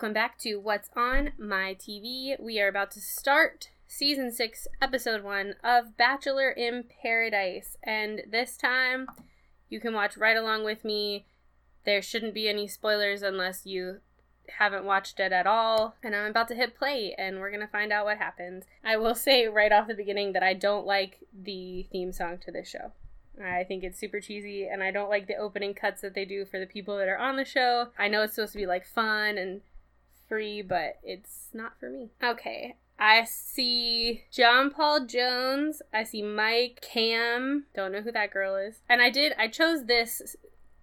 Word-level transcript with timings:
Welcome 0.00 0.14
back 0.14 0.38
to 0.38 0.56
What's 0.56 0.88
on 0.96 1.32
My 1.38 1.76
TV. 1.78 2.34
We 2.40 2.58
are 2.58 2.68
about 2.68 2.90
to 2.92 3.02
start 3.02 3.68
season 3.86 4.32
6, 4.32 4.66
episode 4.80 5.22
1 5.22 5.56
of 5.62 5.98
Bachelor 5.98 6.50
in 6.50 6.84
Paradise. 7.02 7.76
And 7.82 8.22
this 8.26 8.56
time, 8.56 9.08
you 9.68 9.78
can 9.78 9.92
watch 9.92 10.16
right 10.16 10.38
along 10.38 10.64
with 10.64 10.86
me. 10.86 11.26
There 11.84 12.00
shouldn't 12.00 12.32
be 12.32 12.48
any 12.48 12.66
spoilers 12.66 13.20
unless 13.20 13.66
you 13.66 13.98
haven't 14.58 14.86
watched 14.86 15.20
it 15.20 15.32
at 15.32 15.46
all. 15.46 15.96
And 16.02 16.16
I'm 16.16 16.30
about 16.30 16.48
to 16.48 16.54
hit 16.54 16.78
play, 16.78 17.14
and 17.18 17.38
we're 17.38 17.50
going 17.50 17.60
to 17.60 17.66
find 17.66 17.92
out 17.92 18.06
what 18.06 18.16
happens. 18.16 18.64
I 18.82 18.96
will 18.96 19.14
say 19.14 19.48
right 19.48 19.70
off 19.70 19.86
the 19.86 19.92
beginning 19.92 20.32
that 20.32 20.42
I 20.42 20.54
don't 20.54 20.86
like 20.86 21.18
the 21.38 21.86
theme 21.92 22.12
song 22.12 22.38
to 22.46 22.50
this 22.50 22.70
show. 22.70 22.92
I 23.38 23.64
think 23.64 23.84
it's 23.84 23.98
super 23.98 24.20
cheesy, 24.20 24.66
and 24.66 24.82
I 24.82 24.92
don't 24.92 25.10
like 25.10 25.26
the 25.26 25.36
opening 25.36 25.74
cuts 25.74 26.00
that 26.00 26.14
they 26.14 26.24
do 26.24 26.46
for 26.46 26.58
the 26.58 26.64
people 26.64 26.96
that 26.96 27.08
are 27.08 27.18
on 27.18 27.36
the 27.36 27.44
show. 27.44 27.88
I 27.98 28.08
know 28.08 28.22
it's 28.22 28.36
supposed 28.36 28.52
to 28.52 28.58
be 28.58 28.66
like 28.66 28.86
fun 28.86 29.36
and 29.36 29.60
free, 30.30 30.62
but 30.62 30.94
it's 31.02 31.48
not 31.52 31.78
for 31.78 31.90
me. 31.90 32.08
Okay. 32.24 32.76
I 32.98 33.24
see 33.24 34.24
John 34.30 34.70
Paul 34.70 35.06
Jones. 35.06 35.82
I 35.92 36.04
see 36.04 36.22
Mike, 36.22 36.80
Cam. 36.80 37.66
Don't 37.74 37.92
know 37.92 38.00
who 38.00 38.12
that 38.12 38.30
girl 38.30 38.56
is. 38.56 38.76
And 38.88 39.02
I 39.02 39.10
did, 39.10 39.34
I 39.38 39.48
chose 39.48 39.84
this 39.84 40.36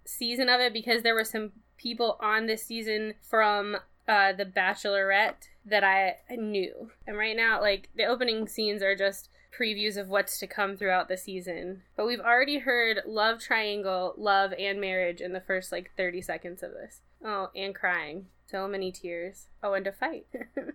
season 0.04 0.48
of 0.48 0.60
it 0.60 0.72
because 0.72 1.02
there 1.02 1.14
were 1.14 1.24
some 1.24 1.52
people 1.76 2.18
on 2.20 2.46
this 2.46 2.64
season 2.64 3.14
from 3.22 3.76
uh, 4.06 4.32
The 4.32 4.44
Bachelorette 4.44 5.48
that 5.64 5.84
I 5.84 6.16
knew. 6.30 6.90
And 7.06 7.16
right 7.16 7.36
now, 7.36 7.60
like, 7.60 7.88
the 7.96 8.04
opening 8.04 8.48
scenes 8.48 8.82
are 8.82 8.96
just 8.96 9.30
previews 9.58 9.96
of 9.96 10.08
what's 10.08 10.38
to 10.40 10.46
come 10.46 10.76
throughout 10.76 11.08
the 11.08 11.16
season. 11.16 11.82
But 11.96 12.06
we've 12.06 12.20
already 12.20 12.58
heard 12.58 13.00
love 13.06 13.40
triangle, 13.40 14.14
love, 14.16 14.52
and 14.58 14.80
marriage 14.80 15.20
in 15.20 15.32
the 15.32 15.40
first, 15.40 15.72
like, 15.72 15.92
30 15.96 16.20
seconds 16.20 16.62
of 16.62 16.72
this. 16.72 17.00
Oh, 17.24 17.50
and 17.54 17.74
crying. 17.74 18.26
So 18.50 18.66
many 18.66 18.90
tears. 18.90 19.48
Oh, 19.62 19.74
and 19.74 19.84
to 19.84 19.92
fight. 19.92 20.26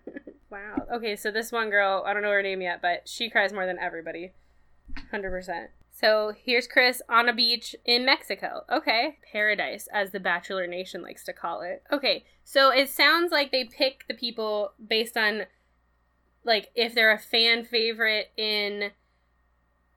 wow. 0.51 0.75
Okay, 0.93 1.15
so 1.15 1.31
this 1.31 1.51
one 1.51 1.69
girl, 1.69 2.03
I 2.05 2.13
don't 2.13 2.21
know 2.21 2.29
her 2.29 2.43
name 2.43 2.61
yet, 2.61 2.81
but 2.81 3.07
she 3.09 3.29
cries 3.29 3.51
more 3.51 3.65
than 3.65 3.79
everybody. 3.79 4.33
100%. 5.11 5.67
So 5.91 6.33
here's 6.35 6.67
Chris 6.67 7.01
on 7.09 7.29
a 7.29 7.33
beach 7.33 7.75
in 7.85 8.05
Mexico. 8.05 8.63
Okay. 8.71 9.17
Paradise, 9.31 9.87
as 9.91 10.11
the 10.11 10.19
Bachelor 10.19 10.67
Nation 10.67 11.01
likes 11.01 11.23
to 11.25 11.33
call 11.33 11.61
it. 11.61 11.83
Okay, 11.91 12.25
so 12.43 12.69
it 12.71 12.89
sounds 12.89 13.31
like 13.31 13.51
they 13.51 13.63
pick 13.63 14.05
the 14.07 14.13
people 14.13 14.73
based 14.85 15.17
on, 15.17 15.43
like, 16.43 16.69
if 16.75 16.93
they're 16.93 17.11
a 17.11 17.17
fan 17.17 17.63
favorite 17.63 18.31
in 18.37 18.91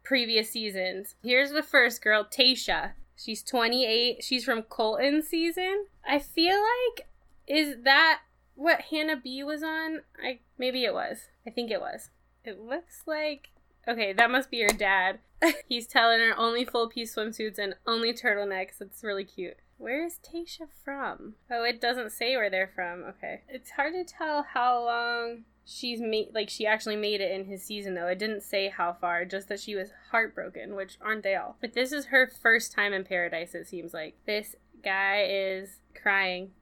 previous 0.02 0.50
seasons. 0.50 1.16
Here's 1.22 1.50
the 1.50 1.62
first 1.62 2.02
girl, 2.02 2.24
Tayshia. 2.24 2.92
She's 3.16 3.42
28. 3.42 4.22
She's 4.22 4.44
from 4.44 4.62
Colton 4.62 5.22
season. 5.22 5.86
I 6.08 6.20
feel 6.20 6.56
like 6.56 7.08
is 7.46 7.76
that 7.84 8.20
what 8.54 8.82
Hannah 8.90 9.16
B 9.16 9.42
was 9.42 9.62
on? 9.62 10.02
I 10.22 10.40
maybe 10.58 10.84
it 10.84 10.94
was. 10.94 11.28
I 11.46 11.50
think 11.50 11.70
it 11.70 11.80
was. 11.80 12.10
It 12.44 12.60
looks 12.60 13.02
like 13.06 13.50
okay, 13.88 14.12
that 14.12 14.30
must 14.30 14.50
be 14.50 14.58
your 14.58 14.68
dad. 14.68 15.20
He's 15.68 15.86
telling 15.86 16.20
her 16.20 16.36
only 16.36 16.64
full 16.64 16.88
piece 16.88 17.14
swimsuits 17.14 17.58
and 17.58 17.74
only 17.86 18.12
turtlenecks. 18.12 18.80
It's 18.80 19.04
really 19.04 19.24
cute. 19.24 19.56
Where 19.78 20.04
is 20.04 20.18
Tayshia 20.18 20.68
from? 20.84 21.34
Oh, 21.50 21.62
it 21.62 21.80
doesn't 21.80 22.12
say 22.12 22.34
where 22.36 22.48
they're 22.48 22.70
from. 22.74 23.04
Okay. 23.04 23.42
It's 23.48 23.72
hard 23.72 23.92
to 23.92 24.04
tell 24.04 24.42
how 24.54 24.82
long 24.82 25.44
she's 25.66 26.00
made 26.00 26.28
like 26.32 26.48
she 26.48 26.66
actually 26.66 26.96
made 26.96 27.20
it 27.20 27.32
in 27.32 27.44
his 27.44 27.62
season 27.62 27.94
though. 27.94 28.06
It 28.06 28.18
didn't 28.18 28.42
say 28.42 28.68
how 28.68 28.96
far, 28.98 29.24
just 29.24 29.48
that 29.48 29.60
she 29.60 29.74
was 29.74 29.90
heartbroken, 30.10 30.74
which 30.74 30.96
aren't 31.00 31.22
they 31.22 31.34
all? 31.34 31.56
But 31.60 31.74
this 31.74 31.92
is 31.92 32.06
her 32.06 32.26
first 32.26 32.72
time 32.72 32.92
in 32.92 33.04
paradise, 33.04 33.54
it 33.54 33.66
seems 33.66 33.92
like. 33.92 34.16
This 34.24 34.56
guy 34.82 35.26
is 35.28 35.80
crying 36.00 36.52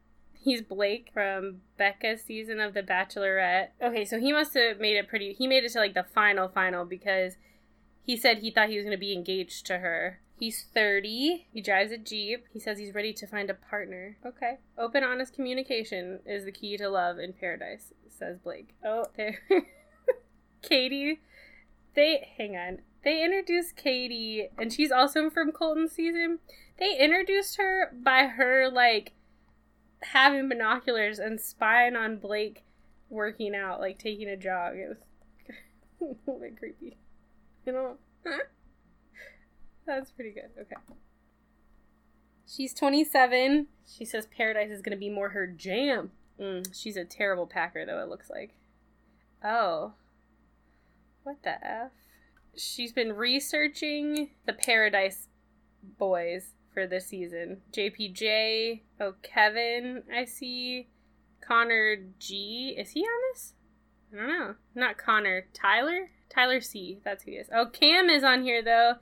He's 0.45 0.61
Blake 0.61 1.09
from 1.15 1.63
Becca's 1.79 2.21
season 2.21 2.61
of 2.61 2.75
The 2.75 2.83
Bachelorette. 2.83 3.69
Okay, 3.83 4.05
so 4.05 4.21
he 4.21 4.31
must 4.31 4.53
have 4.53 4.79
made 4.79 4.95
it 4.95 5.09
pretty. 5.09 5.33
He 5.33 5.47
made 5.47 5.65
it 5.65 5.73
to 5.73 5.79
like 5.79 5.95
the 5.95 6.05
final, 6.05 6.49
final 6.49 6.85
because 6.85 7.39
he 8.03 8.15
said 8.15 8.41
he 8.41 8.51
thought 8.51 8.69
he 8.69 8.77
was 8.77 8.85
going 8.85 8.95
to 8.95 9.01
be 9.01 9.15
engaged 9.15 9.65
to 9.65 9.79
her. 9.79 10.21
He's 10.39 10.67
30. 10.75 11.47
He 11.51 11.63
drives 11.63 11.93
a 11.93 11.97
Jeep. 11.97 12.45
He 12.53 12.61
says 12.61 12.79
he's 12.79 12.95
ready 12.95 13.15
to 13.15 13.27
find 13.27 13.49
a 13.49 13.55
partner. 13.55 14.19
Okay. 14.27 14.59
Open, 14.77 15.03
honest 15.03 15.33
communication 15.33 16.21
is 16.27 16.45
the 16.45 16.53
key 16.53 16.77
to 16.77 16.91
love 16.91 17.19
in 17.19 17.33
paradise, 17.33 17.95
says 18.11 18.37
Blake. 18.37 18.75
Oh, 18.85 19.07
there. 19.17 19.39
Katie. 20.63 21.21
They, 21.95 22.29
hang 22.37 22.55
on. 22.55 22.81
They 23.03 23.25
introduced 23.25 23.77
Katie, 23.77 24.49
and 24.59 24.71
she's 24.71 24.93
also 24.93 25.31
from 25.31 25.53
Colton 25.53 25.89
season. 25.89 26.41
They 26.79 26.99
introduced 26.99 27.57
her 27.57 27.91
by 27.95 28.25
her, 28.25 28.69
like, 28.71 29.13
having 30.13 30.49
binoculars 30.49 31.19
and 31.19 31.41
spying 31.41 31.97
on 31.97 32.17
Blake 32.17 32.65
working 33.09 33.55
out, 33.55 33.81
like 33.81 33.99
taking 33.99 34.29
a 34.29 34.37
jog. 34.37 34.75
It 34.77 34.89
was 34.89 34.99
a 36.01 36.31
little 36.31 36.41
bit 36.41 36.59
creepy. 36.59 36.97
You 37.67 37.73
know? 37.73 37.97
That's 39.87 40.11
pretty 40.11 40.31
good. 40.31 40.51
Okay. 40.61 40.77
She's 42.47 42.75
27. 42.75 43.69
She 43.87 44.05
says 44.05 44.27
Paradise 44.27 44.71
is 44.71 44.83
going 44.83 44.97
to 44.97 45.01
be 45.01 45.11
more 45.11 45.31
her 45.31 45.47
jam. 45.47 46.13
Mm, 46.41 46.67
she's 46.75 46.97
a 46.97 47.05
terrible 47.05 47.47
packer, 47.47 47.85
though, 47.87 48.01
it 48.01 48.09
looks 48.09 48.31
like. 48.31 48.55
Oh. 49.43 49.93
What 51.23 51.43
the 51.43 51.65
F? 51.67 51.93
She's 52.57 52.93
been 52.93 53.13
researching 53.15 54.31
the 54.47 54.53
Paradise 54.53 55.29
boys 55.99 56.53
for 56.75 56.87
this 56.87 57.07
season. 57.07 57.63
JPJ, 57.73 58.83
oh 59.01 59.15
Kevin, 59.23 60.03
I 60.15 60.25
see. 60.25 60.89
Connor 61.47 61.97
G, 62.19 62.75
is 62.79 62.91
he 62.91 63.01
on 63.01 63.33
this? 63.33 63.53
I 64.13 64.17
don't 64.17 64.29
know. 64.29 64.55
Not 64.75 64.99
Connor. 64.99 65.47
Tyler? 65.53 66.11
Tyler 66.29 66.61
C. 66.61 67.01
That's 67.05 67.25
who 67.25 67.33
he 67.33 67.37
is. 67.37 67.49
Oh, 67.55 67.67
Cam 67.67 68.09
is 68.09 68.25
on 68.25 68.43
here 68.43 68.63
though. 68.63 68.95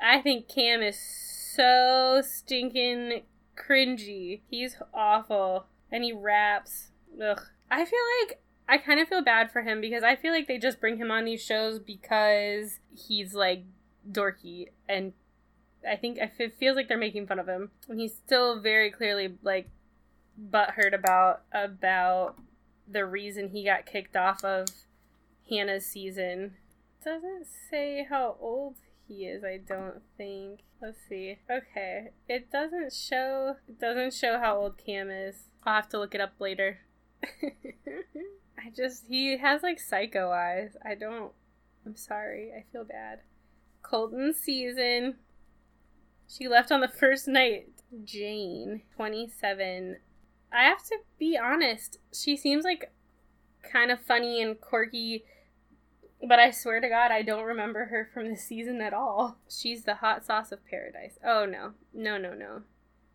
I 0.00 0.20
think 0.20 0.48
Cam 0.48 0.82
is 0.82 0.98
so 0.98 2.22
stinking 2.24 3.22
cringy. 3.56 4.40
He's 4.48 4.76
awful. 4.94 5.66
And 5.90 6.04
he 6.04 6.12
raps. 6.12 6.88
Ugh. 7.22 7.40
I 7.70 7.84
feel 7.84 7.98
like 8.22 8.40
I 8.68 8.78
kind 8.78 9.00
of 9.00 9.08
feel 9.08 9.22
bad 9.22 9.50
for 9.50 9.62
him 9.62 9.80
because 9.80 10.02
I 10.02 10.14
feel 10.14 10.32
like 10.32 10.46
they 10.46 10.58
just 10.58 10.80
bring 10.80 10.98
him 10.98 11.10
on 11.10 11.24
these 11.24 11.42
shows 11.42 11.78
because 11.78 12.78
he's 12.94 13.34
like 13.34 13.64
dorky 14.10 14.68
and 14.88 15.12
I 15.86 15.96
think 15.96 16.18
it 16.18 16.56
feels 16.58 16.76
like 16.76 16.88
they're 16.88 16.98
making 16.98 17.26
fun 17.26 17.38
of 17.38 17.48
him, 17.48 17.70
and 17.88 18.00
he's 18.00 18.14
still 18.14 18.60
very 18.60 18.90
clearly 18.90 19.34
like 19.42 19.68
butthurt 20.50 20.94
about 20.94 21.42
about 21.52 22.36
the 22.90 23.04
reason 23.04 23.50
he 23.50 23.64
got 23.64 23.86
kicked 23.86 24.16
off 24.16 24.44
of 24.44 24.68
Hannah's 25.48 25.86
season. 25.86 26.54
Doesn't 27.04 27.46
say 27.70 28.06
how 28.08 28.36
old 28.40 28.76
he 29.06 29.26
is. 29.26 29.44
I 29.44 29.58
don't 29.58 30.02
think. 30.16 30.60
Let's 30.80 30.98
see. 31.08 31.38
Okay, 31.50 32.10
it 32.28 32.50
doesn't 32.50 32.92
show. 32.92 33.56
It 33.68 33.80
doesn't 33.80 34.14
show 34.14 34.38
how 34.38 34.56
old 34.56 34.78
Cam 34.78 35.10
is. 35.10 35.44
I'll 35.64 35.74
have 35.74 35.88
to 35.90 35.98
look 35.98 36.14
it 36.14 36.20
up 36.20 36.34
later. 36.38 36.80
I 37.22 38.70
just 38.76 39.04
he 39.08 39.38
has 39.38 39.62
like 39.62 39.80
psycho 39.80 40.30
eyes. 40.30 40.76
I 40.84 40.94
don't. 40.94 41.32
I'm 41.86 41.96
sorry. 41.96 42.52
I 42.56 42.64
feel 42.72 42.84
bad. 42.84 43.20
Colton 43.82 44.34
season 44.34 45.16
she 46.28 46.46
left 46.46 46.70
on 46.70 46.80
the 46.80 46.88
first 46.88 47.26
night. 47.26 47.68
Jane, 48.04 48.82
27. 48.94 49.96
I 50.52 50.62
have 50.64 50.82
to 50.84 50.98
be 51.18 51.38
honest, 51.38 51.98
she 52.12 52.36
seems 52.36 52.64
like 52.64 52.92
kind 53.62 53.90
of 53.90 54.00
funny 54.00 54.40
and 54.42 54.60
quirky, 54.60 55.24
but 56.26 56.38
I 56.38 56.50
swear 56.50 56.80
to 56.80 56.88
God, 56.88 57.10
I 57.10 57.22
don't 57.22 57.44
remember 57.44 57.86
her 57.86 58.08
from 58.12 58.28
the 58.28 58.36
season 58.36 58.80
at 58.80 58.94
all. 58.94 59.38
She's 59.48 59.84
the 59.84 59.96
hot 59.96 60.24
sauce 60.24 60.52
of 60.52 60.64
paradise. 60.66 61.18
Oh 61.24 61.44
no. 61.44 61.72
No, 61.92 62.18
no, 62.18 62.34
no. 62.34 62.62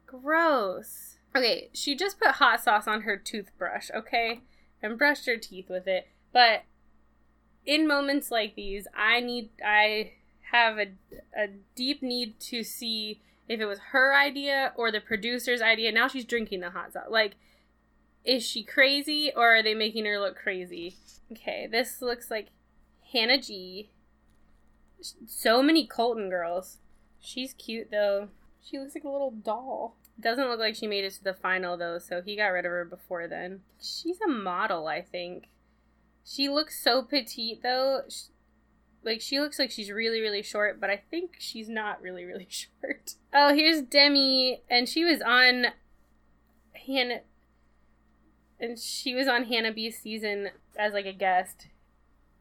Gross. 0.05 1.17
Okay, 1.35 1.69
she 1.73 1.95
just 1.95 2.19
put 2.19 2.35
hot 2.35 2.61
sauce 2.61 2.88
on 2.88 3.01
her 3.01 3.17
toothbrush, 3.17 3.89
okay? 3.95 4.41
And 4.81 4.97
brushed 4.97 5.25
her 5.25 5.38
teeth 5.38 5.69
with 5.69 5.88
it. 5.88 6.07
But 6.31 6.63
in 7.65 7.88
moments 7.88 8.29
like 8.29 8.55
these, 8.55 8.88
I 8.95 9.19
need 9.19 9.49
I 9.65 10.13
have 10.53 10.77
a, 10.77 10.91
a 11.35 11.47
deep 11.75 12.03
need 12.03 12.39
to 12.39 12.63
see 12.63 13.19
if 13.50 13.59
it 13.59 13.65
was 13.65 13.79
her 13.91 14.15
idea 14.15 14.71
or 14.77 14.91
the 14.91 15.01
producer's 15.01 15.61
idea. 15.61 15.91
Now 15.91 16.07
she's 16.07 16.25
drinking 16.25 16.61
the 16.61 16.69
hot 16.69 16.94
sauce. 16.94 17.07
Like, 17.09 17.33
is 18.23 18.44
she 18.45 18.63
crazy 18.63 19.31
or 19.35 19.57
are 19.57 19.63
they 19.63 19.73
making 19.73 20.05
her 20.05 20.19
look 20.19 20.35
crazy? 20.35 20.95
Okay, 21.31 21.67
this 21.69 22.01
looks 22.01 22.29
like 22.29 22.50
Hannah 23.11 23.41
G. 23.41 23.89
So 25.25 25.61
many 25.63 25.85
Colton 25.88 26.29
girls. 26.29 26.77
She's 27.19 27.53
cute 27.53 27.89
though. 27.89 28.29
She 28.63 28.77
looks 28.77 28.95
like 28.95 29.03
a 29.03 29.09
little 29.09 29.31
doll. 29.31 29.97
Doesn't 30.19 30.47
look 30.47 30.59
like 30.59 30.75
she 30.75 30.85
made 30.85 31.03
it 31.03 31.13
to 31.13 31.23
the 31.23 31.33
final 31.33 31.75
though, 31.75 31.97
so 31.97 32.21
he 32.21 32.35
got 32.35 32.47
rid 32.47 32.65
of 32.65 32.71
her 32.71 32.85
before 32.85 33.27
then. 33.27 33.61
She's 33.81 34.21
a 34.21 34.29
model, 34.29 34.88
I 34.88 35.01
think. 35.01 35.45
She 36.23 36.47
looks 36.47 36.81
so 36.81 37.01
petite 37.01 37.63
though 37.63 38.03
like 39.03 39.21
she 39.21 39.39
looks 39.39 39.59
like 39.59 39.71
she's 39.71 39.91
really 39.91 40.21
really 40.21 40.41
short 40.41 40.79
but 40.79 40.89
i 40.89 41.01
think 41.11 41.35
she's 41.39 41.69
not 41.69 42.01
really 42.01 42.23
really 42.23 42.47
short 42.50 43.15
oh 43.33 43.53
here's 43.53 43.81
demi 43.81 44.61
and 44.69 44.88
she 44.88 45.03
was 45.03 45.21
on 45.21 45.67
hannah 46.85 47.21
and 48.63 48.79
she 48.79 49.13
was 49.13 49.27
on 49.27 49.44
Hannah 49.44 49.73
B's 49.73 49.97
season 50.00 50.50
as 50.77 50.94
like 50.94 51.05
a 51.05 51.13
guest. 51.13 51.67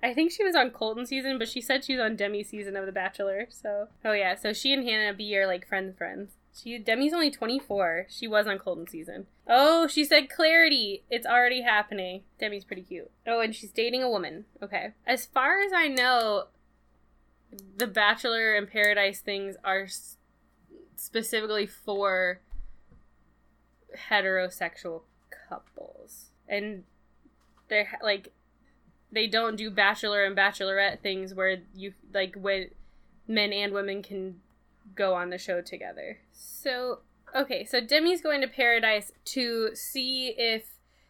I 0.03 0.15
think 0.15 0.31
she 0.31 0.45
was 0.45 0.55
on 0.55 0.71
Colton 0.71 1.05
season, 1.05 1.39
but 1.39 1.49
she 1.49 1.61
said 1.61 1.85
she 1.85 1.95
was 1.95 2.03
on 2.03 2.17
Demi 2.17 2.43
season 2.43 2.77
of 2.77 2.87
The 2.87 2.93
Bachelor. 2.93 3.47
So, 3.51 3.89
oh 4.05 4.13
yeah, 4.13 4.37
so 4.37 4.53
she 4.53 4.73
and 4.73 4.89
Hannah 4.89 5.15
B 5.15 5.37
are 5.37 5.47
like 5.47 5.67
friends, 5.67 5.97
friends. 5.97 6.33
She 6.55 6.79
Demi's 6.79 7.15
only 7.15 7.31
24. 7.31 8.07
She 8.09 8.29
was 8.29 8.47
on 8.47 8.59
Colton 8.59 8.87
season. 8.87 9.27
Oh, 9.49 9.87
she 9.87 10.05
said 10.05 10.29
clarity. 10.29 11.03
It's 11.11 11.27
already 11.27 11.63
happening. 11.63 12.23
Demi's 12.39 12.65
pretty 12.65 12.83
cute. 12.83 13.11
Oh, 13.27 13.41
and 13.41 13.55
she's 13.55 13.73
dating 13.73 14.03
a 14.03 14.11
woman. 14.11 14.45
Okay. 14.63 14.93
As 15.07 15.25
far 15.25 15.61
as 15.61 15.73
I 15.75 15.89
know, 15.89 16.45
the 17.77 17.87
Bachelor 17.87 18.55
in 18.55 18.67
Paradise 18.67 19.21
things 19.21 19.57
are 19.65 19.87
specifically 20.97 21.67
for 21.67 22.41
heterosexual 24.11 25.03
couples. 25.49 26.31
And 26.49 26.85
they're 27.69 27.99
like 28.03 28.33
they 29.11 29.27
don't 29.27 29.57
do 29.57 29.71
bachelor 29.71 30.25
and 30.25 30.37
bachelorette 30.37 31.01
things 31.01 31.35
where 31.35 31.59
you 31.75 31.93
like 32.13 32.35
when 32.35 32.71
men 33.29 33.53
and 33.53 33.73
women 33.73 34.03
can 34.03 34.41
go 34.95 35.15
on 35.15 35.31
the 35.31 35.39
show 35.39 35.61
together. 35.61 36.19
So, 36.33 37.01
okay, 37.35 37.65
so 37.65 37.81
Demi's 37.81 38.21
going 38.21 38.41
to 38.41 38.49
paradise 38.49 39.13
to 39.27 39.75
see 39.75 40.35
if 40.37 40.65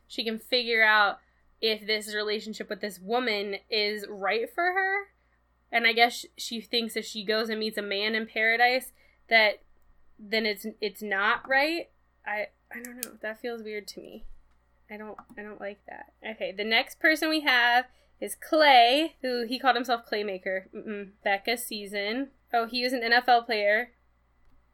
she 0.07 0.25
can 0.25 0.39
figure 0.39 0.85
out 0.85 1.19
if 1.61 1.87
this 1.87 2.15
relationship 2.15 2.69
with 2.69 2.81
this 2.81 2.99
woman 2.99 3.57
is 3.71 4.05
right 4.09 4.53
for 4.53 4.65
her. 4.65 5.09
And 5.71 5.87
I 5.87 5.93
guess 5.93 6.27
she 6.37 6.61
thinks 6.61 6.97
if 6.97 7.07
she 7.07 7.25
goes 7.25 7.49
and 7.49 7.59
meets 7.59 7.79
a 7.79 7.83
man 7.83 8.15
in 8.15 8.27
paradise 8.27 8.93
that 9.29 9.63
then 10.19 10.45
it's 10.47 10.67
it's 10.81 11.03
not 11.03 11.49
right. 11.49 11.89
I 12.27 12.49
I 12.71 12.83
don't 12.83 12.97
know. 12.97 13.13
That 13.23 13.41
feels 13.41 13.63
weird 13.63 13.89
to 13.89 14.01
me. 14.01 14.25
I 14.91 14.97
don't 14.97 15.17
I 15.39 15.43
don't 15.43 15.61
like 15.61 15.81
that. 15.89 16.13
Okay, 16.35 16.53
the 16.53 16.65
next 16.65 17.01
person 17.01 17.29
we 17.29 17.41
have 17.41 17.87
is 18.21 18.37
Clay, 18.37 19.17
who 19.23 19.47
he 19.47 19.59
called 19.59 19.77
himself 19.77 20.03
Claymaker. 20.11 20.65
Mm-mm. 20.75 21.11
Becca 21.25 21.57
season. 21.57 22.29
Oh, 22.53 22.67
he 22.67 22.83
was 22.85 22.93
an 22.93 23.03
NFL 23.03 23.47
player, 23.47 23.93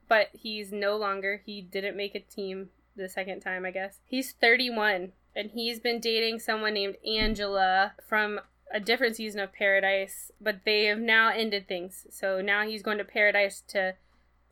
but 0.09 0.29
he's 0.33 0.73
no 0.73 0.97
longer. 0.97 1.43
He 1.45 1.61
didn't 1.61 1.97
make 1.97 2.15
a 2.15 2.21
team 2.21 2.71
the 2.97 3.09
second 3.09 3.41
time, 3.41 3.65
I 3.65 3.71
guess. 3.71 4.01
He's 4.05 4.33
31, 4.33 5.13
and 5.37 5.51
he's 5.53 5.79
been 5.79 6.01
dating 6.01 6.41
someone 6.41 6.75
named 6.75 6.97
Angela 7.07 7.93
from 8.07 8.41
a 8.73 8.81
different 8.81 9.17
season 9.17 9.41
of 9.41 9.53
Paradise, 9.53 10.33
but 10.41 10.61
they 10.65 10.85
have 10.85 10.99
now 10.99 11.31
ended 11.31 11.69
things. 11.69 12.07
So 12.11 12.41
now 12.41 12.67
he's 12.67 12.83
going 12.83 12.99
to 12.99 13.05
Paradise 13.05 13.63
to 13.69 13.95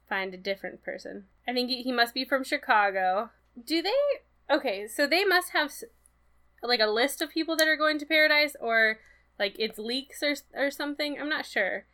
find 0.08 0.32
a 0.32 0.38
different 0.38 0.82
person. 0.82 1.25
I 1.49 1.52
think 1.52 1.70
he 1.70 1.93
must 1.93 2.14
be 2.14 2.25
from 2.25 2.44
Chicago. 2.44 3.31
Do 3.64 3.82
they? 3.82 3.90
Okay, 4.55 4.87
so 4.87 5.06
they 5.06 5.25
must 5.25 5.50
have 5.50 5.73
like 6.62 6.81
a 6.81 6.87
list 6.87 7.20
of 7.20 7.31
people 7.31 7.56
that 7.56 7.69
are 7.69 7.76
going 7.76 7.99
to 7.99 8.06
Paradise, 8.06 8.56
or 8.61 8.99
like 9.38 9.56
it's 9.58 9.78
leaks 9.78 10.23
or 10.23 10.37
or 10.55 10.70
something. 10.70 11.19
I'm 11.20 11.28
not 11.28 11.44
sure 11.44 11.87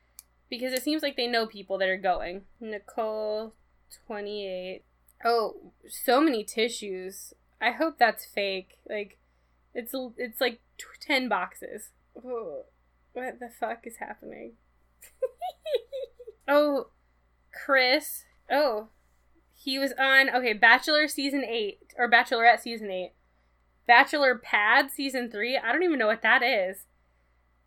because 0.53 0.75
it 0.75 0.83
seems 0.83 1.03
like 1.03 1.17
they 1.17 1.27
know 1.27 1.47
people 1.47 1.79
that 1.79 1.89
are 1.89 1.97
going. 1.97 2.43
Nicole, 2.61 3.55
twenty 4.07 4.47
eight. 4.47 4.83
Oh, 5.25 5.73
so 5.89 6.21
many 6.21 6.45
tissues. 6.45 7.33
I 7.59 7.71
hope 7.71 7.97
that's 7.99 8.27
fake. 8.27 8.77
Like, 8.87 9.17
it's 9.73 9.95
it's 10.19 10.43
like 10.43 10.61
t- 10.77 10.85
ten 11.01 11.27
boxes. 11.27 11.89
Oh, 12.23 12.65
what 13.15 13.41
the 13.41 13.49
fuck 13.49 13.87
is 13.87 13.97
happening? 13.97 14.53
oh, 16.47 16.89
Chris. 17.65 18.25
Oh, 18.51 18.89
he 19.55 19.79
was 19.79 19.95
on 19.99 20.29
okay 20.29 20.53
Bachelor 20.53 21.09
season 21.09 21.47
eight 21.49 21.95
or 21.97 22.11
Bachelorette 22.11 22.61
season 22.61 22.91
eight. 22.91 23.13
Bachelor 23.87 24.37
Pad 24.37 24.91
season 24.91 25.31
3. 25.31 25.57
I 25.57 25.73
don't 25.73 25.83
even 25.83 25.99
know 25.99 26.07
what 26.07 26.23
that 26.23 26.43
is. 26.43 26.85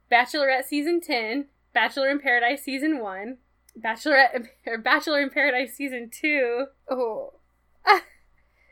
Bachelorette 0.10 0.64
season 0.64 1.02
10. 1.02 1.48
Bachelor 1.76 2.10
in 2.10 2.20
Paradise 2.20 2.64
season 2.64 3.00
1. 3.00 3.38
Bachelorette 3.78 4.48
or 4.66 4.78
Bachelor 4.84 5.20
in 5.20 5.30
Paradise 5.30 5.76
season 5.76 6.10
2. 6.10 6.68
Oh. 6.90 7.34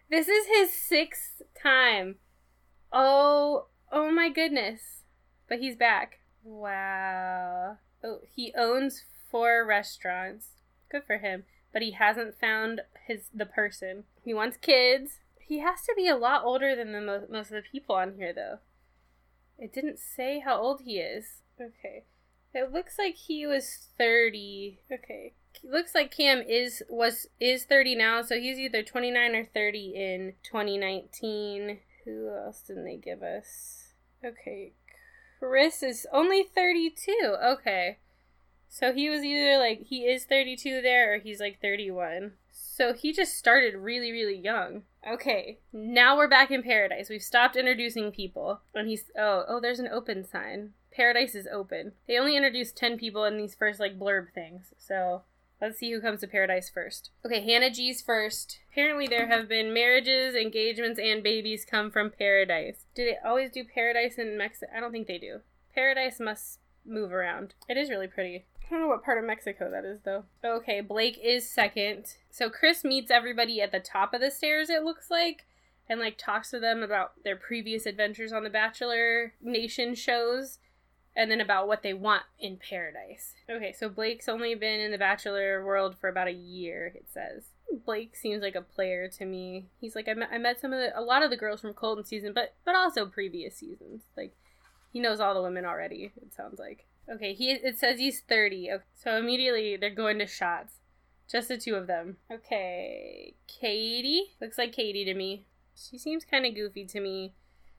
this 0.09 0.29
is 0.29 0.47
his 0.47 0.71
sixth 0.71 1.41
time. 1.61 2.15
Oh, 2.93 3.65
oh 3.91 4.09
my 4.09 4.29
goodness. 4.29 5.03
But 5.49 5.59
he's 5.59 5.75
back. 5.75 6.19
Wow. 6.45 7.77
Oh, 8.01 8.19
he 8.33 8.53
owns 8.57 9.03
four 9.29 9.65
restaurants. 9.65 10.51
Good 10.89 11.03
for 11.05 11.17
him. 11.17 11.43
But 11.73 11.81
he 11.81 11.91
hasn't 11.91 12.39
found 12.39 12.81
his 13.05 13.25
the 13.33 13.45
person. 13.45 14.05
He 14.23 14.33
wants 14.33 14.55
kids. 14.55 15.19
He 15.41 15.59
has 15.59 15.81
to 15.81 15.93
be 15.97 16.07
a 16.07 16.15
lot 16.15 16.45
older 16.45 16.73
than 16.73 16.93
the 16.93 17.01
mo- 17.01 17.27
most 17.29 17.47
of 17.51 17.61
the 17.61 17.69
people 17.69 17.95
on 17.95 18.13
here, 18.15 18.31
though. 18.31 18.59
It 19.59 19.73
didn't 19.73 19.99
say 19.99 20.39
how 20.39 20.57
old 20.57 20.83
he 20.85 20.99
is. 20.99 21.41
Okay. 21.59 22.05
It 22.53 22.71
looks 22.71 22.99
like 22.99 23.15
he 23.15 23.47
was 23.47 23.87
30. 23.97 24.79
Okay. 24.91 25.33
It 25.63 25.69
looks 25.69 25.95
like 25.95 26.15
Cam 26.15 26.41
is 26.41 26.83
was 26.89 27.27
is 27.39 27.63
30 27.63 27.95
now, 27.95 28.21
so 28.21 28.39
he's 28.39 28.59
either 28.59 28.83
29 28.83 29.35
or 29.35 29.45
30 29.45 29.93
in 29.95 30.33
2019. 30.43 31.79
Who 32.05 32.29
else 32.29 32.61
didn't 32.61 32.85
they 32.85 32.97
give 32.97 33.23
us? 33.23 33.93
Okay. 34.23 34.73
Chris 35.39 35.83
is 35.83 36.07
only 36.11 36.43
32. 36.43 37.35
Okay. 37.43 37.97
So 38.69 38.91
he 38.91 39.09
was 39.09 39.23
either 39.23 39.59
like 39.59 39.83
he 39.85 40.05
is 40.05 40.25
32 40.25 40.81
there 40.81 41.15
or 41.15 41.19
he's 41.19 41.39
like 41.39 41.61
31. 41.61 42.33
So 42.51 42.93
he 42.93 43.13
just 43.13 43.37
started 43.37 43.75
really 43.75 44.11
really 44.11 44.37
young. 44.37 44.83
Okay, 45.07 45.59
now 45.73 46.15
we're 46.15 46.29
back 46.29 46.49
in 46.49 46.63
paradise. 46.63 47.09
We've 47.09 47.21
stopped 47.21 47.55
introducing 47.55 48.11
people. 48.11 48.61
And 48.73 48.87
he's 48.87 49.05
oh, 49.17 49.43
oh, 49.47 49.59
there's 49.59 49.79
an 49.79 49.89
open 49.91 50.25
sign. 50.25 50.73
Paradise 50.95 51.35
is 51.35 51.47
open. 51.51 51.93
They 52.07 52.17
only 52.17 52.35
introduced 52.35 52.77
10 52.77 52.97
people 52.97 53.23
in 53.25 53.37
these 53.37 53.55
first 53.55 53.79
like 53.79 53.99
blurb 53.99 54.31
things. 54.33 54.73
So, 54.77 55.23
let's 55.61 55.79
see 55.79 55.91
who 55.91 56.01
comes 56.01 56.19
to 56.21 56.27
paradise 56.27 56.69
first. 56.69 57.09
Okay, 57.25 57.41
Hannah 57.41 57.71
G's 57.71 58.01
first. 58.01 58.59
Apparently 58.71 59.07
there 59.07 59.27
have 59.27 59.47
been 59.47 59.73
marriages, 59.73 60.35
engagements 60.35 60.99
and 60.99 61.23
babies 61.23 61.65
come 61.65 61.89
from 61.89 62.11
paradise. 62.11 62.85
Do 62.95 63.05
they 63.05 63.17
always 63.25 63.49
do 63.51 63.63
paradise 63.63 64.17
in 64.17 64.37
Mexico? 64.37 64.71
I 64.75 64.79
don't 64.79 64.91
think 64.91 65.07
they 65.07 65.17
do. 65.17 65.39
Paradise 65.73 66.19
must 66.19 66.59
move 66.85 67.11
around. 67.11 67.55
It 67.67 67.77
is 67.77 67.89
really 67.89 68.07
pretty. 68.07 68.45
I 68.65 68.69
don't 68.69 68.81
know 68.81 68.87
what 68.87 69.03
part 69.03 69.17
of 69.17 69.25
Mexico 69.25 69.69
that 69.71 69.85
is 69.85 70.01
though. 70.03 70.25
Okay, 70.43 70.81
Blake 70.81 71.19
is 71.23 71.49
second. 71.49 72.17
So 72.29 72.49
Chris 72.49 72.83
meets 72.83 73.11
everybody 73.11 73.61
at 73.61 73.71
the 73.71 73.79
top 73.79 74.13
of 74.13 74.21
the 74.21 74.31
stairs, 74.31 74.69
it 74.69 74.83
looks 74.83 75.09
like, 75.09 75.45
and 75.89 75.99
like 75.99 76.17
talks 76.17 76.51
to 76.51 76.59
them 76.59 76.83
about 76.83 77.23
their 77.23 77.35
previous 77.35 77.85
adventures 77.85 78.31
on 78.31 78.43
the 78.43 78.49
Bachelor 78.49 79.33
Nation 79.41 79.95
shows 79.95 80.59
and 81.15 81.29
then 81.29 81.41
about 81.41 81.67
what 81.67 81.83
they 81.83 81.93
want 81.93 82.23
in 82.39 82.57
paradise. 82.57 83.33
Okay, 83.49 83.71
so 83.71 83.89
Blake's 83.89 84.27
only 84.27 84.55
been 84.55 84.79
in 84.79 84.91
the 84.91 84.97
Bachelor 84.97 85.63
world 85.63 85.95
for 85.99 86.09
about 86.09 86.27
a 86.27 86.31
year, 86.31 86.93
it 86.95 87.05
says. 87.11 87.43
Blake 87.85 88.15
seems 88.15 88.41
like 88.41 88.55
a 88.55 88.61
player 88.61 89.07
to 89.07 89.25
me. 89.25 89.67
He's 89.79 89.95
like 89.95 90.07
I 90.07 90.13
met, 90.13 90.29
I 90.31 90.37
met 90.37 90.59
some 90.59 90.73
of 90.73 90.79
the 90.79 90.97
a 90.97 91.01
lot 91.01 91.23
of 91.23 91.29
the 91.29 91.37
girls 91.37 91.61
from 91.61 91.73
Colton 91.73 92.05
season, 92.05 92.33
but 92.33 92.55
but 92.65 92.75
also 92.75 93.05
previous 93.05 93.55
seasons. 93.55 94.03
Like 94.15 94.35
he 94.91 94.99
knows 94.99 95.19
all 95.19 95.33
the 95.33 95.41
women 95.41 95.65
already. 95.65 96.11
It 96.21 96.33
sounds 96.33 96.59
like. 96.59 96.85
Okay, 97.13 97.33
he 97.33 97.51
it 97.51 97.77
says 97.77 97.99
he's 97.99 98.21
30. 98.21 98.71
Okay, 98.71 98.83
so 98.95 99.17
immediately 99.17 99.75
they're 99.75 99.89
going 99.89 100.19
to 100.19 100.27
shots. 100.27 100.75
Just 101.29 101.47
the 101.47 101.57
two 101.57 101.75
of 101.75 101.87
them. 101.87 102.17
Okay, 102.31 103.33
Katie. 103.47 104.33
Looks 104.39 104.57
like 104.57 104.71
Katie 104.71 105.05
to 105.05 105.13
me. 105.13 105.45
She 105.75 105.97
seems 105.97 106.25
kind 106.25 106.45
of 106.45 106.53
goofy 106.53 106.85
to 106.85 106.99
me. 106.99 107.33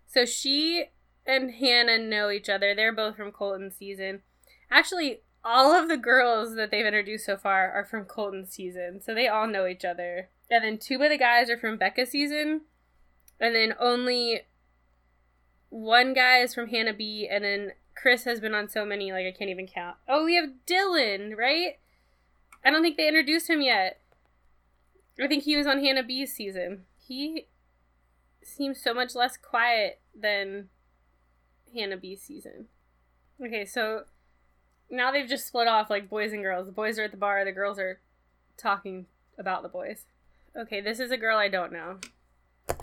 So 0.07 0.25
she 0.25 0.87
and 1.27 1.53
Hannah 1.53 1.99
know 1.99 2.31
each 2.31 2.49
other. 2.49 2.75
They're 2.75 2.93
both 2.93 3.17
from 3.17 3.33
Colton 3.33 3.71
season. 3.71 4.23
Actually, 4.71 5.21
all 5.45 5.73
of 5.73 5.89
the 5.89 5.97
girls 5.97 6.55
that 6.57 6.71
they've 6.71 6.87
introduced 6.87 7.27
so 7.27 7.37
far 7.37 7.71
are 7.71 7.85
from 7.85 8.05
Colton 8.05 8.47
season. 8.47 9.01
So 9.03 9.15
they 9.15 9.29
all 9.29 9.47
know 9.47 9.67
each 9.67 9.85
other. 9.85 10.31
And 10.51 10.65
then 10.65 10.79
two 10.79 11.03
of 11.03 11.11
the 11.11 11.19
guys 11.19 11.51
are 11.51 11.59
from 11.59 11.77
Becca 11.77 12.07
season. 12.07 12.63
And 13.41 13.55
then 13.55 13.75
only 13.79 14.43
one 15.69 16.15
guy 16.15 16.39
is 16.39 16.55
from 16.55 16.69
Hannah 16.69 16.95
B. 16.95 17.29
And 17.31 17.45
then 17.45 17.73
Chris 17.95 18.25
has 18.25 18.41
been 18.41 18.55
on 18.55 18.69
so 18.69 18.85
many, 18.85 19.13
like 19.13 19.27
I 19.27 19.33
can't 19.37 19.51
even 19.51 19.67
count. 19.67 19.97
Oh, 20.09 20.25
we 20.25 20.37
have 20.37 20.51
Dylan, 20.67 21.37
right? 21.37 21.79
I 22.65 22.71
don't 22.71 22.83
think 22.83 22.97
they 22.97 23.09
introduced 23.09 23.51
him 23.51 23.61
yet. 23.61 24.01
I 25.23 25.29
think 25.29 25.45
he 25.45 25.57
was 25.57 25.67
on 25.67 25.85
Hannah 25.85 26.03
B's 26.03 26.33
season. 26.33 26.85
He 26.99 27.49
seems 28.43 28.83
so 28.83 28.95
much 28.95 29.15
less 29.15 29.37
quiet 29.37 30.01
than 30.19 30.69
Hannah 31.75 31.97
B's 31.97 32.23
season. 32.23 32.67
Okay, 33.45 33.65
so 33.65 34.05
now 34.91 35.11
they've 35.11 35.29
just 35.29 35.47
split 35.47 35.69
off 35.69 35.91
like 35.91 36.09
boys 36.09 36.33
and 36.33 36.43
girls. 36.43 36.67
The 36.67 36.73
boys 36.73 36.99
are 36.99 37.05
at 37.05 37.11
the 37.11 37.17
bar, 37.17 37.45
the 37.45 37.53
girls 37.53 37.79
are 37.79 38.01
talking 38.57 39.07
about 39.39 39.63
the 39.63 39.69
boys. 39.69 40.07
Okay, 40.57 40.81
this 40.81 41.01
is 41.01 41.11
a 41.11 41.17
girl 41.17 41.39
I 41.39 41.49
don't 41.49 41.73
know. 41.73 41.99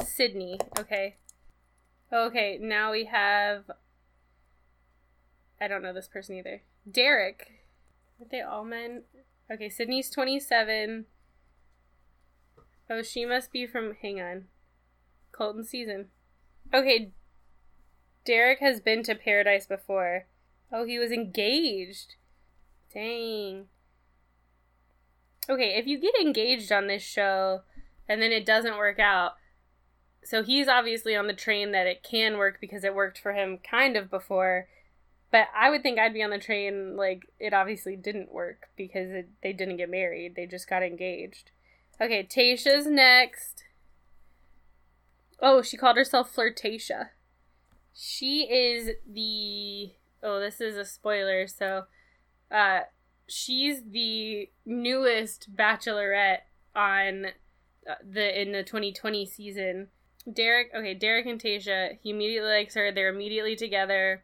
Sydney, 0.04 0.60
okay. 0.78 1.16
Okay, 2.12 2.58
now 2.62 2.92
we 2.92 3.06
have 3.06 3.72
I 5.62 5.68
don't 5.68 5.84
know 5.84 5.94
this 5.94 6.08
person 6.08 6.36
either. 6.36 6.64
Derek. 6.90 7.52
Are 8.20 8.26
they 8.30 8.42
all 8.42 8.66
men? 8.66 9.04
Okay, 9.52 9.70
Sydney's 9.70 10.10
27. 10.10 11.06
Oh, 12.90 13.04
she 13.04 13.26
must 13.26 13.52
be 13.52 13.68
from, 13.68 13.96
hang 14.02 14.20
on, 14.20 14.46
Colton 15.32 15.64
season. 15.64 16.08
Okay, 16.74 17.12
Derek 18.26 18.60
has 18.60 18.80
been 18.80 19.04
to 19.04 19.16
Paradise 19.16 19.66
before. 19.66 20.28
Oh, 20.72 20.86
he 20.86 21.00
was 21.00 21.12
engaged. 21.12 22.16
Dang. 22.94 23.66
Okay, 25.50 25.76
if 25.78 25.88
you 25.88 26.00
get 26.00 26.16
engaged 26.20 26.72
on 26.72 26.88
this 26.88 27.02
show 27.02 27.62
and 28.08 28.22
then 28.22 28.32
it 28.32 28.46
doesn't 28.46 28.78
work 28.78 29.00
out, 29.00 29.34
so 30.24 30.44
he's 30.44 30.68
obviously 30.68 31.16
on 31.16 31.28
the 31.28 31.34
train 31.34 31.72
that 31.72 31.88
it 31.88 32.04
can 32.04 32.38
work 32.38 32.60
because 32.62 32.84
it 32.84 32.94
worked 32.94 33.18
for 33.18 33.34
him 33.34 33.58
kind 33.58 33.98
of 33.98 34.12
before. 34.12 34.68
But 35.32 35.48
I 35.56 35.70
would 35.70 35.82
think 35.82 35.98
I'd 35.98 36.14
be 36.14 36.24
on 36.24 36.30
the 36.30 36.38
train 36.38 36.96
like 36.96 37.24
it 37.40 37.54
obviously 37.54 37.96
didn't 37.96 38.32
work 38.32 38.68
because 38.76 39.10
it, 39.10 39.30
they 39.42 39.54
didn't 39.54 39.78
get 39.78 39.90
married. 39.90 40.36
They 40.36 40.46
just 40.46 40.70
got 40.70 40.84
engaged. 40.84 41.52
Okay, 42.00 42.24
Tayshia's 42.24 42.86
next. 42.86 43.64
Oh, 45.40 45.62
she 45.62 45.78
called 45.78 45.98
herself 45.98 46.36
Flirtatia. 46.36 47.10
She 47.94 48.44
is 48.44 48.92
the 49.10 49.94
oh, 50.24 50.40
this 50.40 50.62
is 50.62 50.78
a 50.78 50.86
spoiler, 50.86 51.48
so 51.48 51.84
uh 52.52 52.82
she's 53.28 53.82
the 53.90 54.50
newest 54.66 55.56
bachelorette 55.56 56.42
on 56.76 57.28
uh, 57.90 57.96
the 58.08 58.42
in 58.42 58.52
the 58.52 58.64
2020 58.64 59.26
season. 59.26 59.88
Derek, 60.32 60.70
okay, 60.76 60.94
Derek 60.94 61.26
and 61.26 61.42
Tayshia, 61.42 61.98
he 62.02 62.12
immediately 62.12 62.52
likes 62.52 62.76
her. 62.76 62.92
They're 62.92 63.10
immediately 63.10 63.56
together. 63.56 64.24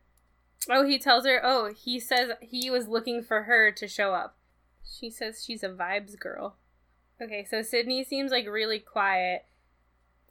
Oh, 0.69 0.85
he 0.85 0.99
tells 0.99 1.25
her, 1.25 1.41
oh, 1.43 1.73
he 1.73 1.99
says 1.99 2.31
he 2.41 2.69
was 2.69 2.87
looking 2.87 3.23
for 3.23 3.43
her 3.43 3.71
to 3.71 3.87
show 3.87 4.13
up. 4.13 4.37
She 4.83 5.09
says 5.09 5.43
she's 5.43 5.63
a 5.63 5.69
vibes 5.69 6.17
girl. 6.19 6.57
Okay, 7.21 7.45
so 7.49 7.61
Sydney 7.61 8.03
seems 8.03 8.31
like 8.31 8.47
really 8.47 8.79
quiet, 8.79 9.45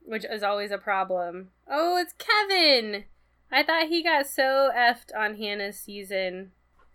which 0.03 0.25
is 0.25 0.43
always 0.43 0.71
a 0.71 0.79
problem. 0.79 1.49
Oh, 1.69 1.97
it's 1.97 2.15
Kevin! 2.17 3.05
I 3.51 3.63
thought 3.63 3.89
he 3.89 4.03
got 4.03 4.27
so 4.27 4.71
effed 4.77 5.15
on 5.17 5.37
Hannah's 5.37 5.79
season. 5.79 6.53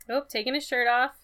Oh, 0.09 0.23
taking 0.27 0.53
his 0.53 0.65
shirt 0.65 0.87
off. 0.87 1.15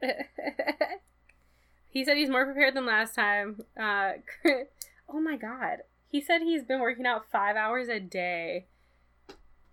he 1.88 2.04
said 2.04 2.16
he's 2.16 2.30
more 2.30 2.44
prepared 2.44 2.74
than 2.74 2.86
last 2.86 3.14
time. 3.14 3.62
Uh, 3.78 4.12
oh 5.08 5.20
my 5.20 5.36
god. 5.36 5.78
He 6.08 6.20
said 6.20 6.42
he's 6.42 6.64
been 6.64 6.80
working 6.80 7.06
out 7.06 7.30
five 7.30 7.56
hours 7.56 7.88
a 7.88 8.00
day. 8.00 8.66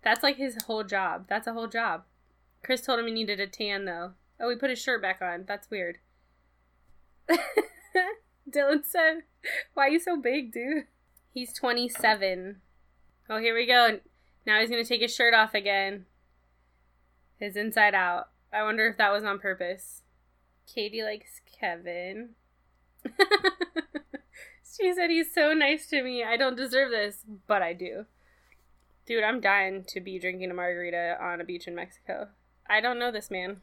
That's 0.02 0.22
like 0.22 0.36
his 0.36 0.56
whole 0.64 0.84
job. 0.84 1.26
That's 1.28 1.46
a 1.46 1.52
whole 1.52 1.68
job. 1.68 2.04
Chris 2.62 2.80
told 2.80 2.98
him 2.98 3.06
he 3.06 3.12
needed 3.12 3.40
a 3.40 3.46
tan 3.46 3.84
though. 3.84 4.12
Oh, 4.38 4.48
he 4.48 4.56
put 4.56 4.70
his 4.70 4.80
shirt 4.80 5.02
back 5.02 5.20
on. 5.20 5.44
That's 5.46 5.68
weird. 5.70 5.98
Dylan 8.50 8.84
said, 8.84 9.22
Why 9.74 9.86
are 9.86 9.90
you 9.90 10.00
so 10.00 10.16
big, 10.16 10.52
dude? 10.52 10.84
He's 11.32 11.52
27. 11.52 12.60
Oh, 13.28 13.38
here 13.38 13.54
we 13.54 13.66
go. 13.66 14.00
Now 14.50 14.58
he's 14.58 14.68
going 14.68 14.82
to 14.82 14.88
take 14.88 15.00
his 15.00 15.14
shirt 15.14 15.32
off 15.32 15.54
again. 15.54 16.06
His 17.38 17.54
inside 17.54 17.94
out. 17.94 18.30
I 18.52 18.64
wonder 18.64 18.88
if 18.88 18.98
that 18.98 19.12
was 19.12 19.22
on 19.22 19.38
purpose. 19.38 20.02
Katie 20.66 21.04
likes 21.04 21.40
Kevin. 21.60 22.30
she 23.06 24.92
said 24.92 25.08
he's 25.08 25.32
so 25.32 25.52
nice 25.52 25.86
to 25.86 26.02
me. 26.02 26.24
I 26.24 26.36
don't 26.36 26.56
deserve 26.56 26.90
this, 26.90 27.24
but 27.46 27.62
I 27.62 27.74
do. 27.74 28.06
Dude, 29.06 29.22
I'm 29.22 29.40
dying 29.40 29.84
to 29.86 30.00
be 30.00 30.18
drinking 30.18 30.50
a 30.50 30.54
margarita 30.54 31.16
on 31.22 31.40
a 31.40 31.44
beach 31.44 31.68
in 31.68 31.76
Mexico. 31.76 32.30
I 32.68 32.80
don't 32.80 32.98
know 32.98 33.12
this 33.12 33.30
man. 33.30 33.58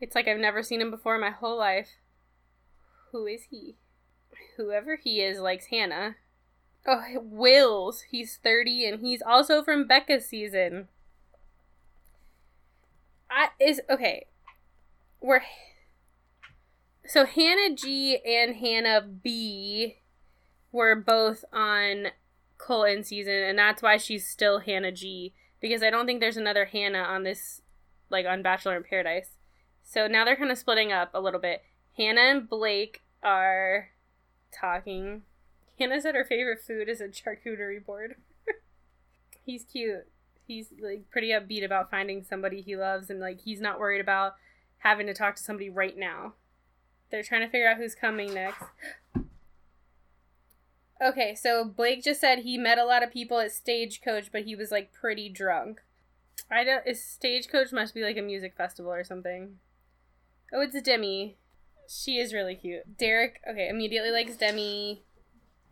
It's 0.00 0.14
like 0.14 0.28
I've 0.28 0.38
never 0.38 0.62
seen 0.62 0.80
him 0.80 0.92
before 0.92 1.16
in 1.16 1.20
my 1.20 1.30
whole 1.30 1.58
life. 1.58 1.88
Who 3.10 3.26
is 3.26 3.46
he? 3.50 3.74
Whoever 4.56 4.94
he 4.94 5.20
is 5.22 5.40
likes 5.40 5.66
Hannah. 5.66 6.14
Oh, 6.86 7.04
Wills. 7.16 8.02
He's 8.10 8.36
30 8.36 8.86
and 8.86 9.00
he's 9.00 9.22
also 9.22 9.62
from 9.62 9.86
Becca's 9.86 10.26
season. 10.26 10.88
I 13.30 13.48
is 13.58 13.80
okay. 13.88 14.26
We're 15.20 15.42
so 17.06 17.24
Hannah 17.24 17.74
G 17.74 18.18
and 18.24 18.56
Hannah 18.56 19.00
B 19.00 19.98
were 20.70 20.94
both 20.96 21.44
on 21.52 22.08
Colton 22.58 23.04
season, 23.04 23.34
and 23.34 23.58
that's 23.58 23.82
why 23.82 23.96
she's 23.96 24.26
still 24.26 24.60
Hannah 24.60 24.92
G. 24.92 25.34
Because 25.60 25.82
I 25.82 25.90
don't 25.90 26.06
think 26.06 26.20
there's 26.20 26.36
another 26.36 26.64
Hannah 26.64 27.02
on 27.02 27.22
this, 27.22 27.60
like 28.10 28.26
on 28.26 28.42
Bachelor 28.42 28.76
in 28.76 28.82
Paradise. 28.82 29.30
So 29.82 30.06
now 30.06 30.24
they're 30.24 30.36
kind 30.36 30.50
of 30.50 30.58
splitting 30.58 30.92
up 30.92 31.10
a 31.14 31.20
little 31.20 31.40
bit. 31.40 31.62
Hannah 31.96 32.22
and 32.22 32.48
Blake 32.48 33.02
are 33.22 33.90
talking. 34.52 35.22
Hannah 35.82 36.00
said 36.00 36.14
her 36.14 36.24
favorite 36.24 36.60
food 36.64 36.88
is 36.88 37.00
a 37.00 37.08
charcuterie 37.08 37.84
board. 37.84 38.14
he's 39.44 39.64
cute. 39.64 40.06
He's 40.46 40.68
like 40.80 41.10
pretty 41.10 41.30
upbeat 41.30 41.64
about 41.64 41.90
finding 41.90 42.22
somebody 42.22 42.60
he 42.60 42.76
loves, 42.76 43.10
and 43.10 43.18
like 43.18 43.40
he's 43.40 43.60
not 43.60 43.80
worried 43.80 44.00
about 44.00 44.34
having 44.78 45.06
to 45.08 45.14
talk 45.14 45.36
to 45.36 45.42
somebody 45.42 45.68
right 45.68 45.96
now. 45.96 46.34
They're 47.10 47.24
trying 47.24 47.40
to 47.40 47.48
figure 47.48 47.68
out 47.68 47.78
who's 47.78 47.94
coming 47.94 48.34
next. 48.34 48.62
Okay, 51.04 51.34
so 51.34 51.64
Blake 51.64 52.04
just 52.04 52.20
said 52.20 52.38
he 52.38 52.56
met 52.56 52.78
a 52.78 52.84
lot 52.84 53.02
of 53.02 53.12
people 53.12 53.40
at 53.40 53.50
Stagecoach, 53.50 54.30
but 54.30 54.42
he 54.42 54.54
was 54.54 54.70
like 54.70 54.92
pretty 54.92 55.28
drunk. 55.28 55.80
I 56.48 56.62
don't. 56.62 56.86
Is 56.86 57.04
Stagecoach 57.04 57.72
must 57.72 57.92
be 57.92 58.04
like 58.04 58.16
a 58.16 58.22
music 58.22 58.56
festival 58.56 58.92
or 58.92 59.02
something. 59.02 59.56
Oh, 60.52 60.60
it's 60.60 60.80
Demi. 60.80 61.38
She 61.88 62.18
is 62.18 62.32
really 62.32 62.54
cute. 62.54 62.96
Derek, 62.96 63.40
okay, 63.50 63.68
immediately 63.68 64.12
likes 64.12 64.36
Demi. 64.36 65.02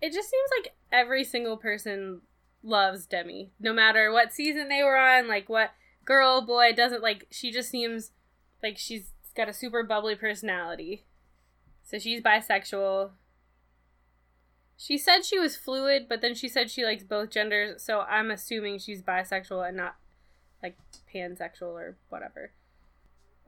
It 0.01 0.13
just 0.13 0.31
seems 0.31 0.51
like 0.59 0.75
every 0.91 1.25
single 1.25 1.57
person 1.57 2.23
loves 2.63 3.07
Demi, 3.07 3.53
no 3.61 3.73
matter 3.73 4.13
what 4.13 4.33
season 4.33 4.69
they 4.69 4.83
were 4.83 4.99
on, 4.99 5.29
like 5.29 5.49
what 5.49 5.71
girl, 6.05 6.43
boy, 6.43 6.73
doesn't 6.73 7.03
like. 7.03 7.27
She 7.31 7.51
just 7.51 7.71
seems 7.71 8.13
like 8.63 8.79
she's 8.79 9.13
got 9.37 9.49
a 9.49 9.53
super 9.53 9.83
bubbly 9.83 10.15
personality. 10.15 11.05
So 11.83 11.99
she's 11.99 12.23
bisexual. 12.23 13.11
She 14.77 14.97
said 14.97 15.25
she 15.25 15.39
was 15.39 15.57
fluid, 15.57 16.07
but 16.09 16.23
then 16.23 16.35
she 16.35 16.49
said 16.49 16.71
she 16.71 16.85
likes 16.85 17.05
both 17.05 17.31
genders, 17.31 17.83
so 17.83 18.01
I'm 18.01 18.31
assuming 18.31 18.79
she's 18.79 19.03
bisexual 19.03 19.69
and 19.69 19.77
not 19.77 19.97
like 20.63 20.79
pansexual 21.15 21.75
or 21.75 21.97
whatever. 22.09 22.53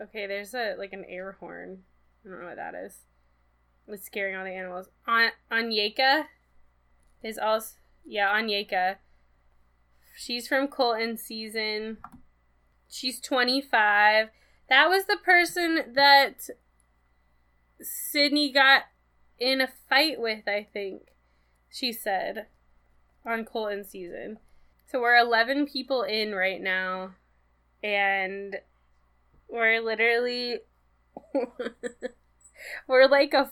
Okay, 0.00 0.26
there's 0.26 0.54
a 0.54 0.74
like 0.78 0.92
an 0.92 1.04
air 1.08 1.36
horn. 1.40 1.84
I 2.24 2.28
don't 2.28 2.40
know 2.40 2.48
what 2.48 2.56
that 2.56 2.74
is. 2.74 2.98
It's 3.88 4.04
scaring 4.04 4.36
all 4.36 4.44
the 4.44 4.50
animals. 4.50 4.88
On 5.06 5.30
Onyeka 5.50 6.24
is 7.22 7.38
also 7.38 7.76
yeah, 8.04 8.32
Onyeka. 8.34 8.96
She's 10.16 10.48
from 10.48 10.68
Colton 10.68 11.16
season. 11.16 11.98
She's 12.88 13.20
25. 13.20 14.28
That 14.68 14.88
was 14.88 15.06
the 15.06 15.16
person 15.16 15.94
that 15.94 16.48
Sydney 17.80 18.52
got 18.52 18.84
in 19.38 19.60
a 19.60 19.68
fight 19.88 20.20
with, 20.20 20.46
I 20.46 20.66
think 20.72 21.08
she 21.70 21.92
said 21.92 22.46
on 23.24 23.44
Colton 23.44 23.84
season. 23.84 24.38
So 24.86 25.00
we're 25.00 25.16
11 25.16 25.66
people 25.66 26.02
in 26.02 26.34
right 26.34 26.60
now, 26.60 27.14
and 27.82 28.56
we're 29.48 29.80
literally. 29.80 30.58
we're 32.86 33.08
like 33.08 33.32
a. 33.32 33.50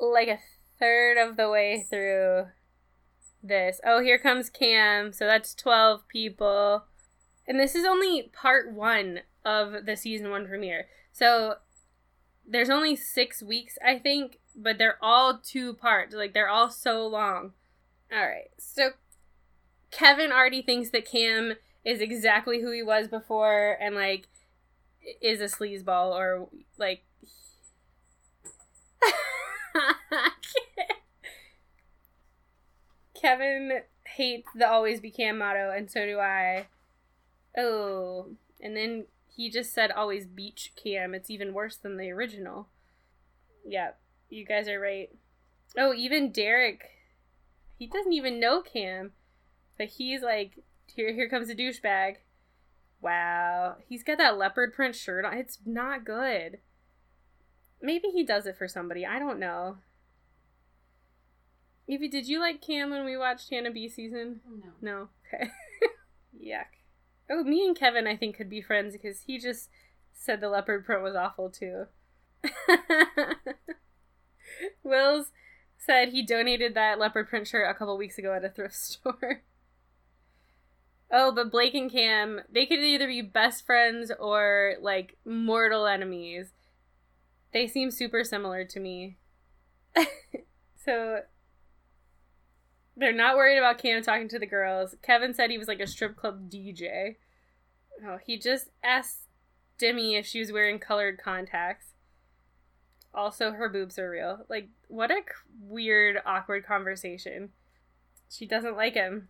like 0.00 0.28
a 0.28 0.38
third 0.82 1.16
of 1.16 1.36
the 1.36 1.48
way 1.48 1.86
through 1.88 2.46
this. 3.40 3.80
Oh, 3.86 4.02
here 4.02 4.18
comes 4.18 4.50
Cam. 4.50 5.12
So 5.12 5.26
that's 5.26 5.54
12 5.54 6.08
people. 6.08 6.86
And 7.46 7.60
this 7.60 7.76
is 7.76 7.86
only 7.86 8.30
part 8.32 8.72
one 8.72 9.20
of 9.44 9.86
the 9.86 9.96
season 9.96 10.30
one 10.30 10.46
premiere. 10.46 10.88
So 11.12 11.56
there's 12.44 12.68
only 12.68 12.96
six 12.96 13.44
weeks, 13.44 13.78
I 13.84 14.00
think, 14.00 14.38
but 14.56 14.76
they're 14.76 14.98
all 15.00 15.38
two 15.38 15.74
parts. 15.74 16.16
Like 16.16 16.34
they're 16.34 16.48
all 16.48 16.68
so 16.68 17.06
long. 17.06 17.52
All 18.12 18.26
right. 18.26 18.50
So 18.58 18.90
Kevin 19.92 20.32
already 20.32 20.62
thinks 20.62 20.90
that 20.90 21.08
Cam 21.08 21.54
is 21.84 22.00
exactly 22.00 22.60
who 22.60 22.72
he 22.72 22.82
was 22.82 23.06
before 23.06 23.76
and 23.80 23.94
like 23.94 24.26
is 25.20 25.40
a 25.40 25.44
sleazeball 25.44 26.12
or 26.12 26.48
like 26.76 27.04
Kevin 33.20 33.80
hates 34.04 34.48
the 34.54 34.68
always 34.68 35.00
be 35.00 35.10
Cam 35.10 35.38
motto 35.38 35.70
and 35.70 35.90
so 35.90 36.04
do 36.04 36.18
I. 36.18 36.66
Oh, 37.56 38.28
and 38.60 38.76
then 38.76 39.06
he 39.28 39.50
just 39.50 39.72
said 39.72 39.90
always 39.90 40.26
beach 40.26 40.72
Cam. 40.76 41.14
It's 41.14 41.30
even 41.30 41.54
worse 41.54 41.76
than 41.76 41.96
the 41.96 42.10
original. 42.10 42.68
Yeah, 43.66 43.92
you 44.28 44.44
guys 44.44 44.68
are 44.68 44.80
right. 44.80 45.10
Oh, 45.76 45.94
even 45.94 46.32
Derek, 46.32 46.90
he 47.78 47.86
doesn't 47.86 48.12
even 48.12 48.40
know 48.40 48.60
Cam, 48.60 49.12
but 49.78 49.88
he's 49.88 50.22
like, 50.22 50.58
here, 50.86 51.12
here 51.12 51.28
comes 51.28 51.48
a 51.48 51.54
douchebag. 51.54 52.16
Wow, 53.00 53.76
he's 53.88 54.04
got 54.04 54.18
that 54.18 54.38
leopard 54.38 54.74
print 54.74 54.94
shirt 54.94 55.24
on. 55.24 55.36
It's 55.36 55.58
not 55.64 56.04
good. 56.04 56.58
Maybe 57.80 58.08
he 58.08 58.24
does 58.24 58.46
it 58.46 58.56
for 58.56 58.68
somebody. 58.68 59.04
I 59.04 59.18
don't 59.18 59.40
know. 59.40 59.78
Evie, 61.92 62.08
did 62.08 62.26
you 62.26 62.40
like 62.40 62.62
Cam 62.62 62.88
when 62.88 63.04
we 63.04 63.18
watched 63.18 63.50
Hannah 63.50 63.70
B 63.70 63.86
season? 63.86 64.40
No. 64.48 64.70
No. 64.80 65.08
Okay. 65.26 65.50
Yuck. 66.42 66.64
Oh, 67.28 67.44
me 67.44 67.66
and 67.66 67.76
Kevin, 67.76 68.06
I 68.06 68.16
think, 68.16 68.34
could 68.34 68.48
be 68.48 68.62
friends 68.62 68.94
because 68.94 69.20
he 69.26 69.38
just 69.38 69.68
said 70.14 70.40
the 70.40 70.48
leopard 70.48 70.86
print 70.86 71.02
was 71.02 71.14
awful 71.14 71.50
too. 71.50 71.84
Wills 74.82 75.32
said 75.76 76.08
he 76.08 76.24
donated 76.24 76.72
that 76.74 76.98
leopard 76.98 77.28
print 77.28 77.46
shirt 77.46 77.68
a 77.68 77.74
couple 77.74 77.98
weeks 77.98 78.16
ago 78.16 78.32
at 78.32 78.44
a 78.44 78.48
thrift 78.48 78.74
store. 78.74 79.42
oh, 81.12 81.30
but 81.30 81.52
Blake 81.52 81.74
and 81.74 81.92
Cam, 81.92 82.40
they 82.50 82.64
could 82.64 82.78
either 82.78 83.06
be 83.06 83.20
best 83.20 83.66
friends 83.66 84.10
or 84.18 84.76
like 84.80 85.18
mortal 85.26 85.86
enemies. 85.86 86.52
They 87.52 87.66
seem 87.66 87.90
super 87.90 88.24
similar 88.24 88.64
to 88.64 88.80
me. 88.80 89.18
so 90.74 91.20
they're 92.96 93.12
not 93.12 93.36
worried 93.36 93.58
about 93.58 93.78
Cam 93.78 94.02
talking 94.02 94.28
to 94.28 94.38
the 94.38 94.46
girls. 94.46 94.94
Kevin 95.02 95.34
said 95.34 95.50
he 95.50 95.58
was 95.58 95.68
like 95.68 95.80
a 95.80 95.86
strip 95.86 96.16
club 96.16 96.50
DJ. 96.50 97.16
Oh, 98.06 98.18
he 98.24 98.38
just 98.38 98.68
asked 98.82 99.28
Demi 99.78 100.16
if 100.16 100.26
she 100.26 100.40
was 100.40 100.52
wearing 100.52 100.78
colored 100.78 101.18
contacts. 101.18 101.86
Also, 103.14 103.52
her 103.52 103.68
boobs 103.68 103.98
are 103.98 104.10
real. 104.10 104.44
Like, 104.48 104.68
what 104.88 105.10
a 105.10 105.20
weird, 105.60 106.18
awkward 106.24 106.66
conversation. 106.66 107.50
She 108.30 108.46
doesn't 108.46 108.76
like 108.76 108.94
him. 108.94 109.28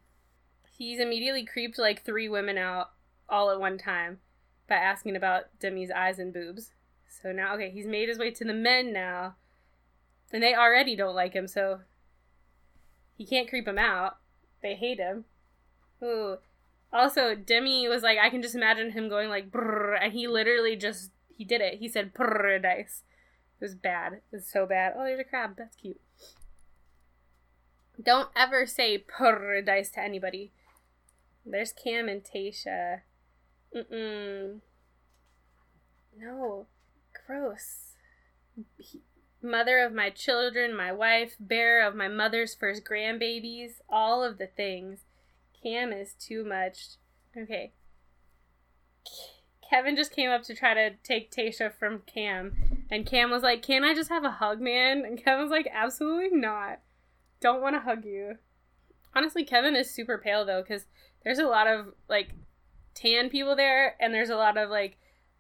He's 0.71 1.01
immediately 1.01 1.45
creeped 1.45 1.79
like 1.79 2.05
three 2.05 2.29
women 2.29 2.59
out 2.59 2.91
all 3.29 3.51
at 3.51 3.61
one 3.61 3.79
time 3.79 4.19
by 4.69 4.77
asking 4.77 5.17
about 5.17 5.59
Demi's 5.59 5.91
eyes 5.91 6.19
and 6.19 6.33
boobs. 6.33 6.71
So 7.09 7.33
now, 7.33 7.55
okay, 7.55 7.71
he's 7.71 7.87
made 7.87 8.09
his 8.09 8.19
way 8.19 8.31
to 8.31 8.45
the 8.45 8.55
men 8.55 8.93
now. 8.93 9.35
And 10.33 10.43
they 10.43 10.55
already 10.55 10.97
don't 10.97 11.15
like 11.15 11.35
him, 11.35 11.47
so 11.47 11.81
he 13.23 13.29
can't 13.29 13.49
creep 13.49 13.67
them 13.67 13.79
out. 13.79 14.17
They 14.63 14.75
hate 14.75 14.99
him. 14.99 15.27
Ooh. 16.03 16.39
Also, 16.93 17.37
Demi 17.37 17.87
was 17.89 18.03
like, 18.03 18.19
I 18.19 18.31
can 18.31 18.43
just 18.43 18.57
imagine 18.57 18.91
him 18.91 19.09
going 19.09 19.29
like, 19.29 19.47
and 19.55 20.13
he 20.13 20.27
literally 20.27 20.75
just, 20.75 21.11
he 21.29 21.45
did 21.45 21.61
it. 21.61 21.79
He 21.79 21.89
said 21.89 22.15
paradise. 22.15 23.03
It 23.61 23.65
was 23.65 23.77
bad. 23.77 24.15
It 24.15 24.23
was 24.33 24.47
so 24.47 24.67
bad. 24.67 24.95
Oh, 24.97 25.05
there's 25.05 25.21
a 25.21 25.25
crab. 25.25 25.55
That's 25.57 25.77
cute. 25.77 26.01
Don't 28.03 28.31
ever 28.35 28.67
say 28.67 28.99
paradise 28.99 29.91
to 29.93 30.01
anybody. 30.01 30.51
There's 31.47 31.73
Cam 31.73 32.09
and 32.09 32.23
Tayshia. 32.25 33.03
Mm-mm. 33.75 34.59
No. 36.19 36.67
Gross. 37.27 37.95
He, 38.79 39.03
mother 39.43 39.79
of 39.79 39.93
my 39.93 40.11
children, 40.11 40.77
my 40.77 40.93
wife, 40.93 41.37
bearer 41.39 41.87
of 41.87 41.95
my 41.95 42.09
mother's 42.09 42.55
first 42.55 42.85
grandbabies, 42.85 43.81
all 43.89 44.23
of 44.23 44.39
the 44.39 44.47
things. 44.47 45.01
Cam 45.63 45.93
is 45.93 46.15
too 46.15 46.45
much. 46.45 46.97
Okay. 47.37 47.73
Kevin 49.69 49.97
just 49.97 50.15
came 50.15 50.31
up 50.31 50.43
to 50.45 50.55
try 50.55 50.75
to 50.75 50.91
take 51.03 51.31
Tayshia 51.31 51.73
from 51.73 52.03
Cam, 52.07 52.85
and 52.91 53.07
Cam 53.07 53.31
was 53.31 53.43
like, 53.43 53.63
Can 53.63 53.85
I 53.85 53.95
just 53.95 54.11
have 54.11 54.25
a 54.25 54.31
hug, 54.31 54.61
man? 54.61 55.05
And 55.05 55.23
Kevin 55.23 55.43
was 55.43 55.51
like, 55.51 55.69
Absolutely 55.73 56.39
not. 56.39 56.81
Don't 57.41 57.63
want 57.63 57.75
to 57.75 57.81
hug 57.81 58.05
you. 58.05 58.37
Honestly, 59.15 59.45
Kevin 59.45 59.75
is 59.75 59.91
super 59.91 60.19
pale 60.19 60.45
though, 60.45 60.63
because 60.63 60.87
there's 61.25 61.39
a 61.39 61.47
lot 61.47 61.67
of 61.67 61.95
like 62.09 62.35
tan 62.95 63.31
people 63.31 63.57
there, 63.57 63.97
and 63.99 64.13
there's 64.13 64.31
a 64.31 64.37
lot 64.37 64.57
of 64.57 64.69
like 64.69 64.99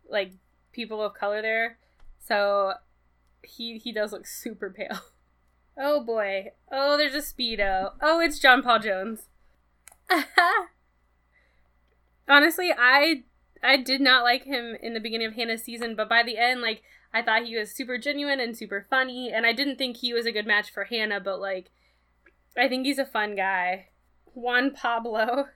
like 0.08 0.32
people 0.72 1.02
of 1.02 1.14
color 1.14 1.42
there. 1.42 1.78
So 2.18 2.72
he 3.44 3.78
he 3.78 3.92
does 3.92 4.12
look 4.12 4.26
super 4.26 4.70
pale. 4.70 5.00
Oh 5.76 6.04
boy. 6.04 6.52
Oh, 6.70 6.96
there's 6.96 7.14
a 7.14 7.18
speedo. 7.18 7.92
Oh, 8.02 8.20
it's 8.20 8.38
John 8.38 8.62
Paul 8.62 8.78
Jones. 8.78 9.28
Honestly, 12.28 12.70
I 12.76 13.24
I 13.62 13.76
did 13.76 14.00
not 14.00 14.22
like 14.22 14.44
him 14.44 14.76
in 14.82 14.94
the 14.94 15.00
beginning 15.00 15.28
of 15.28 15.34
Hannah's 15.34 15.62
season, 15.62 15.94
but 15.96 16.08
by 16.08 16.22
the 16.22 16.36
end, 16.36 16.60
like 16.60 16.82
I 17.14 17.22
thought 17.22 17.44
he 17.44 17.56
was 17.56 17.74
super 17.74 17.98
genuine 17.98 18.40
and 18.40 18.56
super 18.56 18.86
funny, 18.90 19.32
and 19.32 19.46
I 19.46 19.52
didn't 19.52 19.76
think 19.76 19.98
he 19.98 20.12
was 20.12 20.26
a 20.26 20.32
good 20.32 20.46
match 20.46 20.70
for 20.70 20.84
Hannah, 20.84 21.20
but 21.20 21.40
like 21.40 21.70
I 22.56 22.68
think 22.68 22.84
he's 22.84 22.98
a 22.98 23.06
fun 23.06 23.34
guy. 23.34 23.88
Juan 24.34 24.72
Pablo. 24.72 25.46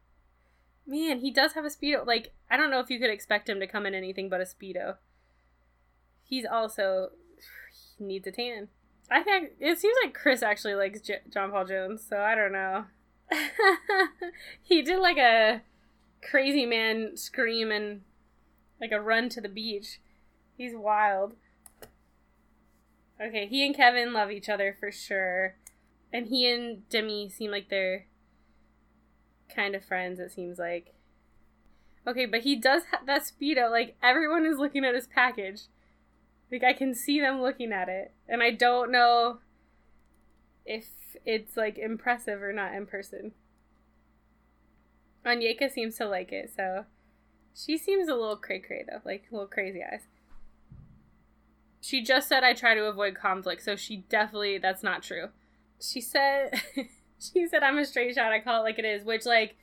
Man, 0.86 1.20
he 1.20 1.30
does 1.30 1.52
have 1.52 1.64
a 1.64 1.68
speedo. 1.68 2.06
Like 2.06 2.32
I 2.50 2.56
don't 2.56 2.70
know 2.70 2.80
if 2.80 2.90
you 2.90 2.98
could 2.98 3.10
expect 3.10 3.48
him 3.48 3.60
to 3.60 3.66
come 3.66 3.86
in 3.86 3.94
anything 3.94 4.28
but 4.28 4.40
a 4.40 4.44
speedo. 4.44 4.96
He's 6.32 6.46
also 6.46 7.10
he 7.98 8.04
needs 8.04 8.26
a 8.26 8.32
tan. 8.32 8.68
I 9.10 9.22
think 9.22 9.50
it 9.60 9.78
seems 9.78 9.94
like 10.02 10.14
Chris 10.14 10.42
actually 10.42 10.74
likes 10.74 11.02
J- 11.02 11.20
John 11.28 11.50
Paul 11.50 11.66
Jones, 11.66 12.06
so 12.08 12.22
I 12.22 12.34
don't 12.34 12.52
know. 12.52 12.86
he 14.62 14.80
did 14.80 14.98
like 14.98 15.18
a 15.18 15.60
crazy 16.26 16.64
man 16.64 17.18
scream 17.18 17.70
and 17.70 18.00
like 18.80 18.92
a 18.92 19.00
run 19.02 19.28
to 19.28 19.42
the 19.42 19.48
beach. 19.50 20.00
He's 20.56 20.74
wild. 20.74 21.34
Okay, 23.22 23.46
he 23.46 23.66
and 23.66 23.76
Kevin 23.76 24.14
love 24.14 24.30
each 24.30 24.48
other 24.48 24.74
for 24.80 24.90
sure. 24.90 25.56
And 26.14 26.28
he 26.28 26.50
and 26.50 26.88
Demi 26.88 27.28
seem 27.28 27.50
like 27.50 27.68
they're 27.68 28.06
kind 29.54 29.74
of 29.74 29.84
friends, 29.84 30.18
it 30.18 30.32
seems 30.32 30.58
like. 30.58 30.94
Okay, 32.06 32.24
but 32.24 32.40
he 32.40 32.56
does 32.56 32.84
have 32.90 33.04
that 33.04 33.24
Speedo. 33.24 33.70
Like, 33.70 33.96
everyone 34.02 34.46
is 34.46 34.56
looking 34.56 34.86
at 34.86 34.94
his 34.94 35.06
package. 35.06 35.64
Like, 36.52 36.62
I 36.62 36.74
can 36.74 36.94
see 36.94 37.18
them 37.18 37.40
looking 37.40 37.72
at 37.72 37.88
it. 37.88 38.12
And 38.28 38.42
I 38.42 38.50
don't 38.50 38.92
know 38.92 39.38
if 40.64 40.86
it's, 41.24 41.56
like, 41.56 41.78
impressive 41.78 42.42
or 42.42 42.52
not 42.52 42.74
in 42.74 42.86
person. 42.86 43.32
Onyeka 45.24 45.70
seems 45.70 45.96
to 45.96 46.06
like 46.06 46.32
it, 46.32 46.50
so 46.54 46.84
she 47.54 47.76
seems 47.78 48.08
a 48.08 48.14
little 48.14 48.36
cray 48.36 48.58
cray 48.58 48.84
though, 48.88 49.00
like 49.04 49.24
a 49.30 49.34
little 49.34 49.48
crazy 49.48 49.80
eyes. 49.82 50.02
She 51.80 52.02
just 52.02 52.28
said 52.28 52.44
I 52.44 52.54
try 52.54 52.74
to 52.74 52.84
avoid 52.84 53.14
conflict, 53.14 53.62
so 53.62 53.76
she 53.76 53.98
definitely 54.08 54.58
that's 54.58 54.82
not 54.82 55.02
true. 55.02 55.28
She 55.80 56.00
said 56.00 56.60
she 57.18 57.46
said 57.46 57.62
I'm 57.62 57.78
a 57.78 57.84
straight 57.84 58.14
shot, 58.14 58.32
I 58.32 58.40
call 58.40 58.60
it 58.60 58.64
like 58.64 58.78
it 58.78 58.84
is, 58.84 59.04
which 59.04 59.26
like 59.26 59.56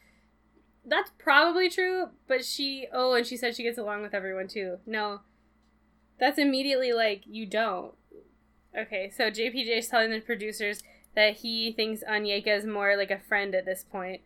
that's 0.86 1.12
probably 1.18 1.70
true, 1.70 2.10
but 2.28 2.46
she 2.46 2.88
oh, 2.94 3.14
and 3.14 3.26
she 3.26 3.38
said 3.38 3.56
she 3.56 3.64
gets 3.64 3.78
along 3.78 4.02
with 4.02 4.14
everyone 4.14 4.48
too. 4.48 4.78
No. 4.86 5.22
That's 6.20 6.38
immediately 6.38 6.94
like 6.94 7.24
you 7.26 7.46
don't. 7.46 7.94
Okay, 8.78 9.10
so 9.16 9.32
JPJ 9.32 9.80
is 9.80 9.88
telling 9.88 10.12
the 10.12 10.20
producers 10.20 10.84
that 11.16 11.38
he 11.38 11.72
thinks 11.72 12.04
Onyeka 12.04 12.48
is 12.48 12.66
more 12.66 12.96
like 12.96 13.12
a 13.12 13.20
friend 13.20 13.56
at 13.56 13.66
this 13.66 13.84
point 13.84 14.22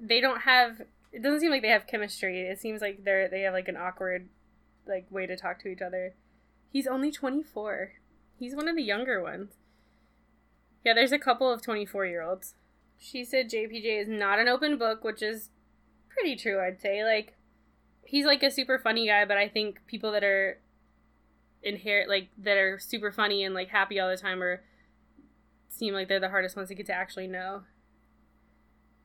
they 0.00 0.20
don't 0.20 0.42
have 0.42 0.82
it 1.12 1.22
doesn't 1.22 1.40
seem 1.40 1.50
like 1.50 1.62
they 1.62 1.68
have 1.68 1.86
chemistry. 1.86 2.42
It 2.42 2.60
seems 2.60 2.80
like 2.80 3.04
they're 3.04 3.28
they 3.28 3.40
have 3.42 3.54
like 3.54 3.68
an 3.68 3.76
awkward 3.76 4.28
like 4.86 5.06
way 5.10 5.26
to 5.26 5.36
talk 5.36 5.60
to 5.62 5.68
each 5.68 5.82
other. 5.82 6.14
He's 6.70 6.86
only 6.86 7.10
24. 7.10 7.92
He's 8.38 8.54
one 8.54 8.68
of 8.68 8.76
the 8.76 8.82
younger 8.82 9.22
ones. 9.22 9.54
Yeah, 10.84 10.94
there's 10.94 11.12
a 11.12 11.18
couple 11.18 11.50
of 11.50 11.62
24-year-olds. 11.62 12.54
She 12.98 13.24
said 13.24 13.50
JPJ 13.50 14.02
is 14.02 14.08
not 14.08 14.38
an 14.38 14.48
open 14.48 14.78
book, 14.78 15.02
which 15.02 15.22
is 15.22 15.50
pretty 16.08 16.36
true, 16.36 16.60
I'd 16.60 16.80
say. 16.80 17.04
Like 17.04 17.34
he's 18.04 18.26
like 18.26 18.42
a 18.42 18.50
super 18.50 18.78
funny 18.78 19.06
guy, 19.06 19.24
but 19.24 19.38
I 19.38 19.48
think 19.48 19.80
people 19.86 20.12
that 20.12 20.24
are 20.24 20.58
inherit 21.62 22.08
like 22.08 22.28
that 22.38 22.56
are 22.56 22.78
super 22.78 23.10
funny 23.10 23.44
and 23.44 23.54
like 23.54 23.68
happy 23.68 23.98
all 23.98 24.08
the 24.08 24.16
time 24.16 24.42
or 24.42 24.62
seem 25.68 25.94
like 25.94 26.08
they're 26.08 26.20
the 26.20 26.28
hardest 26.28 26.56
ones 26.56 26.68
to 26.68 26.74
get 26.74 26.86
to 26.86 26.94
actually 26.94 27.26
know. 27.26 27.62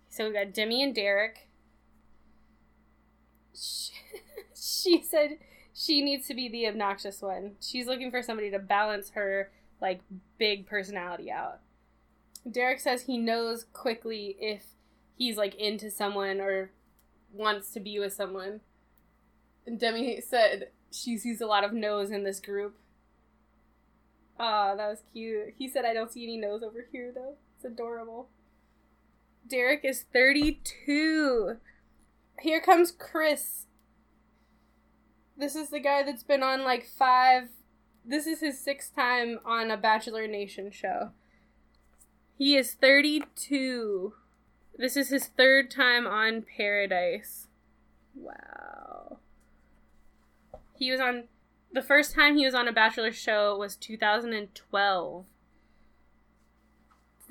So 0.09 0.27
we 0.27 0.33
got 0.33 0.53
Demi 0.53 0.83
and 0.83 0.93
Derek. 0.93 1.47
She, 3.53 3.93
she 4.55 5.03
said 5.03 5.37
she 5.73 6.03
needs 6.03 6.27
to 6.27 6.33
be 6.33 6.47
the 6.47 6.67
obnoxious 6.67 7.21
one. 7.21 7.53
She's 7.59 7.87
looking 7.87 8.11
for 8.11 8.21
somebody 8.21 8.51
to 8.51 8.59
balance 8.59 9.11
her 9.11 9.51
like 9.81 10.01
big 10.37 10.67
personality 10.67 11.31
out. 11.31 11.59
Derek 12.49 12.79
says 12.79 13.03
he 13.03 13.17
knows 13.17 13.65
quickly 13.73 14.35
if 14.39 14.65
he's 15.17 15.37
like 15.37 15.55
into 15.55 15.89
someone 15.89 16.39
or 16.39 16.71
wants 17.31 17.71
to 17.71 17.79
be 17.79 17.99
with 17.99 18.13
someone. 18.13 18.61
And 19.65 19.79
Demi 19.79 20.21
said 20.21 20.69
she 20.93 21.17
sees 21.17 21.41
a 21.41 21.47
lot 21.47 21.63
of 21.63 21.73
no's 21.73 22.11
in 22.11 22.23
this 22.23 22.39
group. 22.39 22.75
Ah, 24.39 24.75
that 24.75 24.87
was 24.87 25.03
cute. 25.11 25.53
He 25.57 25.67
said 25.67 25.85
I 25.85 25.93
don't 25.93 26.11
see 26.11 26.23
any 26.23 26.37
no's 26.37 26.63
over 26.63 26.87
here 26.91 27.11
though. 27.13 27.35
It's 27.55 27.65
adorable. 27.65 28.29
Derek 29.47 29.81
is 29.83 30.05
32. 30.13 31.57
Here 32.39 32.61
comes 32.61 32.91
Chris. 32.91 33.65
This 35.37 35.55
is 35.55 35.69
the 35.69 35.79
guy 35.79 36.03
that's 36.03 36.23
been 36.23 36.43
on 36.43 36.63
like 36.63 36.85
five. 36.85 37.49
This 38.05 38.27
is 38.27 38.41
his 38.41 38.59
sixth 38.59 38.95
time 38.95 39.39
on 39.45 39.71
a 39.71 39.77
Bachelor 39.77 40.27
Nation 40.27 40.71
show. 40.71 41.11
He 42.37 42.55
is 42.55 42.73
32. 42.73 44.13
This 44.77 44.97
is 44.97 45.09
his 45.09 45.27
third 45.27 45.69
time 45.69 46.07
on 46.07 46.43
Paradise. 46.57 47.47
Wow. 48.15 48.92
He 50.75 50.91
was 50.91 50.99
on. 50.99 51.25
The 51.71 51.81
first 51.81 52.13
time 52.13 52.37
he 52.37 52.45
was 52.45 52.53
on 52.53 52.67
a 52.67 52.73
Bachelor 52.73 53.11
show 53.11 53.57
was 53.57 53.75
2012. 53.75 55.25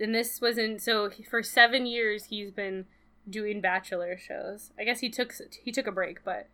and 0.01 0.15
this 0.15 0.41
was 0.41 0.59
in 0.59 0.79
so 0.79 1.11
for 1.31 1.43
seven 1.43 1.87
years 1.87 2.25
he's 2.25 2.51
been 2.51 2.87
doing 3.29 3.61
bachelor 3.61 4.17
shows. 4.19 4.73
I 4.79 4.85
guess 4.85 5.01
he 5.01 5.11
took 5.11 5.33
he 5.63 5.71
took 5.71 5.87
a 5.87 5.93
break, 5.93 6.25
but 6.25 6.49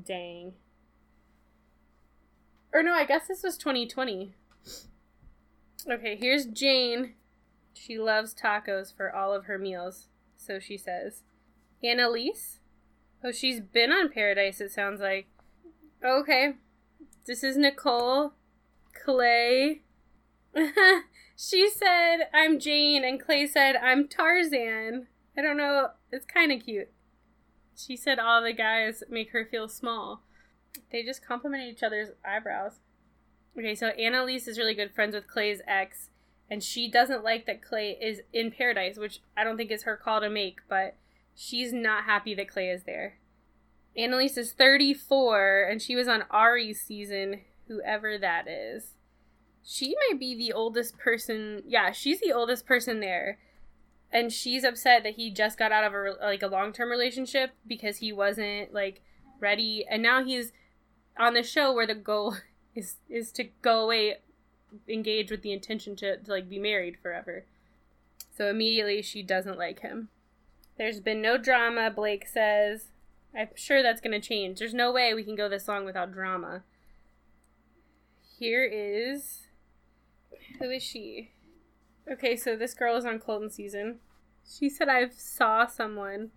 dang. 0.00 0.54
Or 2.72 2.82
no, 2.82 2.92
I 2.92 3.04
guess 3.04 3.28
this 3.28 3.42
was 3.42 3.56
2020. 3.58 4.34
Okay, 5.88 6.16
here's 6.16 6.46
Jane. 6.46 7.14
She 7.74 7.98
loves 7.98 8.34
tacos 8.34 8.94
for 8.96 9.14
all 9.14 9.32
of 9.34 9.44
her 9.44 9.58
meals, 9.58 10.08
so 10.36 10.58
she 10.58 10.76
says. 10.76 11.22
Annaliese? 11.84 12.58
Oh, 13.22 13.30
she's 13.32 13.60
been 13.60 13.92
on 13.92 14.10
Paradise, 14.10 14.60
it 14.60 14.72
sounds 14.72 15.00
like. 15.00 15.28
Okay. 16.04 16.56
This 17.26 17.42
is 17.42 17.56
Nicole. 17.56 18.34
Clay. 19.04 19.80
she 21.36 21.70
said, 21.70 22.28
I'm 22.34 22.60
Jane, 22.60 23.02
and 23.04 23.18
Clay 23.18 23.46
said, 23.46 23.74
I'm 23.76 24.06
Tarzan. 24.06 25.06
I 25.36 25.40
don't 25.40 25.56
know. 25.56 25.88
It's 26.12 26.26
kind 26.26 26.52
of 26.52 26.62
cute. 26.62 26.90
She 27.74 27.96
said 27.96 28.18
all 28.18 28.42
the 28.42 28.52
guys 28.52 29.02
make 29.08 29.30
her 29.30 29.48
feel 29.50 29.66
small. 29.66 30.22
They 30.92 31.02
just 31.02 31.26
compliment 31.26 31.64
each 31.64 31.82
other's 31.82 32.10
eyebrows. 32.24 32.80
Okay, 33.58 33.74
so 33.74 33.90
Annaliese 33.98 34.46
is 34.46 34.58
really 34.58 34.74
good 34.74 34.92
friends 34.94 35.14
with 35.14 35.26
Clay's 35.26 35.62
ex, 35.66 36.10
and 36.50 36.62
she 36.62 36.90
doesn't 36.90 37.24
like 37.24 37.46
that 37.46 37.62
Clay 37.62 37.96
is 38.00 38.20
in 38.30 38.50
paradise, 38.50 38.98
which 38.98 39.20
I 39.36 39.42
don't 39.42 39.56
think 39.56 39.70
is 39.70 39.84
her 39.84 39.96
call 39.96 40.20
to 40.20 40.28
make, 40.28 40.60
but 40.68 40.96
she's 41.34 41.72
not 41.72 42.04
happy 42.04 42.34
that 42.34 42.48
Clay 42.48 42.68
is 42.68 42.82
there. 42.82 43.14
Annaliese 43.96 44.36
is 44.38 44.52
34, 44.52 45.68
and 45.70 45.80
she 45.80 45.94
was 45.94 46.08
on 46.08 46.24
Arie's 46.32 46.80
season, 46.80 47.40
whoever 47.68 48.18
that 48.18 48.48
is. 48.48 48.94
She 49.64 49.94
might 50.08 50.18
be 50.18 50.36
the 50.36 50.52
oldest 50.52 50.98
person. 50.98 51.62
Yeah, 51.66 51.92
she's 51.92 52.20
the 52.20 52.32
oldest 52.32 52.66
person 52.66 53.00
there. 53.00 53.38
And 54.12 54.32
she's 54.32 54.64
upset 54.64 55.02
that 55.02 55.14
he 55.14 55.30
just 55.30 55.58
got 55.58 55.72
out 55.72 55.84
of 55.84 55.92
a 55.92 56.14
like 56.24 56.42
a 56.42 56.46
long-term 56.46 56.88
relationship 56.90 57.52
because 57.66 57.96
he 57.96 58.12
wasn't 58.12 58.72
like 58.72 59.00
ready 59.40 59.84
and 59.90 60.02
now 60.02 60.22
he's 60.24 60.52
on 61.18 61.34
the 61.34 61.42
show 61.42 61.72
where 61.72 61.86
the 61.86 61.96
goal 61.96 62.36
is 62.76 62.96
is 63.08 63.32
to 63.32 63.44
go 63.62 63.80
away 63.80 64.18
engage 64.88 65.30
with 65.30 65.42
the 65.42 65.52
intention 65.52 65.96
to, 65.96 66.16
to 66.18 66.30
like 66.30 66.48
be 66.48 66.58
married 66.58 66.96
forever. 67.00 67.44
So 68.36 68.48
immediately 68.48 69.02
she 69.02 69.22
doesn't 69.22 69.58
like 69.58 69.80
him. 69.80 70.08
There's 70.76 71.00
been 71.00 71.22
no 71.22 71.38
drama, 71.38 71.90
Blake 71.90 72.26
says. 72.26 72.86
I'm 73.36 73.48
sure 73.56 73.82
that's 73.82 74.00
going 74.00 74.18
to 74.18 74.26
change. 74.26 74.58
There's 74.58 74.74
no 74.74 74.92
way 74.92 75.12
we 75.12 75.24
can 75.24 75.34
go 75.34 75.48
this 75.48 75.66
long 75.66 75.84
without 75.84 76.12
drama. 76.12 76.62
Here 78.38 78.64
is. 78.64 79.48
Who 80.60 80.70
is 80.70 80.82
she? 80.82 81.30
Okay, 82.10 82.36
so 82.36 82.56
this 82.56 82.74
girl 82.74 82.96
is 82.96 83.04
on 83.04 83.18
Colton 83.18 83.50
season. 83.50 83.98
She 84.46 84.68
said 84.68 84.88
I 84.88 85.08
saw 85.08 85.66
someone. 85.66 86.30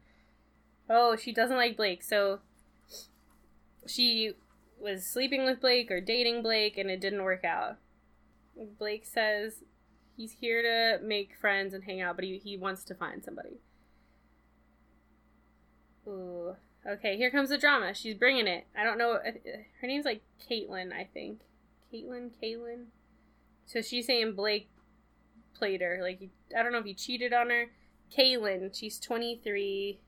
Oh, 0.89 1.15
she 1.15 1.33
doesn't 1.33 1.57
like 1.57 1.77
Blake, 1.77 2.01
so 2.01 2.39
she 3.85 4.33
was 4.79 5.05
sleeping 5.05 5.43
with 5.43 5.61
Blake 5.61 5.91
or 5.91 5.99
dating 5.99 6.41
Blake 6.41 6.77
and 6.77 6.89
it 6.89 7.01
didn't 7.01 7.23
work 7.23 7.43
out. 7.43 7.77
Blake 8.79 9.05
says 9.05 9.63
he's 10.15 10.33
here 10.39 10.61
to 10.61 11.03
make 11.03 11.35
friends 11.39 11.73
and 11.73 11.83
hang 11.83 12.01
out, 12.01 12.15
but 12.15 12.25
he, 12.25 12.37
he 12.37 12.57
wants 12.57 12.83
to 12.85 12.95
find 12.95 13.23
somebody. 13.23 13.59
Ooh. 16.07 16.55
Okay, 16.87 17.17
here 17.17 17.29
comes 17.29 17.49
the 17.49 17.57
drama. 17.57 17.93
She's 17.93 18.15
bringing 18.15 18.47
it. 18.47 18.65
I 18.77 18.83
don't 18.83 18.97
know. 18.97 19.13
Uh, 19.13 19.31
her 19.81 19.87
name's 19.87 20.05
like 20.05 20.21
Caitlin, 20.49 20.93
I 20.93 21.07
think. 21.13 21.41
Caitlin, 21.93 22.31
Caitlin. 22.41 22.85
So 23.65 23.81
she's 23.81 24.05
saying 24.05 24.33
Blake 24.33 24.69
played 25.53 25.81
her. 25.81 25.99
Like, 26.01 26.29
I 26.57 26.63
don't 26.63 26.71
know 26.71 26.79
if 26.79 26.85
he 26.85 26.93
cheated 26.93 27.33
on 27.33 27.49
her. 27.49 27.65
Caitlin, 28.15 28.77
she's 28.77 28.99
23. 28.99 29.99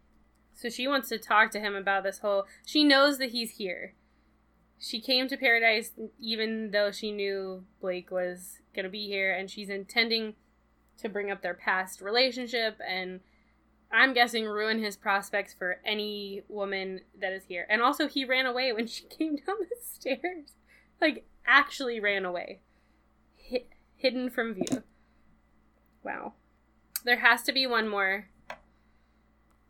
So 0.54 0.70
she 0.70 0.88
wants 0.88 1.10
to 1.10 1.18
talk 1.18 1.52
to 1.52 1.60
him 1.60 1.76
about 1.76 2.04
this 2.04 2.20
whole. 2.20 2.46
She 2.66 2.84
knows 2.84 3.18
that 3.18 3.32
he's 3.32 3.52
here. 3.52 3.94
She 4.78 5.02
came 5.02 5.28
to 5.28 5.36
Paradise 5.36 5.92
even 6.20 6.72
though 6.72 6.92
she 6.92 7.12
knew 7.12 7.66
Blake 7.82 8.12
was 8.12 8.60
going 8.74 8.86
to 8.86 8.90
be 8.90 9.08
here, 9.08 9.34
and 9.34 9.50
she's 9.50 9.70
intending 9.70 10.36
to 11.00 11.10
bring 11.10 11.30
up 11.30 11.42
their 11.42 11.54
past 11.54 12.00
relationship 12.00 12.80
and 12.88 13.20
I'm 13.92 14.14
guessing 14.14 14.46
ruin 14.46 14.80
his 14.80 14.96
prospects 14.96 15.54
for 15.54 15.80
any 15.84 16.44
woman 16.48 17.02
that 17.20 17.34
is 17.34 17.46
here. 17.46 17.66
And 17.70 17.82
also, 17.82 18.08
he 18.08 18.24
ran 18.24 18.46
away 18.46 18.72
when 18.72 18.88
she 18.88 19.04
came 19.10 19.36
down 19.38 19.58
the 19.60 19.76
stairs. 19.82 20.54
Like, 21.02 21.26
actually 21.46 22.00
ran 22.00 22.26
away. 22.26 22.60
H- 23.50 23.66
hidden 23.96 24.30
from 24.30 24.54
view. 24.54 24.84
Wow. 26.04 26.34
There 27.04 27.20
has 27.20 27.44
to 27.44 27.52
be 27.52 27.66
one 27.66 27.88
more. 27.88 28.28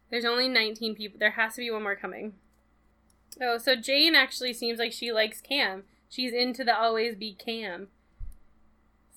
There's 0.09 0.25
only 0.25 0.47
19 0.47 0.95
people. 0.95 1.19
There 1.19 1.31
has 1.31 1.55
to 1.55 1.61
be 1.61 1.71
one 1.71 1.83
more 1.83 1.95
coming. 1.95 2.33
Oh, 3.41 3.57
so 3.57 3.75
Jane 3.75 4.15
actually 4.15 4.53
seems 4.53 4.79
like 4.79 4.91
she 4.91 5.11
likes 5.11 5.39
Cam. 5.39 5.83
She's 6.09 6.33
into 6.33 6.63
the 6.63 6.75
always 6.75 7.15
be 7.15 7.33
Cam. 7.33 7.87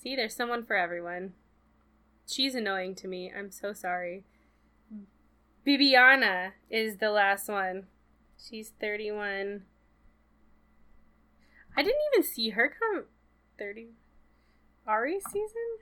See, 0.00 0.14
there's 0.14 0.34
someone 0.34 0.64
for 0.64 0.76
everyone. 0.76 1.32
She's 2.26 2.54
annoying 2.54 2.94
to 2.96 3.08
me. 3.08 3.32
I'm 3.36 3.50
so 3.50 3.72
sorry. 3.72 4.24
Bibiana 5.66 6.52
is 6.70 6.96
the 6.96 7.10
last 7.10 7.48
one. 7.48 7.86
She's 8.36 8.72
31. 8.80 9.62
I 11.76 11.82
didn't 11.82 12.00
even 12.12 12.24
see 12.24 12.50
her 12.50 12.68
come 12.68 13.04
30 13.58 13.90
Arie 14.86 15.20
season. 15.20 15.78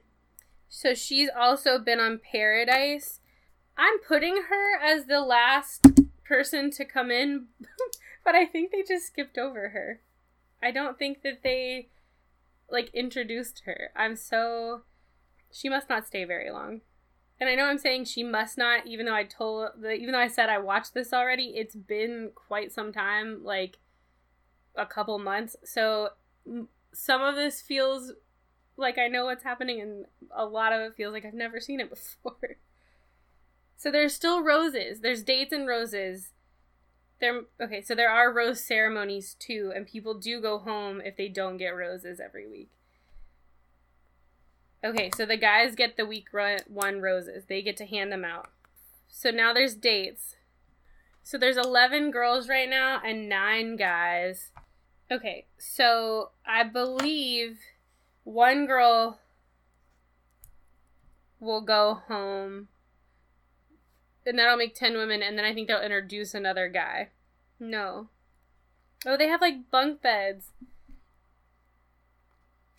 So 0.68 0.94
she's 0.94 1.30
also 1.34 1.78
been 1.78 1.98
on 1.98 2.20
Paradise. 2.20 3.20
I'm 3.76 3.98
putting 4.06 4.42
her 4.48 4.78
as 4.78 5.06
the 5.06 5.20
last 5.20 5.86
person 6.24 6.70
to 6.72 6.84
come 6.84 7.10
in, 7.10 7.46
but 8.24 8.34
I 8.34 8.44
think 8.44 8.70
they 8.70 8.82
just 8.86 9.06
skipped 9.06 9.38
over 9.38 9.70
her. 9.70 10.00
I 10.62 10.70
don't 10.70 10.98
think 10.98 11.22
that 11.22 11.42
they 11.42 11.88
like 12.70 12.90
introduced 12.94 13.62
her. 13.64 13.90
I'm 13.96 14.14
so 14.14 14.82
she 15.50 15.68
must 15.68 15.88
not 15.88 16.06
stay 16.06 16.24
very 16.24 16.50
long. 16.50 16.82
And 17.40 17.48
I 17.48 17.54
know 17.54 17.64
I'm 17.64 17.78
saying 17.78 18.04
she 18.04 18.22
must 18.22 18.58
not, 18.58 18.86
even 18.86 19.06
though 19.06 19.14
I 19.14 19.24
told, 19.24 19.70
even 19.82 20.12
though 20.12 20.18
I 20.18 20.28
said 20.28 20.50
I 20.50 20.58
watched 20.58 20.92
this 20.92 21.12
already. 21.12 21.54
It's 21.56 21.74
been 21.74 22.32
quite 22.34 22.70
some 22.70 22.92
time, 22.92 23.42
like 23.42 23.78
a 24.76 24.84
couple 24.84 25.18
months. 25.18 25.56
So 25.64 26.10
some 26.92 27.22
of 27.22 27.36
this 27.36 27.62
feels 27.62 28.12
like 28.76 28.98
I 28.98 29.08
know 29.08 29.24
what's 29.24 29.44
happening, 29.44 29.80
and 29.80 30.04
a 30.30 30.44
lot 30.44 30.74
of 30.74 30.80
it 30.80 30.96
feels 30.96 31.14
like 31.14 31.24
I've 31.24 31.32
never 31.32 31.60
seen 31.60 31.80
it 31.80 31.90
before. 32.24 32.58
so 33.76 33.90
there's 33.90 34.14
still 34.14 34.42
roses. 34.42 35.00
There's 35.00 35.22
dates 35.22 35.52
and 35.52 35.66
roses. 35.66 36.32
There, 37.20 37.42
okay, 37.60 37.82
so 37.82 37.94
there 37.94 38.10
are 38.10 38.32
rose 38.32 38.62
ceremonies 38.62 39.34
too, 39.38 39.72
and 39.74 39.86
people 39.86 40.14
do 40.14 40.40
go 40.40 40.58
home 40.58 41.00
if 41.02 41.16
they 41.16 41.28
don't 41.28 41.56
get 41.56 41.76
roses 41.76 42.20
every 42.20 42.46
week. 42.46 42.70
Okay, 44.84 45.10
so 45.14 45.26
the 45.26 45.36
guys 45.36 45.74
get 45.74 45.96
the 45.96 46.06
week 46.06 46.28
one 46.66 47.00
roses. 47.00 47.44
They 47.48 47.60
get 47.62 47.76
to 47.78 47.86
hand 47.86 48.10
them 48.10 48.24
out. 48.24 48.50
So 49.08 49.30
now 49.30 49.52
there's 49.52 49.74
dates. 49.74 50.36
So 51.22 51.36
there's 51.36 51.58
11 51.58 52.10
girls 52.10 52.48
right 52.48 52.68
now 52.68 53.00
and 53.04 53.28
9 53.28 53.76
guys. 53.76 54.52
Okay, 55.10 55.46
so 55.58 56.30
I 56.46 56.62
believe 56.64 57.58
one 58.24 58.66
girl 58.66 59.18
will 61.38 61.60
go 61.60 62.00
home. 62.08 62.68
And 64.24 64.38
that'll 64.38 64.56
make 64.56 64.74
10 64.74 64.96
women, 64.96 65.22
and 65.22 65.36
then 65.36 65.44
I 65.44 65.52
think 65.52 65.68
they'll 65.68 65.80
introduce 65.80 66.34
another 66.34 66.68
guy. 66.68 67.08
No. 67.58 68.08
Oh, 69.04 69.16
they 69.16 69.28
have 69.28 69.40
like 69.40 69.70
bunk 69.70 70.02
beds. 70.02 70.52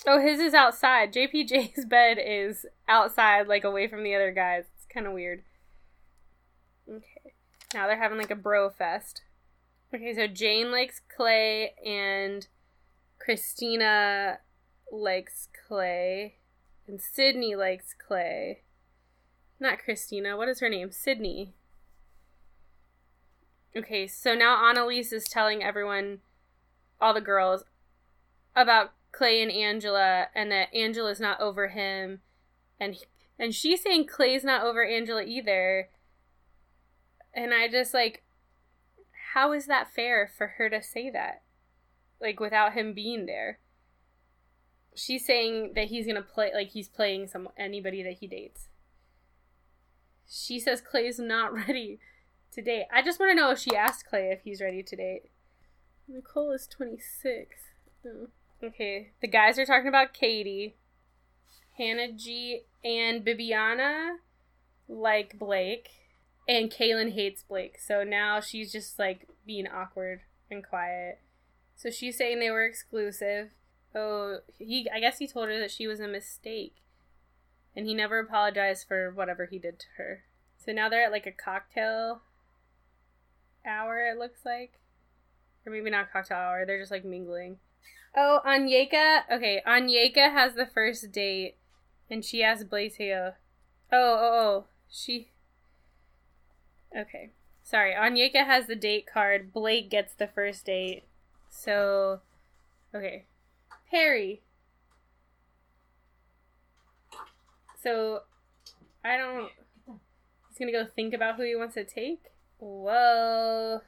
Oh, 0.07 0.19
his 0.19 0.39
is 0.39 0.53
outside. 0.53 1.13
JPJ's 1.13 1.85
bed 1.89 2.17
is 2.23 2.65
outside, 2.87 3.47
like 3.47 3.63
away 3.63 3.87
from 3.87 4.03
the 4.03 4.15
other 4.15 4.31
guys. 4.31 4.65
It's 4.75 4.85
kind 4.91 5.05
of 5.05 5.13
weird. 5.13 5.43
Okay. 6.89 7.33
Now 7.73 7.87
they're 7.87 8.01
having 8.01 8.17
like 8.17 8.31
a 8.31 8.35
bro 8.35 8.69
fest. 8.69 9.21
Okay, 9.93 10.13
so 10.15 10.27
Jane 10.27 10.71
likes 10.71 11.01
Clay 11.15 11.73
and 11.85 12.47
Christina 13.19 14.39
likes 14.91 15.49
Clay 15.67 16.35
and 16.87 17.01
Sydney 17.01 17.55
likes 17.55 17.93
Clay. 17.93 18.61
Not 19.59 19.79
Christina. 19.79 20.35
What 20.35 20.49
is 20.49 20.59
her 20.59 20.69
name? 20.69 20.91
Sydney. 20.91 21.53
Okay, 23.75 24.07
so 24.07 24.33
now 24.33 24.57
Annaliese 24.57 25.13
is 25.13 25.25
telling 25.25 25.63
everyone, 25.63 26.19
all 26.99 27.13
the 27.13 27.21
girls, 27.21 27.63
about 28.55 28.91
Clay 29.11 29.41
and 29.41 29.51
Angela, 29.51 30.27
and 30.33 30.51
that 30.51 30.73
Angela's 30.73 31.19
not 31.19 31.39
over 31.39 31.69
him, 31.69 32.21
and 32.79 32.97
and 33.39 33.53
she's 33.53 33.81
saying 33.81 34.07
Clay's 34.07 34.43
not 34.43 34.63
over 34.63 34.85
Angela 34.85 35.23
either. 35.23 35.89
And 37.33 37.53
I 37.53 37.69
just 37.69 37.93
like, 37.93 38.23
how 39.33 39.53
is 39.53 39.65
that 39.67 39.93
fair 39.93 40.29
for 40.37 40.55
her 40.57 40.69
to 40.69 40.81
say 40.81 41.09
that, 41.09 41.41
like 42.19 42.39
without 42.39 42.73
him 42.73 42.93
being 42.93 43.25
there? 43.25 43.59
she's 44.95 45.25
saying 45.25 45.73
that 45.75 45.87
he's 45.87 46.05
gonna 46.05 46.21
play 46.21 46.51
like 46.53 46.69
he's 46.69 46.89
playing 46.89 47.27
some 47.27 47.49
anybody 47.57 48.03
that 48.03 48.17
he 48.19 48.27
dates. 48.27 48.67
She 50.29 50.59
says 50.59 50.81
Clay's 50.81 51.19
not 51.19 51.53
ready 51.67 51.99
to 52.53 52.61
date. 52.61 52.85
I 52.91 53.01
just 53.01 53.19
want 53.19 53.31
to 53.31 53.35
know 53.35 53.51
if 53.51 53.59
she 53.59 53.75
asked 53.75 54.07
Clay 54.07 54.29
if 54.31 54.41
he's 54.43 54.61
ready 54.61 54.83
to 54.83 54.95
date. 54.95 55.23
Nicole 56.07 56.51
is 56.51 56.67
26. 56.67 57.55
Oh. 58.05 58.27
Okay, 58.63 59.11
the 59.21 59.27
guys 59.27 59.57
are 59.57 59.65
talking 59.65 59.87
about 59.87 60.13
Katie. 60.13 60.75
Hannah 61.77 62.11
G 62.11 62.61
and 62.83 63.25
Bibiana 63.25 64.17
like 64.87 65.39
Blake. 65.39 65.89
And 66.47 66.71
Caelynn 66.71 67.13
hates 67.13 67.43
Blake. 67.43 67.79
So 67.79 68.03
now 68.03 68.39
she's 68.39 68.71
just 68.71 68.99
like 68.99 69.27
being 69.45 69.67
awkward 69.67 70.21
and 70.49 70.63
quiet. 70.67 71.19
So 71.75 71.89
she's 71.89 72.17
saying 72.17 72.39
they 72.39 72.51
were 72.51 72.65
exclusive. 72.65 73.49
Oh, 73.95 74.39
he 74.57 74.87
I 74.93 74.99
guess 74.99 75.17
he 75.17 75.27
told 75.27 75.49
her 75.49 75.59
that 75.59 75.71
she 75.71 75.87
was 75.87 75.99
a 75.99 76.07
mistake. 76.07 76.75
And 77.75 77.85
he 77.85 77.95
never 77.95 78.19
apologized 78.19 78.87
for 78.87 79.11
whatever 79.11 79.45
he 79.45 79.57
did 79.57 79.79
to 79.79 79.85
her. 79.97 80.23
So 80.63 80.71
now 80.71 80.89
they're 80.89 81.05
at 81.05 81.11
like 81.11 81.25
a 81.25 81.31
cocktail 81.31 82.21
hour, 83.65 84.05
it 84.05 84.19
looks 84.19 84.41
like. 84.45 84.73
Or 85.65 85.71
maybe 85.71 85.89
not 85.89 86.11
cocktail 86.11 86.37
hour, 86.37 86.65
they're 86.65 86.79
just 86.79 86.91
like 86.91 87.05
mingling. 87.05 87.57
Oh, 88.15 88.39
Onyeka. 88.45 89.23
Okay, 89.31 89.61
Onyeka 89.65 90.31
has 90.31 90.55
the 90.55 90.65
first 90.65 91.11
date, 91.11 91.55
and 92.09 92.23
she 92.25 92.43
asks 92.43 92.63
Blake 92.63 92.97
to. 92.97 93.11
Oh, 93.13 93.33
oh, 93.91 94.19
oh. 94.21 94.65
She. 94.89 95.29
Okay. 96.95 97.29
Sorry, 97.63 97.93
Onyeka 97.93 98.45
has 98.45 98.67
the 98.67 98.75
date 98.75 99.07
card. 99.11 99.53
Blake 99.53 99.89
gets 99.89 100.13
the 100.13 100.27
first 100.27 100.65
date. 100.65 101.03
So. 101.49 102.19
Okay. 102.93 103.25
Perry. 103.89 104.41
So. 107.81 108.23
I 109.03 109.17
don't. 109.17 109.49
He's 110.49 110.59
gonna 110.59 110.71
go 110.71 110.85
think 110.85 111.13
about 111.13 111.37
who 111.37 111.43
he 111.43 111.55
wants 111.55 111.75
to 111.75 111.83
take? 111.83 112.25
Whoa. 112.59 113.81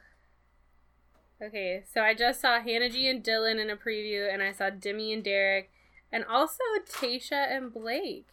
Okay, 1.44 1.84
so 1.94 2.02
I 2.02 2.14
just 2.14 2.40
saw 2.40 2.62
Hannah 2.62 2.90
G 2.90 3.10
and 3.10 3.22
Dylan 3.22 3.60
in 3.60 3.70
a 3.70 3.76
preview, 3.76 4.32
and 4.32 4.42
I 4.42 4.54
saw 4.54 4.70
Demi 4.70 5.12
and 5.12 5.24
Derek, 5.24 5.70
and 6.10 6.24
also 6.24 6.64
Tayshia 6.90 7.54
and 7.54 7.74
Blake. 7.74 8.28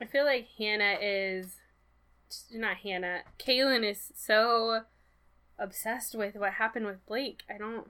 I 0.00 0.06
feel 0.06 0.24
like 0.24 0.48
Hannah 0.58 0.96
is 1.00 1.58
not 2.52 2.78
Hannah. 2.78 3.20
Caelynn 3.38 3.88
is 3.88 4.10
so 4.16 4.80
obsessed 5.60 6.16
with 6.16 6.34
what 6.34 6.54
happened 6.54 6.86
with 6.86 7.06
Blake. 7.06 7.42
I 7.48 7.56
don't. 7.56 7.88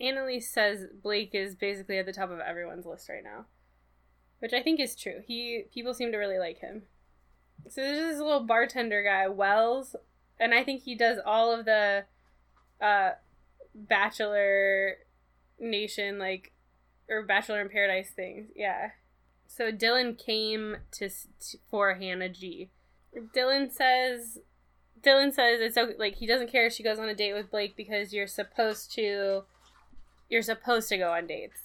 Annaliese 0.00 0.42
says 0.42 0.86
Blake 1.02 1.34
is 1.34 1.54
basically 1.54 1.98
at 1.98 2.04
the 2.04 2.12
top 2.12 2.30
of 2.30 2.40
everyone's 2.40 2.84
list 2.84 3.08
right 3.08 3.24
now, 3.24 3.46
which 4.40 4.52
I 4.52 4.62
think 4.62 4.80
is 4.80 4.94
true. 4.94 5.22
He 5.26 5.64
people 5.72 5.94
seem 5.94 6.12
to 6.12 6.18
really 6.18 6.38
like 6.38 6.58
him. 6.58 6.82
So 7.68 7.80
there's 7.80 8.12
this 8.12 8.18
little 8.18 8.44
bartender 8.44 9.02
guy, 9.02 9.28
Wells, 9.28 9.96
and 10.38 10.52
I 10.52 10.62
think 10.62 10.82
he 10.82 10.94
does 10.94 11.18
all 11.24 11.58
of 11.58 11.64
the 11.64 12.04
uh 12.80 13.10
Bachelor 13.74 14.96
Nation 15.58 16.18
like 16.18 16.52
or 17.08 17.22
Bachelor 17.22 17.60
in 17.60 17.68
Paradise 17.68 18.10
things. 18.14 18.48
Yeah. 18.54 18.90
So 19.46 19.72
Dylan 19.72 20.18
came 20.18 20.76
to, 20.92 21.08
to 21.08 21.58
for 21.70 21.94
Hannah 21.94 22.28
G. 22.28 22.70
Dylan 23.34 23.72
says 23.72 24.38
Dylan 25.02 25.32
says 25.32 25.60
it's 25.60 25.76
okay, 25.76 25.94
like 25.98 26.16
he 26.16 26.26
doesn't 26.26 26.50
care 26.50 26.66
if 26.66 26.72
she 26.72 26.82
goes 26.82 26.98
on 26.98 27.08
a 27.08 27.14
date 27.14 27.32
with 27.32 27.50
Blake 27.50 27.76
because 27.76 28.12
you're 28.12 28.26
supposed 28.26 28.92
to 28.94 29.44
you're 30.28 30.42
supposed 30.42 30.88
to 30.90 30.98
go 30.98 31.12
on 31.12 31.26
dates. 31.26 31.60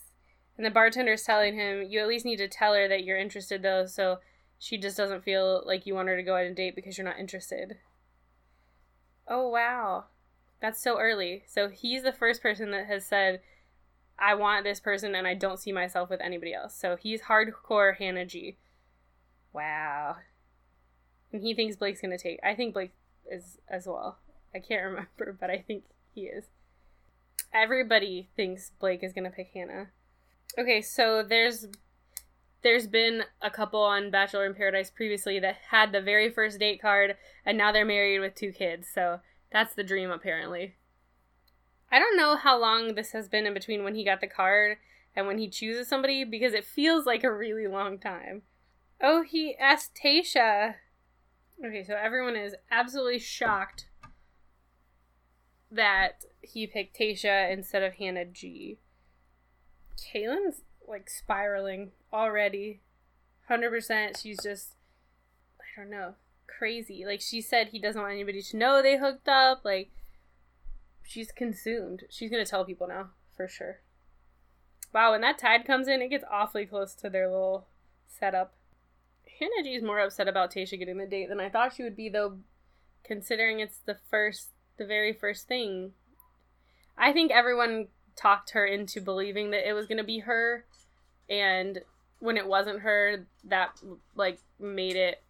And 0.56 0.66
the 0.66 0.72
bartender's 0.72 1.24
telling 1.24 1.56
him 1.56 1.84
you 1.84 2.00
at 2.00 2.08
least 2.08 2.26
need 2.26 2.38
to 2.38 2.48
tell 2.48 2.74
her 2.74 2.88
that 2.88 3.04
you're 3.04 3.18
interested 3.18 3.62
though 3.62 3.86
so 3.86 4.20
she 4.60 4.78
just 4.78 4.96
doesn't 4.96 5.26
feel 5.26 5.64
like 5.66 5.86
you 5.86 5.94
want 5.94 6.08
her 6.08 6.16
to 6.16 6.24
go 6.24 6.36
on 6.36 6.46
a 6.46 6.54
date 6.54 6.76
because 6.76 6.98
you're 6.98 7.06
not 7.06 7.20
interested. 7.20 7.78
Oh 9.28 9.50
wow. 9.50 10.06
That's 10.64 10.82
so 10.82 10.98
early. 10.98 11.44
So 11.46 11.68
he's 11.68 12.04
the 12.04 12.14
first 12.14 12.42
person 12.42 12.72
that 12.72 12.86
has 12.86 13.06
said 13.06 13.42
I 14.18 14.34
want 14.36 14.64
this 14.64 14.80
person 14.80 15.14
and 15.14 15.28
I 15.28 15.34
don't 15.34 15.60
see 15.60 15.74
myself 15.74 16.10
with 16.10 16.22
anybody 16.22 16.54
else. 16.54 16.74
So 16.74 16.96
he's 16.96 17.24
hardcore 17.24 17.98
Hannah 17.98 18.26
G. 18.26 18.56
Wow. 19.52 20.16
And 21.34 21.42
he 21.42 21.54
thinks 21.54 21.76
Blake's 21.76 22.00
gonna 22.00 22.18
take. 22.18 22.40
I 22.42 22.56
think 22.56 22.74
Blake 22.74 22.94
is 23.30 23.58
as 23.70 23.88
well. 23.88 24.20
I 24.56 24.60
can't 24.60 24.84
remember, 24.86 25.36
but 25.38 25.50
I 25.50 25.58
think 25.58 25.84
he 26.16 26.22
is. 26.22 26.46
Everybody 27.54 28.30
thinks 28.38 28.72
Blake 28.80 29.04
is 29.04 29.12
gonna 29.12 29.32
pick 29.32 29.52
Hannah. 29.54 29.90
Okay, 30.58 30.82
so 30.82 31.24
there's 31.24 31.68
there's 32.62 32.88
been 32.88 33.26
a 33.42 33.52
couple 33.52 33.82
on 33.82 34.12
Bachelor 34.12 34.46
in 34.46 34.54
Paradise 34.54 34.90
previously 34.90 35.40
that 35.40 35.58
had 35.72 35.92
the 35.92 36.00
very 36.00 36.30
first 36.30 36.58
date 36.58 36.82
card 36.82 37.18
and 37.46 37.58
now 37.58 37.74
they're 37.74 37.84
married 37.84 38.22
with 38.22 38.34
two 38.34 38.54
kids. 38.54 38.88
So 38.88 39.20
that's 39.54 39.74
the 39.74 39.84
dream 39.84 40.12
apparently. 40.12 40.76
I 41.90 42.00
don't 42.00 42.18
know 42.18 42.36
how 42.36 42.60
long 42.60 42.96
this 42.96 43.12
has 43.12 43.30
been 43.30 43.46
in 43.46 43.54
between 43.54 43.84
when 43.84 43.96
he 43.96 44.04
got 44.04 44.20
the 44.20 44.28
card 44.28 44.78
and 45.16 45.28
when 45.28 45.38
he 45.38 45.48
chooses 45.48 45.88
somebody 45.88 46.26
because 46.26 46.54
it 46.54 46.66
feels 46.66 47.06
like 47.06 47.24
a 47.24 47.32
really 47.32 47.68
long 47.68 48.00
time. 48.00 48.42
Oh, 49.00 49.22
he 49.22 49.56
asked 49.56 49.96
Tayshia 50.04 50.76
Okay, 51.64 51.84
so 51.84 51.96
everyone 51.96 52.36
is 52.36 52.56
absolutely 52.72 53.20
shocked 53.20 53.88
that 55.72 56.26
he 56.42 56.68
picked 56.68 56.98
Tayshia 56.98 57.52
instead 57.52 57.84
of 57.84 57.94
Hannah 57.96 58.26
G. 58.26 58.80
Caelynn's 59.98 60.64
like 60.88 61.10
spiraling 61.10 61.92
already. 62.12 62.82
100%. 63.50 64.22
She's 64.22 64.42
just, 64.44 64.76
I 65.60 65.80
don't 65.80 65.90
know, 65.90 66.16
crazy. 66.64 67.04
Like 67.06 67.20
she 67.20 67.42
said, 67.42 67.68
he 67.68 67.80
doesn't 67.80 68.02
want 68.02 68.14
anybody 68.14 68.42
to 68.42 68.56
know 68.56 68.82
they 68.82 68.98
hooked 68.98 69.28
up. 69.28 69.66
Like, 69.66 69.92
she's 71.04 71.30
consumed. 71.30 72.04
She's 72.10 72.30
going 72.32 72.44
to 72.44 72.50
tell 72.50 72.64
people 72.64 72.88
now, 72.88 73.10
for 73.36 73.50
sure. 73.50 73.82
Wow, 74.94 75.12
when 75.12 75.20
that 75.22 75.38
tide 75.38 75.68
comes 75.68 75.90
in, 75.90 76.02
it 76.02 76.08
gets 76.08 76.24
awfully 76.32 76.66
close 76.66 76.96
to 76.96 77.10
their 77.10 77.28
little 77.28 77.68
setup. 78.08 78.54
Hannah 79.42 79.62
G 79.62 79.76
is 79.76 79.84
more 79.84 80.00
upset 80.00 80.30
about 80.30 80.54
Tayshia 80.54 80.80
getting 80.80 81.00
the 81.00 81.06
date 81.06 81.28
than 81.28 81.42
I 81.42 81.50
thought 81.50 81.74
she 81.74 81.84
would 81.84 81.98
be, 81.98 82.08
though, 82.08 82.38
considering 83.04 83.60
it's 83.60 83.80
the 83.80 83.98
first, 84.10 84.52
the 84.78 84.86
very 84.86 85.12
first 85.12 85.50
thing. 85.50 85.92
I 86.98 87.12
think 87.12 87.30
everyone 87.30 87.88
talked 88.16 88.52
her 88.52 88.66
into 88.66 89.02
believing 89.02 89.52
that 89.52 89.68
it 89.68 89.74
was 89.74 89.88
going 89.88 89.98
to 89.98 90.04
be 90.06 90.20
her, 90.20 90.64
and 91.30 91.80
when 92.20 92.38
it 92.38 92.48
wasn't 92.48 92.84
her, 92.84 93.28
that, 93.44 93.82
like, 94.16 94.40
made 94.62 94.96
it 94.96 95.22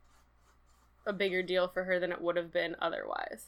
a 1.05 1.13
bigger 1.13 1.43
deal 1.43 1.67
for 1.67 1.83
her 1.83 1.99
than 1.99 2.11
it 2.11 2.21
would 2.21 2.37
have 2.37 2.51
been 2.51 2.75
otherwise. 2.81 3.47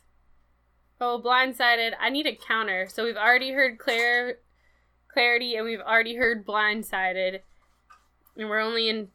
Oh, 1.00 1.22
blindsided. 1.24 1.92
I 2.00 2.10
need 2.10 2.26
a 2.26 2.36
counter. 2.36 2.88
So 2.90 3.04
we've 3.04 3.18
already 3.18 3.52
heard 3.52 3.78
Claire 3.78 4.38
clarity 5.12 5.56
and 5.56 5.66
we've 5.66 5.80
already 5.80 6.16
heard 6.16 6.46
blindsided. 6.46 7.40
And 8.38 8.50
we're 8.50 8.60
only 8.60 8.90
in 8.90 9.10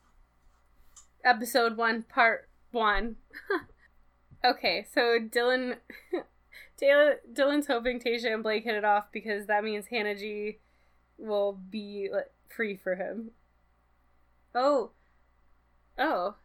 episode 1.25 1.77
one, 1.77 2.03
part 2.03 2.49
one. 2.71 3.17
okay, 4.45 4.87
so 4.93 5.19
Dylan, 5.19 5.77
Dylan's 6.83 7.67
hoping 7.67 8.01
Tayshia 8.01 8.35
and 8.35 8.43
Blake 8.43 8.65
hit 8.65 8.75
it 8.75 8.85
off 8.85 9.07
because 9.13 9.47
that 9.47 9.65
means 9.65 9.87
Hannah 9.87 10.17
G 10.17 10.59
will 11.19 11.53
be 11.53 12.09
like, 12.13 12.31
free 12.55 12.77
for 12.77 12.95
him. 12.95 13.31
Oh, 14.55 14.91
oh. 15.99 16.37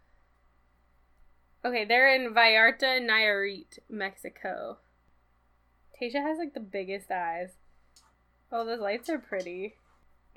Okay, 1.66 1.84
they're 1.84 2.14
in 2.14 2.32
Vallarta, 2.32 3.02
Nayarit, 3.02 3.80
Mexico. 3.90 4.78
Tayshia 6.00 6.22
has 6.22 6.38
like 6.38 6.54
the 6.54 6.60
biggest 6.60 7.10
eyes. 7.10 7.54
Oh, 8.52 8.64
those 8.64 8.80
lights 8.80 9.10
are 9.10 9.18
pretty. 9.18 9.74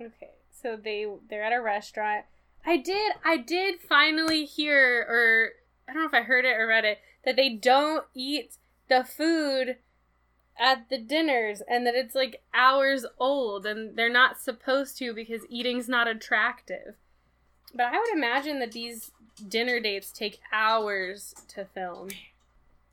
Okay, 0.01 0.31
so 0.51 0.75
they 0.83 1.07
they're 1.29 1.45
at 1.45 1.53
a 1.53 1.61
restaurant. 1.61 2.25
I 2.64 2.79
did, 2.79 3.12
I 3.25 3.37
did 3.37 3.81
finally 3.81 4.47
hear, 4.47 5.05
or 5.09 5.51
I 5.87 5.93
don't 5.93 6.03
know 6.03 6.09
if 6.09 6.14
I 6.14 6.27
heard 6.27 6.47
it 6.47 6.57
or 6.57 6.67
read 6.67 6.87
it, 6.87 6.99
that 7.27 7.37
they 7.37 7.51
don't 7.51 8.07
eat 8.14 8.57
the 8.88 9.05
food 9.05 9.77
at 10.59 10.88
the 10.88 10.99
dinners 10.99 11.62
and 11.69 11.87
that 11.87 11.95
it's 11.95 12.14
like 12.14 12.43
hours 12.55 13.05
old 13.19 13.67
and 13.67 13.97
they're 13.97 14.09
not 14.09 14.41
supposed 14.41 14.97
to 14.99 15.12
because 15.12 15.43
eating's 15.51 15.88
not 15.88 16.09
attractive. 16.09 16.97
But 17.75 17.87
I 17.87 17.99
would 17.99 18.14
imagine 18.14 18.61
that 18.61 18.73
these 18.73 19.12
dinner 19.38 19.81
dates 19.81 20.12
take 20.12 20.40
hours 20.53 21.35
to 21.48 21.64
film. 21.64 22.09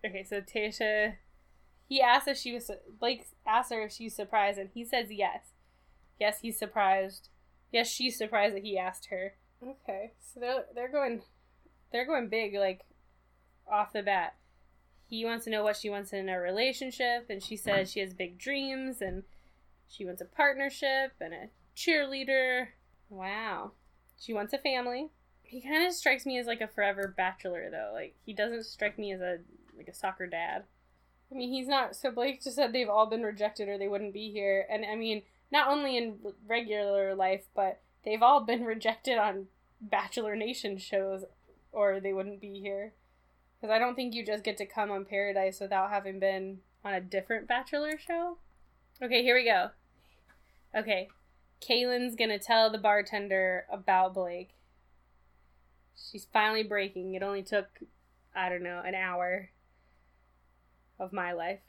Okay, 0.05 0.23
so 0.23 0.41
Tayshia, 0.41 1.15
he 1.88 2.01
asked 2.01 2.27
if 2.27 2.38
she 2.38 2.53
was, 2.53 2.69
Blake 2.99 3.25
asked 3.45 3.71
her 3.71 3.81
if 3.81 3.91
she's 3.91 4.15
surprised 4.15 4.60
and 4.60 4.69
he 4.73 4.86
says 4.86 5.08
yes. 5.10 5.51
Yes, 6.19 6.39
he's 6.41 6.58
surprised. 6.58 7.29
Yes, 7.71 7.89
she's 7.89 8.17
surprised 8.17 8.55
that 8.55 8.63
he 8.63 8.77
asked 8.77 9.08
her. 9.08 9.34
Okay, 9.62 10.12
so 10.19 10.39
they're 10.39 10.65
they're 10.73 10.91
going 10.91 11.21
they're 11.91 12.05
going 12.05 12.29
big 12.29 12.55
like 12.55 12.81
off 13.71 13.93
the 13.93 14.03
bat. 14.03 14.36
He 15.08 15.25
wants 15.25 15.45
to 15.45 15.51
know 15.51 15.63
what 15.63 15.77
she 15.77 15.89
wants 15.89 16.13
in 16.13 16.29
a 16.29 16.39
relationship, 16.39 17.27
and 17.29 17.43
she 17.43 17.58
says 17.58 17.91
she 17.91 17.99
has 17.99 18.13
big 18.13 18.38
dreams 18.38 19.01
and 19.01 19.23
she 19.88 20.05
wants 20.05 20.21
a 20.21 20.25
partnership 20.25 21.13
and 21.19 21.34
a 21.34 21.49
cheerleader. 21.75 22.67
Wow. 23.10 23.71
She 24.19 24.34
wants 24.34 24.53
a 24.53 24.58
family. 24.58 25.10
He 25.47 25.62
kind 25.62 25.86
of 25.86 25.93
strikes 25.93 26.25
me 26.25 26.38
as 26.38 26.47
like 26.47 26.62
a 26.62 26.67
forever 26.67 27.13
bachelor 27.15 27.69
though. 27.69 27.91
Like 27.93 28.15
he 28.25 28.34
doesn't 28.34 28.65
strike 28.65 28.97
me 28.97 29.13
as 29.13 29.21
a 29.21 29.39
like 29.77 29.88
a 29.88 29.93
soccer 29.93 30.27
dad. 30.27 30.63
I 31.31 31.36
mean, 31.36 31.51
he's 31.51 31.67
not. 31.67 31.95
So 31.95 32.12
Blake 32.12 32.43
just 32.43 32.55
said 32.55 32.71
they've 32.71 32.89
all 32.89 33.08
been 33.08 33.23
rejected 33.23 33.67
or 33.67 33.77
they 33.77 33.88
wouldn't 33.88 34.13
be 34.13 34.31
here. 34.31 34.65
And 34.69 34.86
I 34.86 34.95
mean, 34.95 35.23
not 35.51 35.67
only 35.67 35.97
in 35.97 36.17
regular 36.47 37.15
life, 37.15 37.45
but 37.55 37.81
they've 38.03 38.21
all 38.21 38.41
been 38.41 38.63
rejected 38.65 39.17
on 39.17 39.47
Bachelor 39.81 40.36
Nation 40.36 40.77
shows 40.77 41.25
or 41.71 41.99
they 41.99 42.13
wouldn't 42.13 42.41
be 42.41 42.60
here. 42.60 42.93
Because 43.60 43.73
I 43.73 43.79
don't 43.79 43.95
think 43.95 44.13
you 44.13 44.25
just 44.25 44.43
get 44.43 44.58
to 44.58 44.65
come 44.65 44.91
on 44.91 45.05
Paradise 45.05 45.60
without 45.60 45.89
having 45.89 46.19
been 46.19 46.60
on 46.84 46.93
a 46.93 47.01
different 47.01 47.47
Bachelor 47.47 47.97
show. 47.97 48.38
Okay, 49.01 49.23
here 49.23 49.36
we 49.36 49.45
go. 49.45 49.71
Okay, 50.77 51.10
Caelynn's 51.62 52.15
gonna 52.15 52.39
tell 52.39 52.69
the 52.69 52.77
bartender 52.77 53.65
about 53.71 54.13
Blake. 54.13 54.55
She's 55.95 56.27
finally 56.31 56.63
breaking. 56.63 57.15
It 57.15 57.23
only 57.23 57.43
took, 57.43 57.67
I 58.36 58.49
don't 58.49 58.63
know, 58.63 58.81
an 58.86 58.95
hour 58.95 59.49
of 60.99 61.13
my 61.13 61.31
life. 61.31 61.60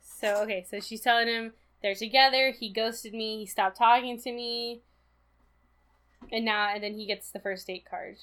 So, 0.00 0.42
okay, 0.42 0.66
so 0.68 0.80
she's 0.80 1.00
telling 1.00 1.28
him 1.28 1.52
they're 1.82 1.94
together. 1.94 2.52
He 2.58 2.70
ghosted 2.70 3.14
me. 3.14 3.38
He 3.38 3.46
stopped 3.46 3.78
talking 3.78 4.20
to 4.20 4.32
me. 4.32 4.82
And 6.30 6.44
now, 6.44 6.68
and 6.74 6.82
then 6.82 6.94
he 6.94 7.06
gets 7.06 7.30
the 7.30 7.40
first 7.40 7.66
date 7.66 7.86
card. 7.88 8.16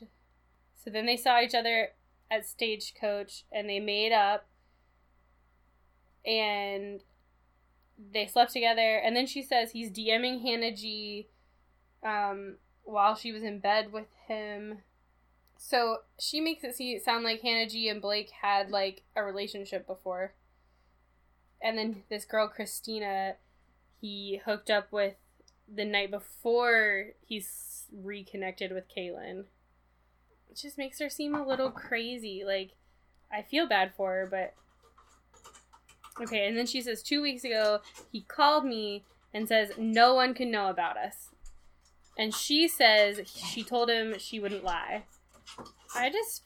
So 0.84 0.90
then 0.90 1.06
they 1.06 1.18
saw 1.18 1.42
each 1.42 1.56
other 1.56 1.90
at 2.30 2.48
Stagecoach 2.48 3.46
and 3.52 3.70
they 3.70 3.80
made 3.80 4.12
up. 4.12 4.46
And 6.26 7.02
they 8.12 8.28
slept 8.28 8.54
together. 8.54 8.98
And 8.98 9.16
then 9.16 9.26
she 9.26 9.42
says 9.42 9.72
he's 9.72 9.90
DMing 9.90 10.42
Hannah 10.42 10.76
G 10.76 11.28
um, 12.04 12.58
while 12.84 13.16
she 13.16 13.32
was 13.32 13.44
in 13.44 13.60
bed 13.60 13.92
with 13.92 14.08
him. 14.28 14.80
So 15.60 15.98
she 16.20 16.40
makes 16.40 16.64
it 16.64 16.76
see 16.76 16.98
sound 17.00 17.24
like 17.24 17.42
Hannah 17.42 17.68
G 17.68 17.90
and 17.90 18.02
Blake 18.02 18.30
had 18.42 18.72
like 18.72 19.04
a 19.16 19.24
relationship 19.24 19.86
before. 19.86 20.34
And 21.62 21.78
then 21.78 22.04
this 22.10 22.26
girl 22.26 22.52
Kristina 22.56 23.34
he 24.00 24.42
hooked 24.46 24.70
up 24.70 24.92
with 24.92 25.16
the 25.68 25.84
night 25.84 26.12
before 26.12 27.08
he's 27.26 27.88
reconnected 27.92 28.72
with 28.72 28.86
Caelynn. 28.96 29.46
It 30.50 30.56
just 30.56 30.78
makes 30.78 31.00
her 31.00 31.10
seem 31.10 31.36
a 31.36 31.46
little 31.46 31.72
crazy. 31.72 32.44
Like 32.46 32.72
I 33.32 33.42
feel 33.42 33.68
bad 33.68 33.92
for 33.98 34.12
her, 34.12 34.28
but 34.30 34.54
okay, 36.22 36.48
and 36.48 36.58
then 36.58 36.68
she 36.68 36.82
says 36.82 37.04
2 37.04 37.22
weeks 37.22 37.44
ago 37.44 37.82
he 38.12 38.22
called 38.22 38.64
me 38.64 39.04
and 39.34 39.48
says 39.48 39.72
no 39.78 40.14
one 40.14 40.34
can 40.34 40.50
know 40.50 40.70
about 40.70 40.98
us. 40.98 41.30
And 42.18 42.34
she 42.34 42.68
says 42.68 43.22
she 43.26 43.64
told 43.64 43.90
him 43.90 44.16
she 44.18 44.40
wouldn't 44.40 44.64
lie. 44.64 45.04
I 45.96 46.10
just 46.10 46.44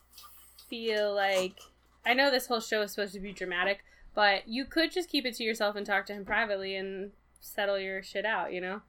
feel 0.70 1.14
like 1.14 1.60
I 2.06 2.14
know 2.14 2.32
this 2.32 2.48
whole 2.48 2.60
show 2.60 2.82
is 2.82 2.92
supposed 2.92 3.14
to 3.14 3.20
be 3.20 3.34
dramatic, 3.34 3.84
but 4.16 4.48
you 4.48 4.66
could 4.66 4.92
just 4.92 5.10
keep 5.10 5.26
it 5.26 5.36
to 5.36 5.44
yourself 5.44 5.76
and 5.76 5.86
talk 5.86 6.06
to 6.08 6.14
him 6.14 6.26
privately 6.26 6.76
and 6.76 7.12
settle 7.40 7.80
your 7.80 8.02
shit 8.02 8.26
out, 8.26 8.54
you 8.54 8.62
know? 8.62 8.82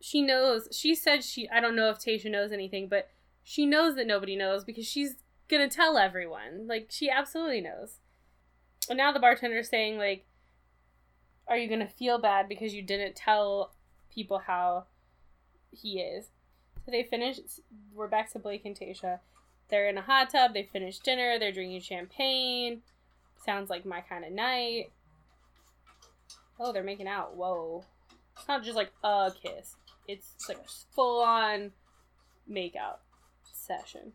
She 0.00 0.22
knows. 0.22 0.68
She 0.72 0.94
said 0.94 1.24
she 1.24 1.48
I 1.50 1.60
don't 1.60 1.76
know 1.76 1.90
if 1.90 1.98
Tayshia 1.98 2.30
knows 2.30 2.52
anything, 2.52 2.88
but 2.88 3.10
she 3.42 3.66
knows 3.66 3.96
that 3.96 4.06
nobody 4.06 4.36
knows 4.36 4.64
because 4.64 4.86
she's 4.86 5.16
going 5.48 5.68
to 5.68 5.74
tell 5.74 5.98
everyone. 5.98 6.66
Like 6.66 6.86
she 6.90 7.10
absolutely 7.10 7.60
knows. 7.60 7.98
And 8.88 8.96
now 8.96 9.12
the 9.12 9.20
bartender's 9.20 9.68
saying 9.68 9.98
like 9.98 10.24
are 11.48 11.56
you 11.56 11.68
going 11.68 11.80
to 11.80 11.88
feel 11.88 12.18
bad 12.18 12.48
because 12.48 12.72
you 12.72 12.82
didn't 12.82 13.16
tell 13.16 13.72
people 14.14 14.38
how 14.46 14.84
he 15.72 16.00
is? 16.00 16.28
So 16.84 16.90
they 16.90 17.02
finish 17.02 17.38
we're 17.94 18.08
back 18.08 18.32
to 18.32 18.38
Blake 18.38 18.64
and 18.64 18.78
Tayshia 18.78 19.20
they're 19.70 19.88
in 19.88 19.96
a 19.96 20.02
hot 20.02 20.30
tub, 20.30 20.52
they 20.52 20.64
finish 20.64 20.98
dinner, 20.98 21.38
they're 21.38 21.52
drinking 21.52 21.80
champagne. 21.80 22.82
Sounds 23.46 23.70
like 23.70 23.86
my 23.86 24.00
kind 24.00 24.24
of 24.24 24.32
night. 24.32 24.90
Oh, 26.58 26.72
they're 26.72 26.82
making 26.82 27.08
out. 27.08 27.36
Whoa. 27.36 27.84
It's 28.36 28.48
not 28.48 28.64
just 28.64 28.76
like 28.76 28.90
a 29.02 29.32
kiss. 29.42 29.76
It's 30.06 30.48
like 30.48 30.58
a 30.58 30.94
full 30.94 31.22
on 31.22 31.70
makeout 32.50 32.98
session. 33.52 34.12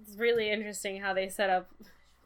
It's 0.00 0.16
really 0.16 0.50
interesting 0.50 1.00
how 1.00 1.12
they 1.12 1.28
set 1.28 1.50
up 1.50 1.68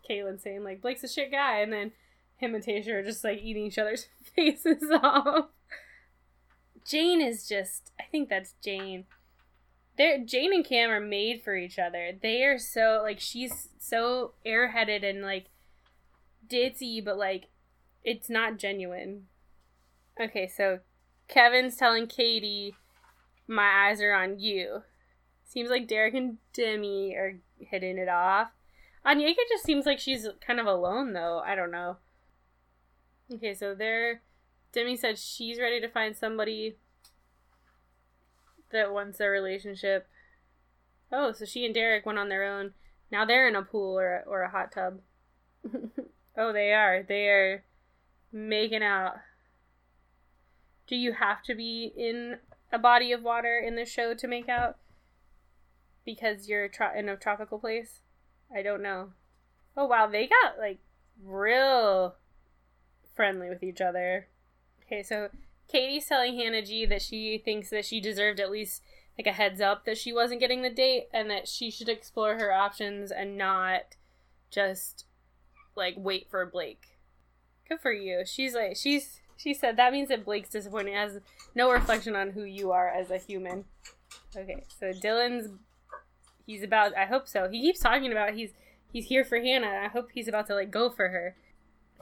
Caelynn 0.08 0.40
saying 0.40 0.62
like 0.62 0.82
Blake's 0.82 1.02
a 1.02 1.08
shit 1.08 1.32
guy 1.32 1.60
and 1.60 1.72
then 1.72 1.92
him 2.36 2.54
and 2.54 2.62
Tayshia 2.62 2.94
are 2.94 3.02
just 3.02 3.24
like 3.24 3.40
eating 3.42 3.64
each 3.64 3.78
other's 3.78 4.06
faces 4.36 4.90
off. 5.02 5.46
Jane 6.84 7.20
is 7.20 7.48
just 7.48 7.90
I 7.98 8.04
think 8.04 8.28
that's 8.28 8.54
Jane 8.62 9.06
they're 9.96 10.24
Jane 10.24 10.52
and 10.52 10.64
Cam 10.64 10.90
are 10.90 11.00
made 11.00 11.42
for 11.42 11.56
each 11.56 11.78
other. 11.78 12.12
They 12.20 12.42
are 12.44 12.58
so 12.58 13.00
like 13.02 13.20
she's 13.20 13.68
so 13.78 14.32
airheaded 14.44 15.08
and 15.08 15.22
like 15.22 15.46
ditzy, 16.48 17.04
but 17.04 17.16
like 17.16 17.48
it's 18.04 18.30
not 18.30 18.58
genuine. 18.58 19.26
Okay, 20.20 20.46
so 20.46 20.80
Kevin's 21.28 21.76
telling 21.76 22.06
Katie, 22.06 22.74
"My 23.46 23.88
eyes 23.88 24.00
are 24.00 24.14
on 24.14 24.38
you." 24.38 24.82
Seems 25.44 25.70
like 25.70 25.88
Derek 25.88 26.14
and 26.14 26.38
Demi 26.52 27.14
are 27.14 27.38
hitting 27.58 27.98
it 27.98 28.08
off. 28.08 28.50
Onyeka 29.06 29.36
just 29.48 29.64
seems 29.64 29.86
like 29.86 29.98
she's 29.98 30.28
kind 30.44 30.58
of 30.60 30.66
alone 30.66 31.12
though. 31.12 31.42
I 31.44 31.54
don't 31.54 31.70
know. 31.70 31.98
Okay, 33.32 33.54
so 33.54 33.74
there, 33.74 34.22
Demi 34.72 34.96
said 34.96 35.18
she's 35.18 35.58
ready 35.58 35.80
to 35.80 35.88
find 35.88 36.16
somebody 36.16 36.76
that 38.72 38.92
wants 38.92 39.20
a 39.20 39.28
relationship. 39.28 40.08
Oh, 41.12 41.32
so 41.32 41.44
she 41.44 41.64
and 41.64 41.74
Derek 41.74 42.04
went 42.04 42.18
on 42.18 42.28
their 42.28 42.44
own. 42.44 42.72
Now 43.10 43.24
they're 43.24 43.48
in 43.48 43.56
a 43.56 43.62
pool 43.62 43.98
or 43.98 44.16
a, 44.16 44.28
or 44.28 44.42
a 44.42 44.50
hot 44.50 44.72
tub. 44.72 45.00
oh, 46.36 46.52
they 46.52 46.72
are. 46.72 47.02
They 47.02 47.28
are 47.28 47.64
making 48.32 48.82
out. 48.82 49.16
Do 50.86 50.96
you 50.96 51.12
have 51.12 51.42
to 51.44 51.54
be 51.54 51.92
in 51.96 52.38
a 52.72 52.78
body 52.78 53.12
of 53.12 53.22
water 53.22 53.58
in 53.64 53.76
the 53.76 53.84
show 53.84 54.14
to 54.14 54.28
make 54.28 54.48
out? 54.48 54.76
Because 56.04 56.48
you're 56.48 56.68
tro- 56.68 56.96
in 56.96 57.08
a 57.08 57.16
tropical 57.16 57.58
place? 57.58 58.00
I 58.54 58.62
don't 58.62 58.82
know. 58.82 59.10
Oh, 59.76 59.86
wow. 59.86 60.06
They 60.06 60.28
got, 60.28 60.58
like, 60.58 60.78
real 61.24 62.14
friendly 63.14 63.48
with 63.48 63.62
each 63.62 63.80
other. 63.80 64.28
Okay, 64.84 65.02
so 65.02 65.30
Katie's 65.68 66.06
telling 66.06 66.36
Hannah 66.36 66.62
G 66.62 66.86
that 66.86 67.02
she 67.02 67.38
thinks 67.38 67.70
that 67.70 67.84
she 67.84 68.00
deserved 68.00 68.40
at 68.40 68.50
least 68.50 68.82
like 69.18 69.26
a 69.26 69.32
heads 69.32 69.60
up 69.60 69.84
that 69.84 69.98
she 69.98 70.12
wasn't 70.12 70.40
getting 70.40 70.62
the 70.62 70.70
date 70.70 71.08
and 71.12 71.30
that 71.30 71.48
she 71.48 71.70
should 71.70 71.88
explore 71.88 72.36
her 72.36 72.52
options 72.52 73.10
and 73.10 73.36
not 73.36 73.96
just 74.50 75.06
like 75.74 75.94
wait 75.96 76.28
for 76.30 76.44
Blake. 76.46 76.98
Good 77.68 77.80
for 77.80 77.92
you. 77.92 78.24
She's 78.26 78.54
like 78.54 78.76
she's 78.76 79.20
she 79.36 79.54
said 79.54 79.76
that 79.76 79.92
means 79.92 80.08
that 80.08 80.24
Blake's 80.24 80.50
disappointing 80.50 80.94
has 80.94 81.20
no 81.54 81.70
reflection 81.70 82.14
on 82.14 82.30
who 82.30 82.42
you 82.42 82.72
are 82.72 82.88
as 82.88 83.10
a 83.10 83.18
human. 83.18 83.64
Okay, 84.36 84.64
so 84.78 84.92
Dylan's 84.92 85.50
he's 86.46 86.62
about 86.62 86.96
I 86.96 87.06
hope 87.06 87.26
so. 87.26 87.48
He 87.48 87.60
keeps 87.60 87.80
talking 87.80 88.12
about 88.12 88.34
he's 88.34 88.50
he's 88.92 89.06
here 89.06 89.24
for 89.24 89.38
Hannah. 89.38 89.82
I 89.84 89.88
hope 89.88 90.10
he's 90.12 90.28
about 90.28 90.46
to 90.48 90.54
like 90.54 90.70
go 90.70 90.90
for 90.90 91.08
her. 91.08 91.36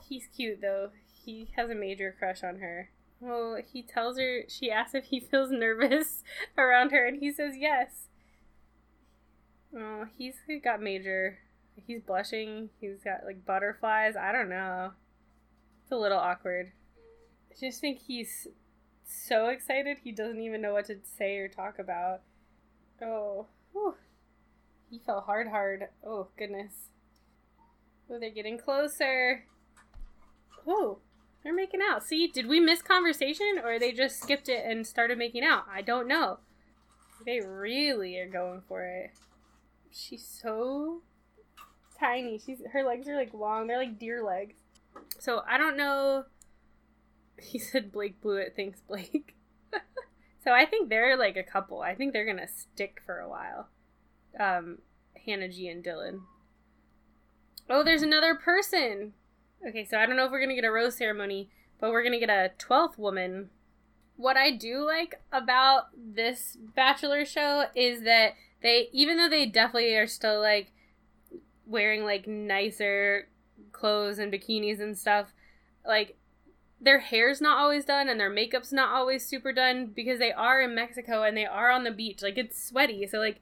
He's 0.09 0.29
cute 0.35 0.61
though. 0.61 0.91
He 1.25 1.49
has 1.57 1.71
a 1.71 1.75
major 1.75 2.15
crush 2.19 2.43
on 2.43 2.59
her. 2.59 2.91
Well, 3.21 3.59
he 3.73 3.83
tells 3.83 4.19
her, 4.19 4.43
she 4.49 4.71
asks 4.71 4.95
if 4.95 5.05
he 5.07 5.21
feels 5.21 5.51
nervous 5.51 6.23
around 6.59 6.91
her, 6.91 7.07
and 7.07 7.19
he 7.19 7.33
says 7.33 7.55
yes. 7.57 8.09
Oh, 9.77 10.07
he's 10.17 10.35
got 10.63 10.83
major. 10.83 11.39
He's 11.87 12.01
blushing. 12.01 12.71
He's 12.81 13.03
got 13.03 13.25
like 13.25 13.45
butterflies. 13.45 14.15
I 14.17 14.31
don't 14.33 14.49
know. 14.49 14.93
It's 15.83 15.93
a 15.93 15.97
little 15.97 16.19
awkward. 16.19 16.73
I 17.51 17.55
just 17.59 17.81
think 17.81 17.99
he's 17.99 18.47
so 19.05 19.49
excited 19.49 19.99
he 20.03 20.13
doesn't 20.13 20.41
even 20.41 20.61
know 20.61 20.73
what 20.73 20.87
to 20.87 20.99
say 21.19 21.37
or 21.39 21.49
talk 21.49 21.79
about. 21.79 22.21
Oh, 23.03 23.47
whew. 23.73 23.95
he 24.91 25.01
fell 25.05 25.21
hard, 25.21 25.49
hard. 25.49 25.89
Oh, 26.07 26.29
goodness. 26.39 26.91
Oh, 28.11 28.19
they're 28.19 28.31
getting 28.31 28.59
closer. 28.59 29.45
Oh, 30.67 30.99
they're 31.45 31.55
making 31.55 31.81
out. 31.89 32.03
See, 32.03 32.27
did 32.27 32.47
we 32.47 32.59
miss 32.59 32.81
conversation 32.81 33.61
or 33.63 33.79
they 33.79 33.93
just 33.93 34.21
skipped 34.21 34.49
it 34.49 34.65
and 34.67 34.87
started 34.87 35.19
making 35.19 35.45
out? 35.45 35.65
I 35.71 35.83
don't 35.83 36.09
know. 36.09 36.39
They 37.25 37.41
really 37.41 38.19
are 38.19 38.29
going 38.29 38.63
for 38.67 38.85
it. 38.85 39.11
She's 39.93 40.27
so 40.27 41.03
tiny. 42.01 42.41
She's 42.45 42.63
her 42.73 42.83
legs 42.83 43.07
are 43.09 43.17
like 43.17 43.33
long. 43.35 43.67
They're 43.67 43.79
like 43.79 43.99
deer 43.99 44.23
legs. 44.23 44.55
So 45.19 45.43
I 45.49 45.59
don't 45.59 45.77
know. 45.77 46.25
He 47.43 47.59
said 47.59 47.91
Blake 47.91 48.21
blew 48.23 48.37
it. 48.37 48.55
thinks 48.55 48.81
Blake. 48.81 49.35
so 50.45 50.53
I 50.53 50.65
think 50.65 50.89
they're 50.89 51.17
like 51.17 51.37
a 51.37 51.43
couple. 51.43 51.83
I 51.83 51.95
think 51.95 52.13
they're 52.13 52.25
gonna 52.25 52.47
stick 52.47 53.03
for 53.05 53.19
a 53.19 53.29
while. 53.29 53.69
Um, 54.39 54.79
Hannah 55.27 55.49
G 55.49 55.67
and 55.69 55.85
Dylan. 55.85 56.21
Oh, 57.69 57.83
there's 57.83 58.03
another 58.03 58.37
person. 58.37 59.15
Okay, 59.67 59.85
so 59.85 59.99
I 59.99 60.07
don't 60.07 60.17
know 60.17 60.27
if 60.27 60.31
we're 60.31 60.41
gonna 60.41 60.55
get 60.55 60.65
a 60.65 60.71
rose 60.71 60.97
ceremony, 60.97 61.49
but 61.81 61.91
we're 61.91 62.05
gonna 62.05 62.21
get 62.21 62.31
a 62.31 62.53
twelfth 62.59 62.99
woman. 62.99 63.51
what 64.17 64.37
I 64.37 64.51
do 64.53 64.85
like 64.85 65.21
about 65.33 65.89
this 65.97 66.57
Bachelor 66.75 67.25
show 67.25 67.65
is 67.75 68.03
that 68.05 68.35
they, 68.63 68.89
even 68.93 69.17
though 69.17 69.29
they 69.29 69.47
definitely 69.47 69.95
are 69.97 70.07
still 70.07 70.41
like 70.41 70.73
wearing 71.67 72.05
like 72.05 72.27
nicer 72.27 73.29
clothes 73.73 74.19
and 74.19 74.33
bikinis 74.33 74.81
and 74.81 74.97
stuff, 74.97 75.33
like 75.87 76.17
their 76.81 77.01
hair's 77.01 77.41
not 77.41 77.59
always 77.59 77.85
done 77.85 78.09
and 78.09 78.21
their 78.21 78.31
makeup's 78.31 78.73
not 78.73 78.91
always 78.95 79.27
super 79.27 79.53
done 79.53 79.87
because 79.87 80.19
they 80.19 80.33
are 80.33 80.61
in 80.61 80.75
Mexico 80.75 81.23
and 81.23 81.37
they 81.37 81.47
are 81.47 81.71
on 81.71 81.85
the 81.85 81.91
beach. 81.91 82.23
Like 82.23 82.39
it's 82.39 82.63
sweaty, 82.63 83.07
so 83.07 83.19
like 83.19 83.41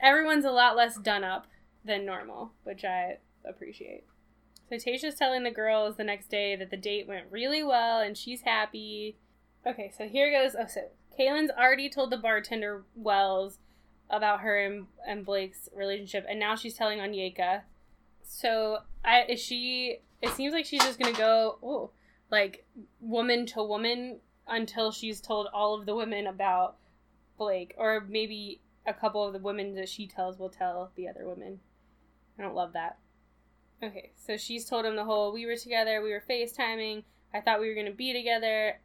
everyone's 0.00 0.44
a 0.44 0.50
lot 0.50 0.76
less 0.76 0.96
done 0.96 1.24
up 1.24 1.46
than 1.84 2.06
normal, 2.06 2.52
which 2.64 2.84
I 2.84 3.18
appreciate. 3.44 4.04
So 4.68 4.76
Tayshia's 4.76 5.14
telling 5.14 5.44
the 5.44 5.50
girls 5.50 5.96
the 5.96 6.04
next 6.04 6.28
day 6.28 6.56
that 6.56 6.70
the 6.70 6.76
date 6.76 7.06
went 7.06 7.26
really 7.30 7.62
well 7.62 8.00
and 8.00 8.16
she's 8.16 8.42
happy. 8.42 9.16
Okay, 9.66 9.92
so 9.96 10.06
here 10.08 10.30
goes. 10.30 10.56
Oh, 10.58 10.66
so 10.66 10.88
Caelynn's 11.18 11.50
already 11.50 11.88
told 11.88 12.10
the 12.10 12.16
bartender 12.16 12.84
Wells 12.94 13.58
about 14.10 14.40
her 14.40 14.58
and, 14.58 14.86
and 15.06 15.24
Blake's 15.24 15.68
relationship, 15.74 16.24
and 16.28 16.38
now 16.38 16.54
she's 16.54 16.74
telling 16.74 17.00
on 17.00 17.10
Onyeka. 17.10 17.62
So 18.22 18.78
I 19.04 19.22
is 19.28 19.40
she? 19.40 19.98
It 20.22 20.30
seems 20.30 20.52
like 20.52 20.66
she's 20.66 20.82
just 20.82 20.98
gonna 20.98 21.16
go. 21.16 21.58
Oh, 21.62 21.90
like 22.30 22.64
woman 23.00 23.46
to 23.46 23.62
woman 23.62 24.18
until 24.46 24.92
she's 24.92 25.20
told 25.20 25.48
all 25.52 25.78
of 25.78 25.86
the 25.86 25.94
women 25.94 26.26
about 26.26 26.76
Blake, 27.38 27.74
or 27.76 28.04
maybe 28.08 28.60
a 28.86 28.94
couple 28.94 29.26
of 29.26 29.32
the 29.32 29.38
women 29.38 29.74
that 29.74 29.88
she 29.88 30.06
tells 30.06 30.38
will 30.38 30.48
tell 30.48 30.92
the 30.96 31.08
other 31.08 31.26
women. 31.26 31.60
I 32.38 32.42
don't 32.42 32.54
love 32.54 32.72
that. 32.74 32.98
Okay, 33.82 34.12
so 34.16 34.36
she's 34.36 34.64
told 34.64 34.86
him 34.86 34.96
the 34.96 35.04
whole 35.04 35.32
we 35.32 35.44
were 35.46 35.56
together, 35.56 36.00
we 36.02 36.10
were 36.10 36.22
FaceTiming, 36.28 37.04
I 37.34 37.40
thought 37.40 37.60
we 37.60 37.68
were 37.68 37.74
gonna 37.74 37.90
be 37.90 38.12
together, 38.12 38.80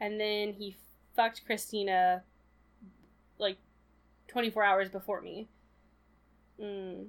and 0.00 0.20
then 0.20 0.52
he 0.52 0.76
fucked 1.16 1.42
Kristina 1.48 2.22
like 3.38 3.56
24 4.28 4.62
hours 4.62 4.88
before 4.88 5.20
me. 5.20 5.48
Mm. 6.60 7.06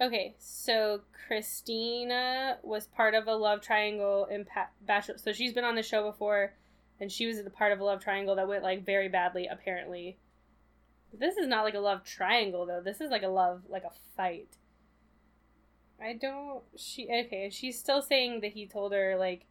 Okay, 0.00 0.34
so 0.38 1.02
Kristina 1.28 2.56
was 2.62 2.86
part 2.86 3.14
of 3.14 3.26
a 3.26 3.34
love 3.34 3.60
triangle 3.60 4.26
in 4.26 4.44
pa- 4.44 4.70
Bachelor. 4.80 5.18
So 5.18 5.32
she's 5.32 5.52
been 5.52 5.64
on 5.64 5.74
the 5.74 5.82
show 5.82 6.10
before, 6.10 6.54
and 6.98 7.12
she 7.12 7.26
was 7.26 7.42
the 7.42 7.50
part 7.50 7.72
of 7.72 7.80
a 7.80 7.84
love 7.84 8.02
triangle 8.02 8.34
that 8.36 8.48
went 8.48 8.62
like 8.62 8.84
very 8.84 9.08
badly, 9.08 9.46
apparently. 9.46 10.18
This 11.12 11.36
is 11.36 11.46
not 11.46 11.64
like 11.64 11.74
a 11.74 11.80
love 11.80 12.04
triangle 12.04 12.66
though. 12.66 12.80
This 12.80 13.00
is 13.00 13.10
like 13.10 13.22
a 13.22 13.28
love, 13.28 13.62
like 13.68 13.84
a 13.84 13.92
fight. 14.16 14.56
I 16.02 16.14
don't. 16.14 16.62
She 16.76 17.04
okay. 17.04 17.50
She's 17.50 17.78
still 17.78 18.02
saying 18.02 18.40
that 18.40 18.52
he 18.52 18.66
told 18.66 18.92
her 18.92 19.16
like 19.18 19.46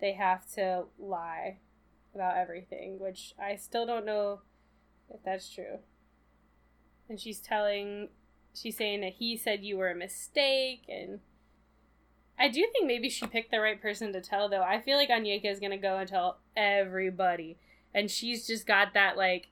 they 0.00 0.12
have 0.12 0.46
to 0.54 0.84
lie 0.98 1.58
about 2.14 2.36
everything, 2.36 2.98
which 2.98 3.34
I 3.38 3.56
still 3.56 3.86
don't 3.86 4.06
know 4.06 4.40
if 5.10 5.22
that's 5.24 5.52
true. 5.52 5.78
And 7.08 7.20
she's 7.20 7.40
telling 7.40 8.10
she's 8.54 8.76
saying 8.76 9.00
that 9.00 9.14
he 9.14 9.36
said 9.36 9.64
you 9.64 9.78
were 9.78 9.90
a 9.90 9.96
mistake 9.96 10.84
and 10.88 11.20
I 12.38 12.48
do 12.48 12.66
think 12.72 12.86
maybe 12.86 13.08
she 13.08 13.26
picked 13.26 13.50
the 13.50 13.60
right 13.60 13.80
person 13.80 14.12
to 14.12 14.20
tell 14.20 14.48
though. 14.48 14.62
I 14.62 14.80
feel 14.80 14.96
like 14.96 15.08
Onyeka 15.08 15.50
is 15.50 15.60
gonna 15.60 15.78
go 15.78 15.98
and 15.98 16.08
tell 16.08 16.38
everybody. 16.56 17.58
And 17.94 18.10
she's 18.10 18.46
just 18.46 18.66
got 18.66 18.94
that 18.94 19.16
like 19.16 19.48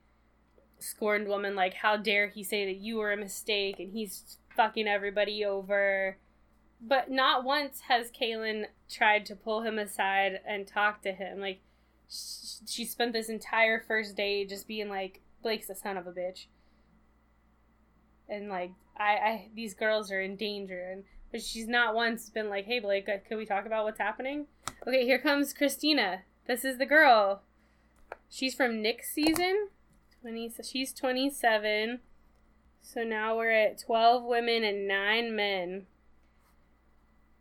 scorned 0.83 1.29
woman, 1.29 1.55
like, 1.55 1.75
how 1.75 1.97
dare 1.97 2.29
he 2.29 2.43
say 2.43 2.67
that 2.67 2.77
you 2.77 2.97
were 2.97 3.13
a 3.13 3.17
mistake 3.17 3.79
and 3.79 3.93
he's 3.93 4.39
fucking 4.57 4.89
everybody 4.89 5.45
over. 5.45 6.19
But 6.85 7.11
not 7.11 7.45
once 7.45 7.83
has 7.89 8.11
Caelynn 8.11 8.67
tried 8.91 9.25
to 9.27 9.37
pull 9.37 9.63
him 9.63 9.79
aside 9.79 10.41
and 10.47 10.67
talk 10.67 11.03
to 11.03 11.13
him. 11.13 11.39
Like, 11.39 11.61
she 12.09 12.85
spent 12.85 13.13
this 13.13 13.29
entire 13.29 13.81
first 13.81 14.17
day 14.17 14.45
just 14.45 14.67
being 14.67 14.89
like, 14.89 15.21
Blake's 15.43 15.71
a 15.71 15.75
son 15.75 15.97
of 15.97 16.07
a 16.07 16.13
bitch. 16.13 16.47
And 18.29 18.49
like 18.49 18.73
I, 18.97 19.03
I 19.03 19.49
these 19.55 19.75
girls 19.75 20.11
are 20.11 20.21
in 20.21 20.37
danger 20.37 20.81
and 20.91 21.05
but 21.31 21.43
she's 21.43 21.67
not 21.67 21.95
once 21.95 22.29
been 22.29 22.51
like, 22.51 22.67
"Hey 22.67 22.79
Blake, 22.79 23.09
uh, 23.09 23.17
can 23.27 23.39
we 23.39 23.47
talk 23.47 23.67
about 23.67 23.85
what's 23.85 23.99
happening?" 23.99 24.47
Okay, 24.87 25.05
here 25.05 25.19
comes 25.19 25.55
Kristina. 25.55 26.21
This 26.47 26.65
is 26.65 26.79
the 26.79 26.87
girl. 26.87 27.43
She's 28.29 28.55
from 28.55 28.83
Nick's 28.83 29.11
season. 29.11 29.69
20 30.21 30.51
so 30.51 30.63
she's 30.63 30.93
27. 30.93 32.01
So 32.81 33.03
now 33.03 33.37
we're 33.37 33.51
at 33.51 33.79
12 33.79 34.25
women 34.25 34.63
and 34.63 34.87
9 34.87 35.35
men. 35.35 35.87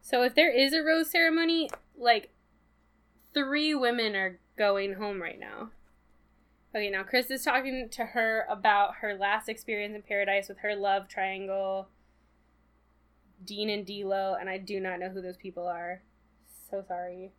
So 0.02 0.24
if 0.24 0.36
there 0.36 0.52
is 0.52 0.74
a 0.74 0.82
rose 0.82 1.10
ceremony, 1.10 1.70
like 1.98 2.32
3 3.34 3.76
women 3.76 4.16
are 4.16 4.40
going 4.58 4.96
home 4.96 5.22
right 5.22 5.40
now. 5.40 5.70
Okay, 6.76 6.90
now 6.90 7.04
Chris 7.04 7.30
is 7.30 7.44
talking 7.44 7.90
to 7.90 8.06
her 8.06 8.46
about 8.50 8.96
her 9.02 9.14
last 9.14 9.50
experience 9.50 9.94
in 9.96 10.02
paradise 10.02 10.48
with 10.50 10.60
her 10.60 10.76
love 10.76 11.08
triangle, 11.08 11.90
Dean 13.44 13.70
and 13.70 13.86
D'Lo, 13.86 14.36
and 14.40 14.50
I 14.50 14.58
do 14.58 14.80
not 14.80 15.00
know 15.00 15.10
who 15.10 15.22
those 15.22 15.38
people 15.38 15.68
are. 15.68 16.02
So 16.70 16.84
sorry. 16.88 17.32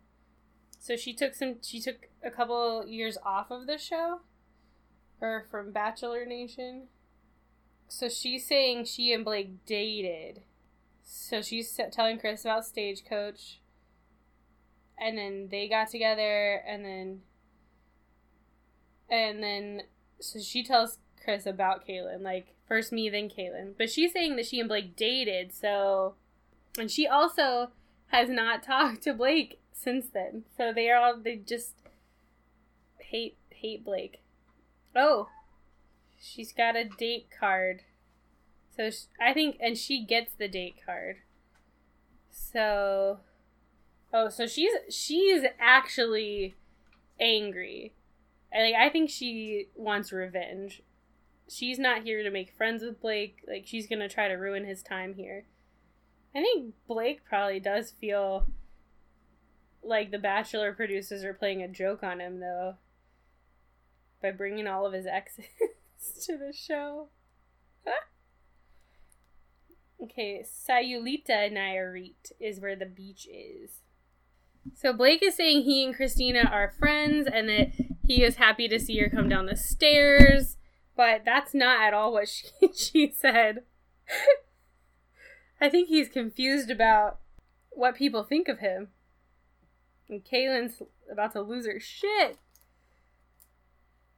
So 0.79 0.95
she 0.95 1.13
took 1.13 1.33
some. 1.33 1.55
She 1.63 1.79
took 1.79 2.09
a 2.23 2.29
couple 2.29 2.85
years 2.87 3.17
off 3.25 3.49
of 3.49 3.67
the 3.67 3.77
show, 3.77 4.19
or 5.21 5.45
from 5.49 5.71
Bachelor 5.71 6.25
Nation. 6.25 6.87
So 7.87 8.09
she's 8.09 8.45
saying 8.45 8.85
she 8.85 9.13
and 9.13 9.25
Blake 9.25 9.65
dated. 9.65 10.41
So 11.03 11.41
she's 11.41 11.79
telling 11.91 12.19
Chris 12.19 12.45
about 12.45 12.65
Stagecoach, 12.65 13.59
and 14.99 15.17
then 15.17 15.49
they 15.51 15.67
got 15.67 15.89
together, 15.89 16.61
and 16.67 16.83
then 16.85 17.21
and 19.09 19.43
then 19.43 19.83
so 20.19 20.39
she 20.39 20.63
tells 20.63 20.99
Chris 21.23 21.45
about 21.45 21.87
Caelynn, 21.87 22.21
like 22.21 22.55
first 22.67 22.91
me 22.91 23.09
then 23.09 23.29
Caelynn, 23.29 23.73
but 23.77 23.89
she's 23.89 24.13
saying 24.13 24.35
that 24.37 24.45
she 24.45 24.59
and 24.59 24.69
Blake 24.69 24.95
dated, 24.95 25.53
so 25.53 26.15
and 26.79 26.89
she 26.89 27.07
also 27.07 27.71
has 28.07 28.29
not 28.29 28.63
talked 28.63 29.03
to 29.03 29.13
Blake 29.13 29.59
since 29.71 30.07
then. 30.13 30.43
So 30.57 30.71
they 30.73 30.89
are 30.89 30.97
all 30.97 31.17
they 31.17 31.35
just 31.35 31.73
hate 32.97 33.37
hate 33.49 33.83
Blake. 33.83 34.21
Oh, 34.95 35.29
she's 36.19 36.53
got 36.53 36.75
a 36.75 36.85
date 36.85 37.27
card. 37.37 37.83
So 38.75 38.89
she, 38.89 39.05
I 39.21 39.33
think, 39.33 39.57
and 39.59 39.77
she 39.77 40.05
gets 40.05 40.33
the 40.33 40.47
date 40.47 40.77
card. 40.85 41.17
So, 42.31 43.19
oh, 44.13 44.29
so 44.29 44.47
she's 44.47 44.71
she's 44.89 45.43
actually 45.59 46.55
angry 47.19 47.93
like 48.61 48.75
I 48.75 48.89
think 48.89 49.09
she 49.09 49.67
wants 49.75 50.11
revenge. 50.11 50.83
She's 51.49 51.79
not 51.79 52.03
here 52.03 52.23
to 52.23 52.29
make 52.29 52.55
friends 52.55 52.83
with 52.83 53.01
Blake. 53.01 53.37
Like 53.47 53.63
she's 53.65 53.87
gonna 53.87 54.09
try 54.09 54.27
to 54.27 54.35
ruin 54.35 54.65
his 54.65 54.83
time 54.83 55.15
here. 55.15 55.45
I 56.35 56.41
think 56.41 56.73
Blake 56.87 57.25
probably 57.25 57.59
does 57.59 57.91
feel 57.91 58.47
like 59.83 60.11
the 60.11 60.19
Bachelor 60.19 60.73
producers 60.73 61.23
are 61.23 61.33
playing 61.33 61.61
a 61.61 61.67
joke 61.67 62.03
on 62.03 62.19
him 62.19 62.39
though 62.39 62.75
by 64.21 64.31
bringing 64.31 64.67
all 64.67 64.85
of 64.85 64.93
his 64.93 65.05
exes 65.05 65.45
to 66.25 66.37
the 66.37 66.53
show. 66.53 67.09
okay, 70.03 70.43
Sayulita 70.43 71.51
Nayarit 71.51 72.31
is 72.39 72.59
where 72.59 72.75
the 72.75 72.85
beach 72.85 73.27
is. 73.31 73.81
So 74.75 74.93
Blake 74.93 75.23
is 75.23 75.35
saying 75.35 75.63
he 75.63 75.83
and 75.83 75.95
Kristina 75.95 76.49
are 76.49 76.73
friends 76.77 77.27
and 77.31 77.49
that 77.49 77.71
he 78.05 78.23
is 78.23 78.35
happy 78.35 78.67
to 78.67 78.79
see 78.79 78.97
her 78.99 79.09
come 79.09 79.29
down 79.29 79.45
the 79.45 79.55
stairs, 79.55 80.57
but 80.95 81.23
that's 81.25 81.53
not 81.53 81.81
at 81.81 81.93
all 81.93 82.13
what 82.13 82.29
she, 82.29 82.47
she 82.73 83.11
said. 83.11 83.63
I 85.59 85.69
think 85.69 85.89
he's 85.89 86.09
confused 86.09 86.69
about 86.69 87.19
what 87.71 87.95
people 87.95 88.23
think 88.23 88.47
of 88.47 88.59
him. 88.59 88.89
And 90.09 90.23
Caelynn's 90.23 90.81
about 91.11 91.31
to 91.33 91.41
lose 91.41 91.65
her 91.65 91.79
shit. 91.79 92.37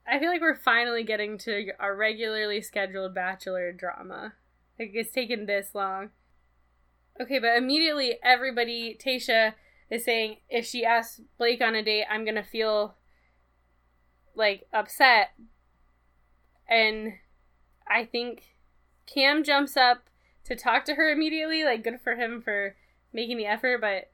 I 0.07 0.19
feel 0.19 0.29
like 0.29 0.41
we're 0.41 0.55
finally 0.55 1.03
getting 1.03 1.37
to 1.39 1.71
our 1.79 1.95
regularly 1.95 2.61
scheduled 2.61 3.15
bachelor 3.15 3.71
drama. 3.71 4.33
Like 4.79 4.91
it's 4.93 5.11
taken 5.11 5.45
this 5.45 5.69
long. 5.73 6.09
Okay, 7.19 7.39
but 7.39 7.57
immediately 7.57 8.17
everybody, 8.23 8.97
Tayshia 9.03 9.53
is 9.89 10.03
saying 10.03 10.37
if 10.49 10.65
she 10.65 10.83
asks 10.83 11.21
Blake 11.37 11.61
on 11.61 11.75
a 11.75 11.83
date, 11.83 12.05
I'm 12.09 12.25
gonna 12.25 12.43
feel 12.43 12.95
like 14.35 14.67
upset. 14.73 15.29
And 16.67 17.13
I 17.87 18.05
think 18.05 18.55
Cam 19.05 19.43
jumps 19.43 19.77
up 19.77 20.09
to 20.45 20.55
talk 20.55 20.85
to 20.85 20.95
her 20.95 21.11
immediately. 21.11 21.63
Like, 21.63 21.83
good 21.83 22.01
for 22.03 22.15
him 22.15 22.41
for 22.41 22.75
making 23.13 23.37
the 23.37 23.45
effort, 23.45 23.81
but 23.81 24.11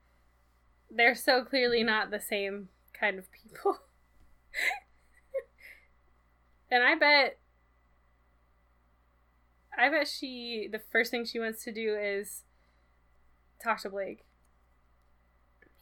they're 0.90 1.16
so 1.16 1.44
clearly 1.44 1.84
not 1.84 2.12
the 2.12 2.20
same 2.20 2.70
kind 2.94 3.18
of 3.18 3.32
people. 3.32 3.80
and 6.72 6.84
I 6.84 6.96
bet. 6.96 7.38
I 9.78 9.90
bet 9.90 10.08
she. 10.08 10.68
The 10.72 10.80
first 10.92 11.12
thing 11.12 11.26
she 11.26 11.40
wants 11.40 11.64
to 11.64 11.72
do 11.72 11.96
is 11.96 12.44
talk 13.64 13.82
to 13.82 13.90
Blake. 13.90 14.26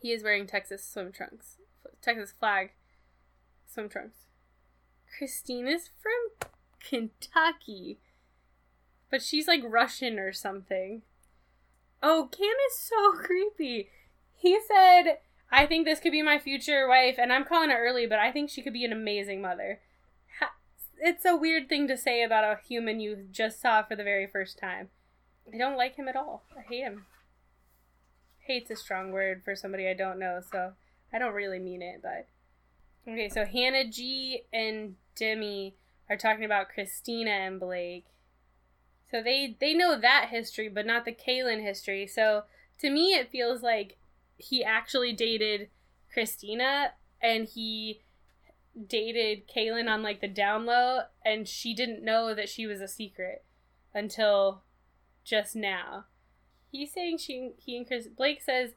He 0.01 0.11
is 0.11 0.23
wearing 0.23 0.47
Texas 0.47 0.87
swim 0.87 1.11
trunks, 1.11 1.57
Texas 2.01 2.33
flag 2.39 2.71
swim 3.67 3.89
trunks. 3.89 4.25
Kristina's 5.17 5.89
from 6.01 6.49
Kentucky. 6.79 7.99
But 9.11 9.21
she's 9.21 9.47
like 9.47 9.61
Russian 9.65 10.19
or 10.19 10.31
something. 10.31 11.01
Oh, 12.01 12.29
Cam 12.31 12.55
is 12.67 12.79
so 12.79 13.11
creepy. 13.23 13.89
He 14.35 14.57
said, 14.67 15.17
I 15.51 15.65
think 15.65 15.85
this 15.85 15.99
could 15.99 16.11
be 16.11 16.21
my 16.21 16.39
future 16.39 16.87
wife, 16.87 17.15
and 17.17 17.33
I'm 17.33 17.43
calling 17.43 17.71
it 17.71 17.77
early, 17.77 18.05
but 18.05 18.19
I 18.19 18.31
think 18.31 18.49
she 18.49 18.61
could 18.61 18.73
be 18.73 18.85
an 18.85 18.93
amazing 18.93 19.41
mother. 19.41 19.79
It's 21.01 21.25
a 21.25 21.35
weird 21.35 21.69
thing 21.69 21.87
to 21.87 21.97
say 21.97 22.23
about 22.23 22.43
a 22.43 22.59
human 22.67 22.99
you 22.99 23.27
just 23.31 23.61
saw 23.61 23.83
for 23.83 23.95
the 23.95 24.03
very 24.03 24.27
first 24.27 24.57
time. 24.57 24.89
I 25.53 25.57
don't 25.57 25.77
like 25.77 25.95
him 25.95 26.07
at 26.07 26.15
all. 26.15 26.43
I 26.57 26.61
hate 26.61 26.83
him. 26.83 27.05
Hate's 28.39 28.71
a 28.71 28.75
strong 28.75 29.11
word 29.11 29.43
for 29.43 29.55
somebody 29.55 29.87
I 29.87 29.93
don't 29.93 30.19
know, 30.19 30.41
so 30.51 30.73
I 31.13 31.19
don't 31.19 31.33
really 31.33 31.59
mean 31.59 31.81
it, 31.81 32.01
but. 32.01 32.27
Okay, 33.07 33.29
so 33.29 33.45
Hannah 33.45 33.87
G 33.89 34.43
and 34.51 34.95
Demi 35.15 35.75
are 36.09 36.17
talking 36.17 36.43
about 36.43 36.67
Kristina 36.75 37.47
and 37.47 37.59
Blake. 37.59 38.05
So 39.09 39.23
they 39.23 39.55
they 39.59 39.73
know 39.73 39.99
that 39.99 40.29
history, 40.29 40.69
but 40.69 40.85
not 40.85 41.05
the 41.05 41.11
Caelynn 41.11 41.61
history. 41.61 42.05
So 42.05 42.43
to 42.79 42.89
me, 42.89 43.13
it 43.13 43.31
feels 43.31 43.61
like 43.61 43.97
he 44.37 44.63
actually 44.63 45.13
dated 45.13 45.69
Kristina, 46.15 46.89
and 47.21 47.45
he 47.45 48.01
dated 48.87 49.47
Caelynn 49.47 49.89
on 49.89 50.03
like 50.03 50.21
the 50.21 50.27
down 50.27 50.65
low, 50.65 51.01
and 51.25 51.47
she 51.47 51.73
didn't 51.73 52.03
know 52.03 52.33
that 52.33 52.49
she 52.49 52.65
was 52.65 52.81
a 52.81 52.87
secret 52.87 53.43
until 53.93 54.63
just 55.23 55.55
now. 55.55 56.05
He's 56.71 56.93
saying 56.93 57.17
she 57.17 57.51
he 57.57 57.77
and 57.77 57.87
Chris 57.87 58.07
Blake 58.07 58.41
says 58.41 58.71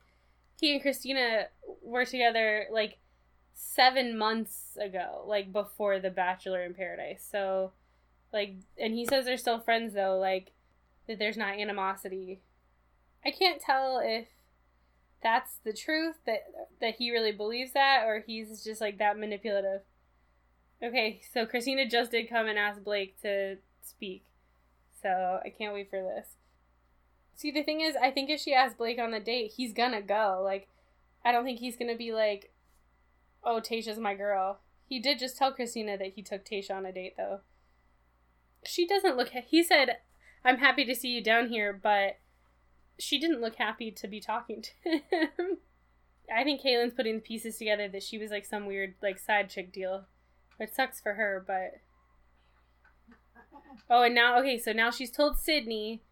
he 0.60 0.72
and 0.74 0.82
Kristina 0.82 1.46
were 1.82 2.04
together 2.04 2.66
like 2.70 2.98
seven 3.54 4.16
months 4.16 4.76
ago, 4.80 5.24
like 5.26 5.52
before 5.52 5.98
the 5.98 6.10
Bachelor 6.10 6.64
in 6.64 6.74
Paradise. 6.74 7.26
So, 7.30 7.72
like, 8.32 8.54
and 8.78 8.94
he 8.94 9.06
says 9.06 9.24
they're 9.24 9.36
still 9.36 9.60
friends 9.60 9.94
though, 9.94 10.18
like 10.18 10.52
that 11.06 11.18
there's 11.18 11.36
not 11.36 11.58
animosity. 11.58 12.40
I 13.24 13.30
can't 13.30 13.60
tell 13.60 14.00
if 14.02 14.26
that's 15.22 15.58
the 15.64 15.72
truth 15.72 16.16
that 16.26 16.42
that 16.80 16.96
he 16.96 17.12
really 17.12 17.32
believes 17.32 17.72
that 17.72 18.04
or 18.04 18.24
he's 18.26 18.64
just 18.64 18.80
like 18.80 18.98
that 18.98 19.18
manipulative. 19.18 19.82
Okay, 20.82 21.20
so 21.32 21.46
Kristina 21.46 21.88
just 21.88 22.10
did 22.10 22.28
come 22.28 22.48
and 22.48 22.58
ask 22.58 22.82
Blake 22.82 23.20
to 23.22 23.58
speak. 23.82 24.24
So 25.00 25.40
I 25.44 25.48
can't 25.48 25.74
wait 25.74 25.90
for 25.90 26.02
this. 26.02 26.36
See, 27.36 27.50
the 27.50 27.62
thing 27.62 27.80
is, 27.80 27.94
I 27.96 28.10
think 28.10 28.30
if 28.30 28.40
she 28.40 28.52
asks 28.52 28.76
Blake 28.76 28.98
on 28.98 29.12
the 29.12 29.20
date, 29.20 29.52
he's 29.56 29.72
gonna 29.72 30.02
go. 30.02 30.40
Like, 30.44 30.68
I 31.24 31.32
don't 31.32 31.44
think 31.44 31.60
he's 31.60 31.76
gonna 31.76 31.96
be 31.96 32.12
like, 32.12 32.52
oh, 33.44 33.60
Tayshia's 33.60 33.98
my 33.98 34.14
girl. 34.14 34.60
He 34.88 35.00
did 35.00 35.18
just 35.18 35.36
tell 35.36 35.52
Kristina 35.52 35.98
that 35.98 36.12
he 36.14 36.22
took 36.22 36.44
Tayshia 36.44 36.76
on 36.76 36.86
a 36.86 36.92
date, 36.92 37.14
though. 37.16 37.40
She 38.64 38.86
doesn't 38.86 39.16
look. 39.16 39.30
He 39.46 39.62
said, 39.62 39.98
I'm 40.44 40.58
happy 40.58 40.84
to 40.84 40.94
see 40.94 41.08
you 41.08 41.22
down 41.22 41.48
here, 41.48 41.72
but 41.72 42.18
she 42.98 43.18
didn't 43.18 43.40
look 43.40 43.56
happy 43.56 43.90
to 43.90 44.06
be 44.08 44.20
talking 44.20 44.62
to 44.62 44.90
him. 45.10 45.58
I 46.34 46.44
think 46.44 46.62
Caelynn's 46.62 46.94
putting 46.94 47.16
the 47.16 47.20
pieces 47.20 47.56
together 47.56 47.88
that 47.88 48.02
she 48.02 48.18
was 48.18 48.30
like 48.30 48.44
some 48.44 48.66
weird, 48.66 48.94
like, 49.02 49.18
side 49.18 49.50
chick 49.50 49.72
deal. 49.72 50.06
It 50.58 50.74
sucks 50.74 51.00
for 51.00 51.14
her, 51.14 51.42
but. 51.46 51.80
Oh, 53.90 54.02
and 54.02 54.14
now, 54.14 54.38
okay, 54.38 54.58
so 54.58 54.72
now 54.72 54.90
she's 54.90 55.10
told 55.10 55.38
Sydney. 55.38 56.02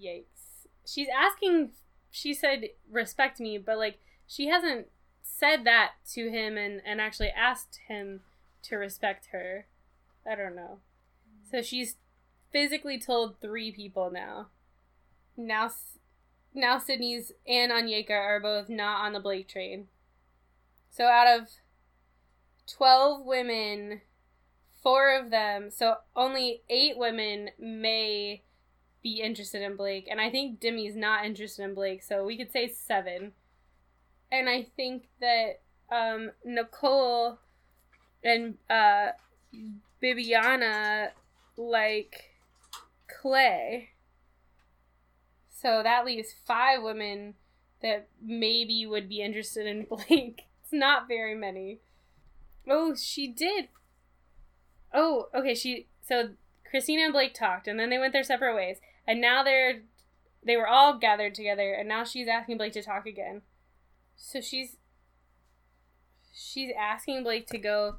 Yikes. 0.00 0.66
She's 0.86 1.08
asking, 1.14 1.70
she 2.10 2.34
said, 2.34 2.70
respect 2.90 3.40
me, 3.40 3.58
but, 3.58 3.78
like, 3.78 3.98
she 4.26 4.48
hasn't 4.48 4.88
said 5.22 5.64
that 5.64 5.92
to 6.12 6.30
him 6.30 6.56
and, 6.56 6.80
and 6.84 7.00
actually 7.00 7.30
asked 7.30 7.80
him 7.88 8.20
to 8.64 8.76
respect 8.76 9.28
her. 9.32 9.66
I 10.30 10.34
don't 10.34 10.56
know. 10.56 10.78
So 11.50 11.62
she's 11.62 11.96
physically 12.52 12.98
told 12.98 13.40
three 13.40 13.72
people 13.72 14.10
now. 14.10 14.48
Now, 15.36 15.70
now 16.54 16.78
Sydney's 16.78 17.32
and 17.46 17.70
Onyeka 17.72 18.10
are 18.10 18.40
both 18.40 18.68
not 18.68 19.04
on 19.04 19.12
the 19.12 19.20
Blake 19.20 19.48
train. 19.48 19.86
So 20.90 21.04
out 21.04 21.26
of 21.26 21.48
12 22.76 23.24
women, 23.24 24.02
four 24.82 25.16
of 25.16 25.30
them, 25.30 25.70
so 25.70 25.96
only 26.14 26.62
eight 26.68 26.96
women 26.96 27.50
may 27.58 28.42
be 29.02 29.20
interested 29.20 29.62
in 29.62 29.76
Blake. 29.76 30.06
And 30.10 30.20
I 30.20 30.30
think 30.30 30.60
Demi's 30.60 30.96
not 30.96 31.24
interested 31.24 31.62
in 31.62 31.74
Blake, 31.74 32.02
so 32.02 32.24
we 32.24 32.36
could 32.36 32.52
say 32.52 32.68
seven 32.68 33.32
and 34.30 34.48
I 34.48 34.66
think 34.76 35.08
that 35.20 35.60
um, 35.90 36.32
Nicole 36.44 37.38
and 38.22 38.56
uh, 38.68 39.08
Bibiana 40.02 41.08
like 41.56 42.34
Clay. 43.08 43.90
So 45.50 45.82
that 45.82 46.04
leaves 46.04 46.34
five 46.46 46.82
women 46.82 47.34
that 47.82 48.08
maybe 48.22 48.86
would 48.86 49.08
be 49.08 49.22
interested 49.22 49.66
in 49.66 49.84
Blake. 49.88 50.42
It's 50.62 50.72
not 50.72 51.08
very 51.08 51.34
many. 51.34 51.80
Oh, 52.68 52.94
she 52.94 53.26
did. 53.26 53.68
Oh, 54.92 55.28
okay. 55.34 55.54
She 55.54 55.86
so 56.00 56.30
Kristina 56.72 57.04
and 57.04 57.12
Blake 57.12 57.34
talked, 57.34 57.66
and 57.66 57.78
then 57.78 57.90
they 57.90 57.98
went 57.98 58.12
their 58.12 58.24
separate 58.24 58.54
ways, 58.54 58.78
and 59.06 59.20
now 59.20 59.42
they're 59.42 59.82
they 60.44 60.56
were 60.56 60.68
all 60.68 60.98
gathered 60.98 61.34
together, 61.34 61.72
and 61.72 61.88
now 61.88 62.04
she's 62.04 62.28
asking 62.28 62.58
Blake 62.58 62.72
to 62.74 62.82
talk 62.82 63.06
again. 63.06 63.42
So 64.16 64.40
she's 64.40 64.76
she's 66.32 66.70
asking 66.78 67.24
Blake 67.24 67.46
to 67.48 67.58
go 67.58 67.96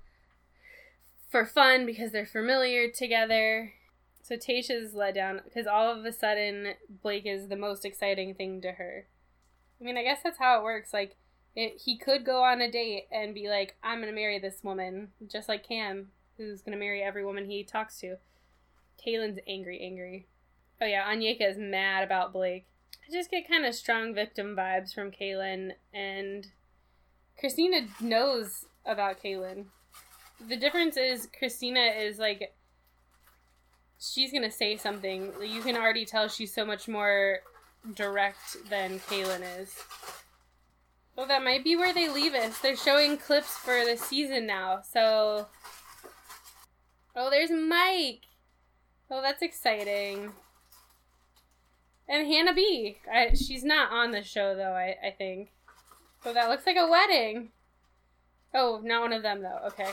for 1.29 1.45
fun 1.45 1.85
because 1.85 2.11
they're 2.11 2.25
familiar 2.25 2.89
together. 2.89 3.73
So 4.21 4.35
Tayshia's 4.35 4.93
let 4.93 5.15
down 5.15 5.41
because 5.43 5.65
all 5.65 5.91
of 5.91 6.05
a 6.05 6.11
sudden 6.11 6.73
Blake 7.01 7.25
is 7.25 7.47
the 7.47 7.55
most 7.55 7.85
exciting 7.85 8.35
thing 8.35 8.61
to 8.61 8.73
her. 8.73 9.07
I 9.79 9.83
mean, 9.83 9.97
I 9.97 10.03
guess 10.03 10.21
that's 10.23 10.39
how 10.39 10.59
it 10.59 10.63
works. 10.63 10.93
Like, 10.93 11.15
it, 11.55 11.81
he 11.83 11.97
could 11.97 12.25
go 12.25 12.43
on 12.43 12.61
a 12.61 12.71
date 12.71 13.07
and 13.11 13.33
be 13.33 13.49
like, 13.49 13.75
"I'm 13.83 13.99
gonna 13.99 14.11
marry 14.11 14.39
this 14.39 14.63
woman," 14.63 15.11
just 15.27 15.49
like 15.49 15.67
Cam, 15.67 16.11
who's 16.37 16.61
gonna 16.61 16.77
marry 16.77 17.01
every 17.01 17.25
woman 17.25 17.45
he 17.45 17.63
talks 17.63 17.99
to. 17.99 18.17
Caelynn's 19.05 19.39
angry, 19.47 19.79
angry. 19.81 20.27
Oh 20.81 20.85
yeah, 20.85 21.11
Onyeka 21.11 21.49
is 21.49 21.57
mad 21.57 22.03
about 22.03 22.33
Blake. 22.33 22.65
I 23.07 23.11
just 23.11 23.31
get 23.31 23.47
kind 23.47 23.65
of 23.65 23.75
strong 23.75 24.13
victim 24.13 24.55
vibes 24.55 24.93
from 24.93 25.11
Caelynn, 25.11 25.73
and 25.93 26.47
Kristina 27.41 27.87
knows 28.01 28.65
about 28.85 29.21
Caelynn. 29.21 29.65
The 30.47 30.57
difference 30.57 30.95
is 30.95 31.27
Kristina 31.27 32.01
is 32.01 32.17
like 32.17 32.53
she's 33.99 34.31
gonna 34.31 34.51
say 34.51 34.77
something. 34.77 35.33
You 35.41 35.61
can 35.61 35.75
already 35.75 36.05
tell 36.05 36.27
she's 36.27 36.53
so 36.53 36.65
much 36.65 36.87
more 36.87 37.39
direct 37.95 38.69
than 38.69 38.99
Caelynn 38.99 39.43
is. 39.59 39.75
Well, 41.19 41.27
that 41.27 41.43
might 41.43 41.65
be 41.65 41.75
where 41.75 41.93
they 41.93 42.07
leave 42.07 42.33
us. 42.33 42.59
They're 42.59 42.77
showing 42.77 43.17
clips 43.17 43.49
for 43.49 43.83
the 43.83 43.97
season 43.97 44.47
now, 44.47 44.79
so. 44.89 45.47
Oh, 47.13 47.29
there's 47.29 47.51
Mike! 47.51 48.21
Oh, 49.11 49.21
that's 49.21 49.41
exciting. 49.41 50.31
And 52.07 52.25
Hannah 52.25 52.53
B. 52.53 52.99
I, 53.13 53.33
she's 53.33 53.65
not 53.65 53.91
on 53.91 54.11
the 54.11 54.23
show 54.23 54.55
though. 54.55 54.71
I 54.71 54.95
I 55.05 55.11
think. 55.11 55.51
So 56.23 56.31
that 56.31 56.47
looks 56.47 56.65
like 56.65 56.77
a 56.77 56.87
wedding. 56.87 57.49
Oh, 58.53 58.79
not 58.81 59.01
one 59.01 59.11
of 59.11 59.21
them 59.21 59.41
though. 59.41 59.59
Okay. 59.67 59.91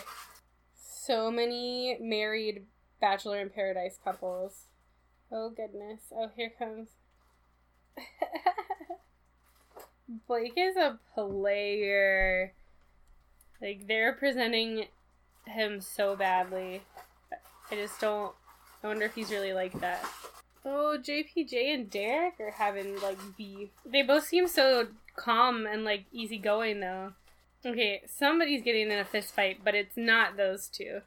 So 0.77 1.33
many 1.33 1.99
married 2.01 2.67
Bachelor 3.01 3.41
in 3.41 3.51
Paradise 3.51 3.99
couples. 4.05 4.67
Oh 5.33 5.51
goodness. 5.51 6.03
Oh, 6.17 6.31
here 6.37 6.53
comes. 6.57 6.91
Blake 10.09 10.55
is 10.57 10.77
a 10.77 10.99
player. 11.15 12.53
Like 13.61 13.87
they're 13.89 14.13
presenting 14.13 14.87
him 15.47 15.81
so 15.81 16.17
badly. 16.17 16.83
I 17.71 17.75
just 17.75 18.01
don't. 18.01 18.35
I 18.83 18.89
wonder 18.89 19.07
if 19.07 19.15
he's 19.15 19.31
really 19.31 19.53
like 19.53 19.79
that. 19.81 20.05
Oh, 20.65 20.99
JPJ 21.01 21.75
and 21.75 21.91
Derek 21.91 22.41
are 22.41 22.51
having 22.51 23.01
like 23.01 23.19
beef. 23.37 23.71
They 23.85 24.03
both 24.03 24.27
seem 24.27 24.47
so 24.47 24.89
calm 25.17 25.67
and 25.67 25.85
like 25.85 26.05
easygoing 26.13 26.81
though. 26.81 27.13
Okay, 27.65 28.03
somebody's 28.07 28.63
getting 28.63 28.91
in 28.91 28.99
a 28.99 29.05
fist 29.05 29.35
fight, 29.35 29.61
but 29.65 29.75
it's 29.75 29.97
not 29.97 30.37
those 30.37 30.69
two. 30.69 31.01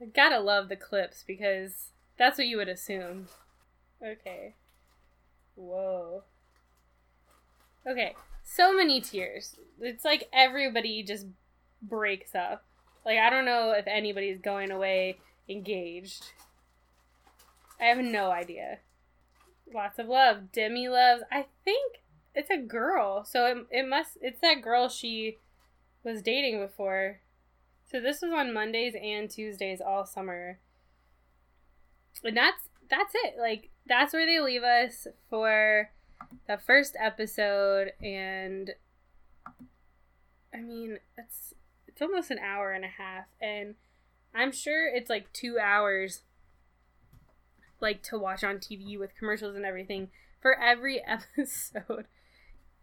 I 0.00 0.06
gotta 0.06 0.40
love 0.40 0.68
the 0.68 0.76
clips 0.76 1.24
because 1.26 1.92
that's 2.18 2.36
what 2.36 2.46
you 2.46 2.58
would 2.58 2.68
assume. 2.68 3.28
Okay. 4.02 4.54
Whoa. 5.54 6.24
Okay, 7.86 8.14
so 8.42 8.74
many 8.74 9.00
tears. 9.00 9.56
It's 9.80 10.04
like 10.04 10.28
everybody 10.32 11.02
just 11.02 11.26
breaks 11.80 12.34
up. 12.34 12.64
Like, 13.04 13.18
I 13.18 13.30
don't 13.30 13.44
know 13.44 13.72
if 13.76 13.86
anybody's 13.86 14.40
going 14.40 14.70
away 14.70 15.18
engaged. 15.48 16.32
I 17.80 17.84
have 17.84 17.98
no 17.98 18.30
idea. 18.30 18.78
Lots 19.72 19.98
of 19.98 20.08
love. 20.08 20.50
Demi 20.52 20.88
loves. 20.88 21.22
I 21.30 21.46
think 21.64 21.98
it's 22.34 22.50
a 22.50 22.56
girl, 22.56 23.24
so 23.24 23.46
it, 23.46 23.56
it 23.70 23.88
must. 23.88 24.18
It's 24.20 24.40
that 24.40 24.62
girl 24.62 24.88
she 24.88 25.38
was 26.02 26.22
dating 26.22 26.60
before. 26.60 27.20
So 27.90 28.00
this 28.00 28.20
was 28.22 28.32
on 28.32 28.52
Mondays 28.52 28.94
and 29.00 29.30
Tuesdays 29.30 29.80
all 29.80 30.04
summer. 30.04 30.58
And 32.24 32.36
that's 32.36 32.68
that's 32.90 33.14
it. 33.14 33.34
Like 33.38 33.70
that's 33.86 34.12
where 34.12 34.26
they 34.26 34.40
leave 34.40 34.62
us 34.62 35.06
for 35.30 35.90
the 36.46 36.58
first 36.58 36.96
episode 36.98 37.92
and 38.02 38.70
I 40.54 40.60
mean, 40.60 40.98
it's 41.16 41.54
it's 41.86 42.02
almost 42.02 42.30
an 42.30 42.38
hour 42.38 42.72
and 42.72 42.84
a 42.84 42.88
half 42.88 43.26
and 43.40 43.74
I'm 44.34 44.52
sure 44.52 44.86
it's 44.86 45.08
like 45.08 45.32
2 45.32 45.58
hours 45.58 46.22
like 47.80 48.02
to 48.04 48.18
watch 48.18 48.44
on 48.44 48.56
TV 48.56 48.98
with 48.98 49.16
commercials 49.18 49.56
and 49.56 49.64
everything 49.64 50.08
for 50.40 50.58
every 50.58 51.02
episode. 51.06 52.06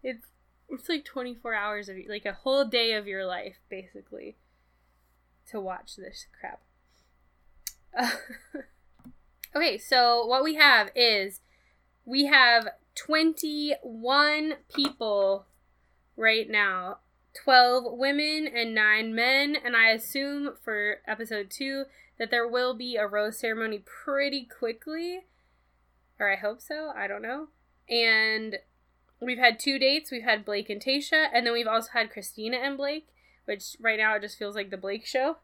It's 0.02 0.28
it's 0.70 0.90
like 0.90 1.06
24 1.06 1.54
hours 1.54 1.90
of 1.90 1.98
like 2.10 2.26
a 2.26 2.34
whole 2.34 2.66
day 2.66 2.94
of 2.94 3.08
your 3.08 3.26
life 3.26 3.58
basically 3.70 4.38
to 5.50 5.60
watch 5.60 5.96
this 5.96 6.28
crap. 6.40 6.62
Okay, 9.56 9.78
so 9.78 10.26
what 10.26 10.44
we 10.44 10.56
have 10.56 10.90
is 10.96 11.40
we 12.06 12.26
have 12.26 12.70
21 12.96 14.54
people 14.74 15.46
right 16.16 16.50
now. 16.50 16.98
12 17.44 17.98
women 17.98 18.48
and 18.48 18.76
9 18.76 19.16
men 19.16 19.56
and 19.56 19.76
i 19.76 19.90
assume 19.90 20.52
for 20.64 20.98
episode 21.08 21.50
2 21.50 21.86
that 22.20 22.30
there 22.30 22.48
will 22.48 22.76
be 22.76 22.96
a 22.96 23.08
rose 23.08 23.40
ceremony 23.40 23.84
pretty 23.84 24.46
quickly. 24.46 25.22
Or 26.20 26.32
i 26.32 26.36
hope 26.36 26.62
so 26.62 26.92
i 26.96 27.08
don't 27.08 27.24
know. 27.24 27.48
And 27.90 28.58
we've 29.20 29.40
had 29.40 29.60
two 29.60 29.80
dates. 29.80 30.12
We've 30.12 30.24
had 30.24 30.46
blake 30.46 30.70
and 30.70 30.82
tayshia 30.82 31.28
and 31.34 31.46
then 31.46 31.54
we've 31.54 31.68
also 31.68 31.90
had 31.94 32.12
kristina 32.12 32.58
and 32.58 32.78
blake 32.78 33.08
which 33.46 33.76
right 33.80 33.98
now 33.98 34.16
it 34.16 34.22
just 34.22 34.38
feels 34.38 34.56
like 34.56 34.70
the 34.70 34.78
blake 34.78 35.06
show. 35.06 35.38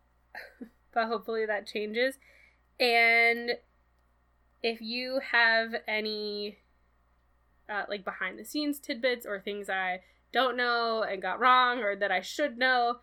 But 0.92 1.08
hopefully 1.08 1.46
that 1.46 1.68
changes. 1.68 2.16
And 2.80 3.52
if 4.64 4.82
you 4.82 5.20
have 5.32 5.76
any 5.88 6.58
uh, 7.70 7.84
like 7.88 8.04
behind 8.04 8.40
the 8.40 8.46
scenes 8.46 8.80
tidbits 8.80 9.26
or 9.26 9.40
things 9.40 9.70
I 9.70 10.02
don't 10.32 10.58
know 10.58 11.04
and 11.04 11.22
got 11.22 11.40
wrong 11.40 11.80
or 11.80 11.96
that 11.96 12.12
I 12.12 12.22
should 12.22 12.58
know, 12.58 12.98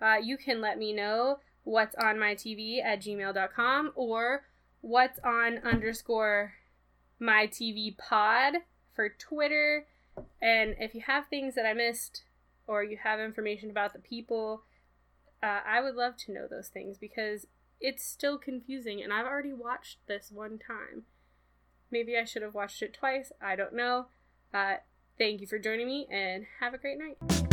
uh, 0.00 0.16
you 0.22 0.36
can 0.36 0.60
let 0.60 0.78
me 0.78 0.92
know 0.92 1.38
what's 1.64 1.94
on 1.96 2.18
my 2.18 2.34
TV 2.34 2.82
at 2.84 3.00
gmail.com 3.00 3.92
or 3.94 4.44
what's 4.80 5.18
on 5.20 5.58
underscore 5.58 6.54
my 7.18 7.46
TV 7.46 7.96
pod 7.96 8.54
for 8.94 9.08
Twitter. 9.08 9.86
And 10.40 10.74
if 10.78 10.94
you 10.94 11.02
have 11.06 11.28
things 11.28 11.54
that 11.54 11.66
I 11.66 11.72
missed 11.72 12.24
or 12.66 12.82
you 12.82 12.98
have 13.02 13.20
information 13.20 13.70
about 13.70 13.92
the 13.92 14.00
people, 14.00 14.64
uh, 15.42 15.60
I 15.66 15.80
would 15.80 15.94
love 15.94 16.16
to 16.18 16.32
know 16.32 16.46
those 16.48 16.68
things 16.68 16.98
because 16.98 17.46
it's 17.80 18.04
still 18.04 18.38
confusing 18.38 19.02
and 19.02 19.12
I've 19.12 19.26
already 19.26 19.52
watched 19.52 19.98
this 20.06 20.30
one 20.32 20.58
time. 20.58 21.04
Maybe 21.92 22.16
I 22.16 22.24
should 22.24 22.42
have 22.42 22.54
watched 22.54 22.82
it 22.82 22.94
twice. 22.94 23.30
I 23.40 23.54
don't 23.54 23.74
know. 23.74 24.06
Uh, 24.52 24.76
thank 25.18 25.40
you 25.40 25.46
for 25.46 25.58
joining 25.58 25.86
me 25.86 26.08
and 26.10 26.46
have 26.60 26.74
a 26.74 26.78
great 26.78 26.98
night. 26.98 27.51